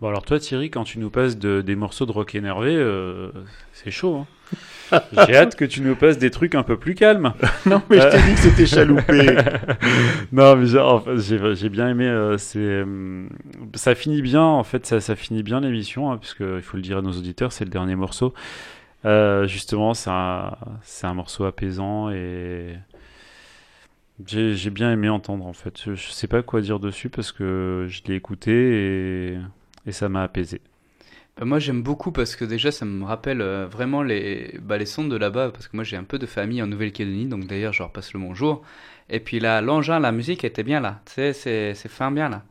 Bon 0.02 0.08
alors 0.08 0.24
toi 0.24 0.40
Thierry, 0.40 0.70
quand 0.70 0.86
tu 0.86 0.98
nous 0.98 1.10
passes 1.10 1.38
de- 1.38 1.60
des 1.60 1.76
morceaux 1.76 2.06
de 2.06 2.14
rock 2.14 2.34
énervé, 2.34 2.74
euh, 2.74 3.32
c'est 3.74 3.92
chaud. 3.92 4.26
hein. 4.94 5.02
J'ai 5.28 5.36
hâte 5.36 5.58
que 5.58 5.66
tu 5.66 5.82
nous 5.82 5.94
passes 5.96 6.18
des 6.18 6.32
trucs 6.32 6.56
un 6.56 6.64
peu 6.64 6.78
plus 6.78 6.96
calmes. 6.96 7.34
Non, 7.66 7.82
mais 7.90 8.00
je 8.00 8.08
t'ai 8.08 8.22
dit 8.22 8.34
que 8.34 8.40
c'était 8.40 8.66
chaloupé. 8.66 9.36
non, 10.32 10.56
mais 10.56 10.68
j'ai 10.68 10.80
en 10.80 11.02
fait, 11.02 11.18
j'ai- 11.20 11.56
j'ai 11.56 11.68
bien 11.70 11.90
aimé. 11.90 12.08
euh, 12.08 12.38
c'est, 12.38 12.60
euh, 12.60 13.28
ça 13.76 13.94
finit 13.94 14.22
bien, 14.22 14.42
en 14.42 14.64
fait, 14.64 14.86
ça, 14.86 15.02
ça 15.02 15.18
finit 15.18 15.44
bien 15.44 15.60
l'émission, 15.60 16.10
hein, 16.12 16.18
puisque 16.18 16.40
il 16.40 16.62
faut 16.62 16.78
le 16.78 16.84
dire 16.84 17.00
à 17.00 17.02
nos 17.02 17.12
auditeurs, 17.12 17.52
c'est 17.52 17.66
le 17.66 17.70
dernier 17.70 17.98
morceau. 17.98 18.34
Euh, 19.06 19.48
justement, 19.48 19.94
c'est 19.94 20.10
un, 20.10 20.58
un 21.04 21.14
morceau 21.14 21.46
apaisant 21.46 22.10
et 22.10 22.78
j'ai 24.26 24.70
bien 24.70 24.92
aimé 24.92 25.10
entendre, 25.10 25.46
en 25.46 25.54
fait. 25.54 25.94
Je, 25.94 26.12
sais 26.12 26.28
pas 26.28 26.44
quoi 26.44 26.62
dire 26.62 26.80
dessus 26.80 27.10
parce 27.10 27.32
que 27.32 27.86
je 27.90 28.02
l'ai 28.06 28.16
écouté 28.16 28.52
et, 28.52 29.40
et 29.86 29.92
ça 29.92 30.10
m'a 30.10 30.24
apaisé. 30.24 30.62
Bah, 31.38 31.46
moi 31.46 31.60
j'aime 31.60 31.82
beaucoup 31.82 32.12
parce 32.12 32.36
que 32.36 32.44
déjà 32.44 32.70
ça 32.72 32.84
me 32.86 33.06
rappelle 33.06 33.42
euh, 33.42 33.66
vraiment 33.66 34.04
les, 34.04 34.60
bah, 34.62 34.78
les 34.78 34.86
sons 34.86 35.08
de 35.08 35.16
là-bas 35.16 35.52
parce 35.52 35.70
que 35.70 35.78
moi 35.78 35.86
j'ai 35.86 35.96
un 35.96 36.04
peu 36.04 36.20
de 36.20 36.26
famille 36.26 36.62
en 36.62 36.68
Nouvelle-Calédonie 36.68 37.28
donc 37.28 37.48
d'ailleurs 37.48 37.72
je 37.72 37.82
leur 37.82 37.92
passe 37.94 38.14
le 38.14 38.20
bonjour. 38.20 38.62
Et 39.10 39.22
puis 39.22 39.40
là 39.40 39.62
l'engin 39.62 40.00
la 40.00 40.12
musique 40.12 40.44
était 40.44 40.64
bien 40.64 40.82
là. 40.82 41.02
C'est 41.06 41.74
fin 41.88 42.12
bien 42.12 42.30
là. 42.30 42.44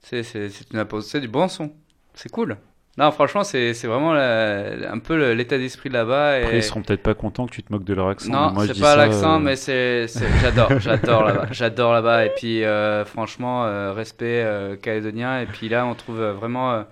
C'est 0.00 1.20
du 1.20 1.28
bon 1.28 1.48
son. 1.48 1.72
C'est 2.14 2.30
cool 2.30 2.56
non 2.98 3.10
franchement 3.10 3.44
c'est 3.44 3.74
c'est 3.74 3.86
vraiment 3.86 4.12
la- 4.14 4.90
un 4.92 4.98
peu 4.98 5.32
l'état 5.32 5.58
d'esprit 5.58 5.88
de 5.90 5.94
là-bas 5.94 6.38
et 6.38 6.44
Après, 6.44 6.56
ils 6.58 6.62
seront 6.62 6.82
peut-être 6.82 7.02
pas 7.02 7.14
contents 7.14 7.46
que 7.46 7.52
tu 7.52 7.62
te 7.62 7.72
moques 7.72 7.84
de 7.84 7.94
leur 7.94 8.08
accent. 8.08 8.32
non, 8.32 8.60
c'est 8.60 8.80
pas 8.80 8.96
l'accent, 8.96 9.36
euh, 9.36 9.38
mais 9.38 9.56
c'est, 9.56 10.06
j'adore, 10.40 10.70
j'adore 10.80 11.24
là-bas, 11.24 11.46
j'adore 11.50 11.92
là-bas. 11.92 12.24
Et 12.26 12.30
puis, 12.30 12.64
euh, 12.64 13.04
franchement, 13.04 13.66
euh, 13.66 13.92
respect 13.92 14.42
euh, 14.44 14.76
calédonien. 14.76 15.40
Et 15.40 15.46
puis 15.46 15.68
là, 15.68 15.84
on 15.86 15.94
trouve 15.94 16.20
euh, 16.20 16.32
vraiment, 16.32 16.72
euh, 16.72 16.82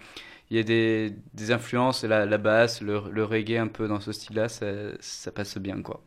il 0.51 0.57
y 0.59 0.61
a 0.61 0.63
des, 0.63 1.13
des 1.33 1.53
influences, 1.53 2.05
la, 2.05 2.27
la 2.27 2.39
basse, 2.39 2.83
le, 2.83 3.01
le 3.11 3.25
reggae 3.25 3.57
un 3.59 3.69
peu 3.69 3.89
dans 3.89 4.01
ce 4.01 4.13
style-là, 4.13 4.49
ça, 4.49 4.67
ça 5.01 5.33
passe 5.33 5.57
bien, 5.59 5.81
quoi. 5.83 6.01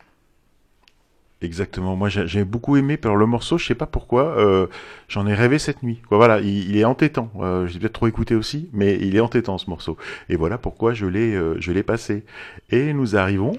Exactement. 1.40 1.94
Moi, 1.94 2.08
j'ai 2.08 2.44
beaucoup 2.44 2.76
aimé. 2.76 2.98
Alors, 3.04 3.16
le 3.16 3.26
morceau, 3.26 3.58
je 3.58 3.66
sais 3.66 3.76
pas 3.76 3.86
pourquoi, 3.86 4.36
euh, 4.38 4.66
j'en 5.06 5.26
ai 5.26 5.34
rêvé 5.34 5.60
cette 5.60 5.84
nuit. 5.84 6.02
Voilà, 6.10 6.40
il, 6.40 6.76
est 6.76 6.84
entêtant. 6.84 7.30
Euh, 7.40 7.66
J'ai 7.68 7.78
peut-être 7.78 7.92
trop 7.92 8.08
écouté 8.08 8.34
aussi, 8.34 8.68
mais 8.72 8.98
il 9.00 9.14
est 9.14 9.20
entêtant 9.20 9.56
ce 9.56 9.70
morceau. 9.70 9.96
Et 10.28 10.36
voilà 10.36 10.58
pourquoi 10.58 10.94
je 10.94 11.06
l'ai, 11.06 11.34
euh, 11.34 11.54
je 11.60 11.70
l'ai 11.70 11.84
passé. 11.84 12.24
Et 12.70 12.92
nous 12.92 13.14
arrivons 13.14 13.52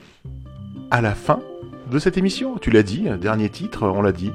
à 0.92 1.00
la 1.00 1.16
fin 1.16 1.40
de 1.90 2.00
cette 2.00 2.18
émission. 2.18 2.58
Tu 2.58 2.70
l'as 2.70 2.84
dit, 2.84 3.08
un 3.08 3.18
dernier 3.18 3.50
titre, 3.50 3.88
on 3.88 4.02
l'a 4.02 4.12
dit. 4.12 4.32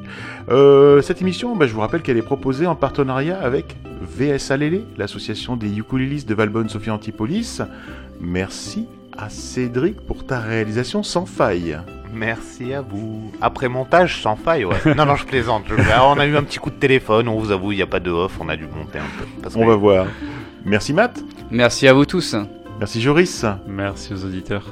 Euh, 0.49 1.03
cette 1.03 1.21
émission, 1.21 1.55
bah, 1.55 1.67
je 1.67 1.75
vous 1.75 1.81
rappelle 1.81 2.01
qu'elle 2.01 2.17
est 2.17 2.23
proposée 2.23 2.67
en 2.67 2.77
partenariat 2.77 3.39
avec 3.39 3.77
VSA 4.01 4.57
Lélé, 4.57 4.85
l'association 4.97 5.57
des 5.57 5.79
ukulélistes 5.79 6.29
de 6.29 6.35
Valbonne 6.35 6.71
Sophie 6.71 6.91
Antipolis. 6.91 7.61
Merci 8.21 8.87
à 9.19 9.29
Cédric 9.29 10.01
pour 10.07 10.27
ta 10.27 10.41
réalisation 10.41 11.03
sans 11.03 11.27
faille. 11.27 11.79
Merci 12.15 12.73
à 12.73 12.81
vous. 12.81 13.33
Après 13.41 13.69
montage, 13.69 14.23
sans 14.23 14.37
faille, 14.37 14.65
ouais. 14.65 14.77
non, 14.97 15.05
non, 15.07 15.17
je 15.17 15.25
plaisante. 15.27 15.65
Je- 15.69 15.75
Alors, 15.91 16.15
on 16.17 16.19
a 16.21 16.27
eu 16.27 16.37
un 16.37 16.43
petit 16.43 16.59
coup 16.59 16.71
de 16.71 16.77
téléphone, 16.77 17.29
on 17.29 17.39
vous 17.39 17.51
avoue, 17.51 17.73
il 17.73 17.77
n'y 17.77 17.83
a 17.83 17.87
pas 17.87 18.01
de 18.01 18.11
off, 18.11 18.39
on 18.41 18.49
a 18.49 18.57
dû 18.57 18.65
monter 18.65 18.99
un 18.99 19.19
peu. 19.19 19.25
Parce 19.43 19.57
On 19.57 19.61
que- 19.61 19.67
va 19.67 19.77
voir. 19.77 20.07
Merci 20.65 20.93
Matt. 20.93 21.23
Merci 21.51 21.89
à 21.89 21.93
vous 21.93 22.07
tous. 22.07 22.35
Merci 22.81 23.01
Joris. 23.03 23.45
Merci 23.69 24.15
aux 24.15 24.25
auditeurs. 24.25 24.65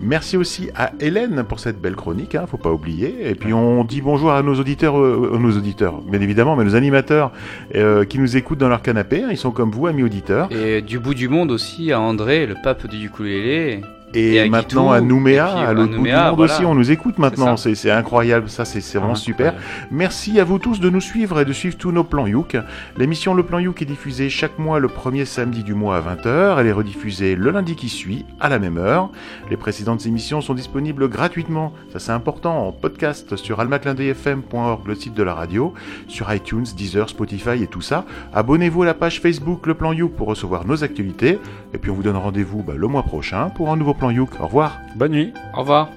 Merci 0.00 0.36
aussi 0.36 0.70
à 0.76 0.92
Hélène 1.00 1.42
pour 1.42 1.58
cette 1.58 1.80
belle 1.80 1.96
chronique, 1.96 2.36
hein, 2.36 2.44
faut 2.48 2.56
pas 2.56 2.70
oublier. 2.70 3.28
Et 3.28 3.34
puis 3.34 3.52
on 3.52 3.82
dit 3.82 4.00
bonjour 4.00 4.30
à 4.30 4.42
nos 4.42 4.54
auditeurs, 4.54 4.96
euh, 4.96 5.32
euh, 5.34 5.38
nos 5.38 5.50
auditeurs, 5.56 6.00
bien 6.02 6.20
évidemment, 6.20 6.54
mais 6.54 6.62
nos 6.62 6.76
animateurs 6.76 7.32
euh, 7.74 8.04
qui 8.04 8.20
nous 8.20 8.36
écoutent 8.36 8.58
dans 8.58 8.68
leur 8.68 8.82
canapé. 8.82 9.24
hein, 9.24 9.28
ils 9.32 9.36
sont 9.36 9.50
comme 9.50 9.72
vous, 9.72 9.88
amis 9.88 10.04
auditeurs. 10.04 10.48
Et 10.52 10.82
du 10.82 11.00
bout 11.00 11.14
du 11.14 11.28
monde 11.28 11.50
aussi, 11.50 11.90
à 11.92 12.00
André, 12.00 12.46
le 12.46 12.54
pape 12.62 12.86
du 12.86 13.06
ukulélé. 13.06 13.80
Et, 14.14 14.40
à 14.40 14.48
maintenant 14.48 14.84
Guitou, 14.84 14.92
à 14.92 15.00
Nouméa, 15.00 15.46
puis 15.54 15.64
à 15.64 15.68
à 15.68 15.72
l'autre 15.72 15.96
bout 15.96 16.04
du 16.04 16.10
monde 16.12 16.34
voilà. 16.36 16.54
aussi, 16.54 16.64
on 16.64 16.74
nous 16.74 16.90
écoute 16.90 17.18
maintenant. 17.18 17.56
C'est 17.56 17.90
incroyable, 17.90 18.48
ça 18.48 18.64
c'est 18.64 18.98
vraiment 18.98 19.14
super. 19.14 19.54
Merci 19.90 20.40
à 20.40 20.44
vous 20.44 20.58
tous 20.58 20.80
de 20.80 20.88
nous 20.90 21.00
suivre 21.00 21.40
et 21.40 21.44
de 21.44 21.52
suivre 21.52 21.76
tous 21.76 21.92
nos 21.92 22.04
plans 22.04 22.26
Youk. 22.26 22.56
L'émission 22.96 23.34
Le 23.34 23.42
Plan 23.42 23.58
Youk 23.58 23.82
est 23.82 23.86
diffusée 23.86 24.30
chaque 24.30 24.58
mois 24.58 24.78
le 24.78 24.88
premier 24.88 25.24
samedi 25.24 25.62
du 25.62 25.74
mois 25.74 25.96
à 25.96 26.00
20h. 26.00 26.58
Elle 26.58 26.66
est 26.66 26.72
rediffusée 26.72 27.36
le 27.36 27.50
lundi 27.50 27.76
qui 27.76 27.88
suit 27.88 28.24
à 28.40 28.48
la 28.48 28.58
même 28.58 28.78
heure. 28.78 29.10
Les 29.50 29.56
précédentes 29.56 30.06
émissions 30.06 30.40
sont 30.40 30.54
disponibles 30.54 31.08
gratuitement, 31.08 31.72
ça 31.92 31.98
c'est 31.98 32.12
important, 32.12 32.68
en 32.68 32.72
podcast 32.72 33.36
sur 33.36 33.60
almaclindeuilfm.org, 33.60 34.86
le 34.86 34.94
site 34.94 35.14
de 35.14 35.22
la 35.22 35.34
radio, 35.34 35.74
sur 36.06 36.32
iTunes, 36.32 36.64
Deezer, 36.76 37.08
Spotify 37.08 37.62
et 37.62 37.66
tout 37.66 37.80
ça. 37.80 38.04
Abonnez-vous 38.34 38.82
à 38.82 38.86
la 38.86 38.94
page 38.94 39.20
Facebook 39.20 39.66
Le 39.66 39.74
Plan 39.74 39.92
Youk 39.92 40.12
pour 40.14 40.28
recevoir 40.28 40.66
nos 40.66 40.82
actualités. 40.84 41.38
Et 41.74 41.78
puis 41.78 41.90
on 41.90 41.94
vous 41.94 42.02
donne 42.02 42.16
rendez-vous 42.16 42.62
bah, 42.62 42.74
le 42.76 42.86
mois 42.86 43.02
prochain 43.02 43.50
pour 43.50 43.70
un 43.70 43.76
nouveau 43.76 43.94
Au 44.40 44.46
revoir. 44.46 44.80
Bonne 44.94 45.12
nuit. 45.12 45.34
Au 45.54 45.60
revoir. 45.60 45.90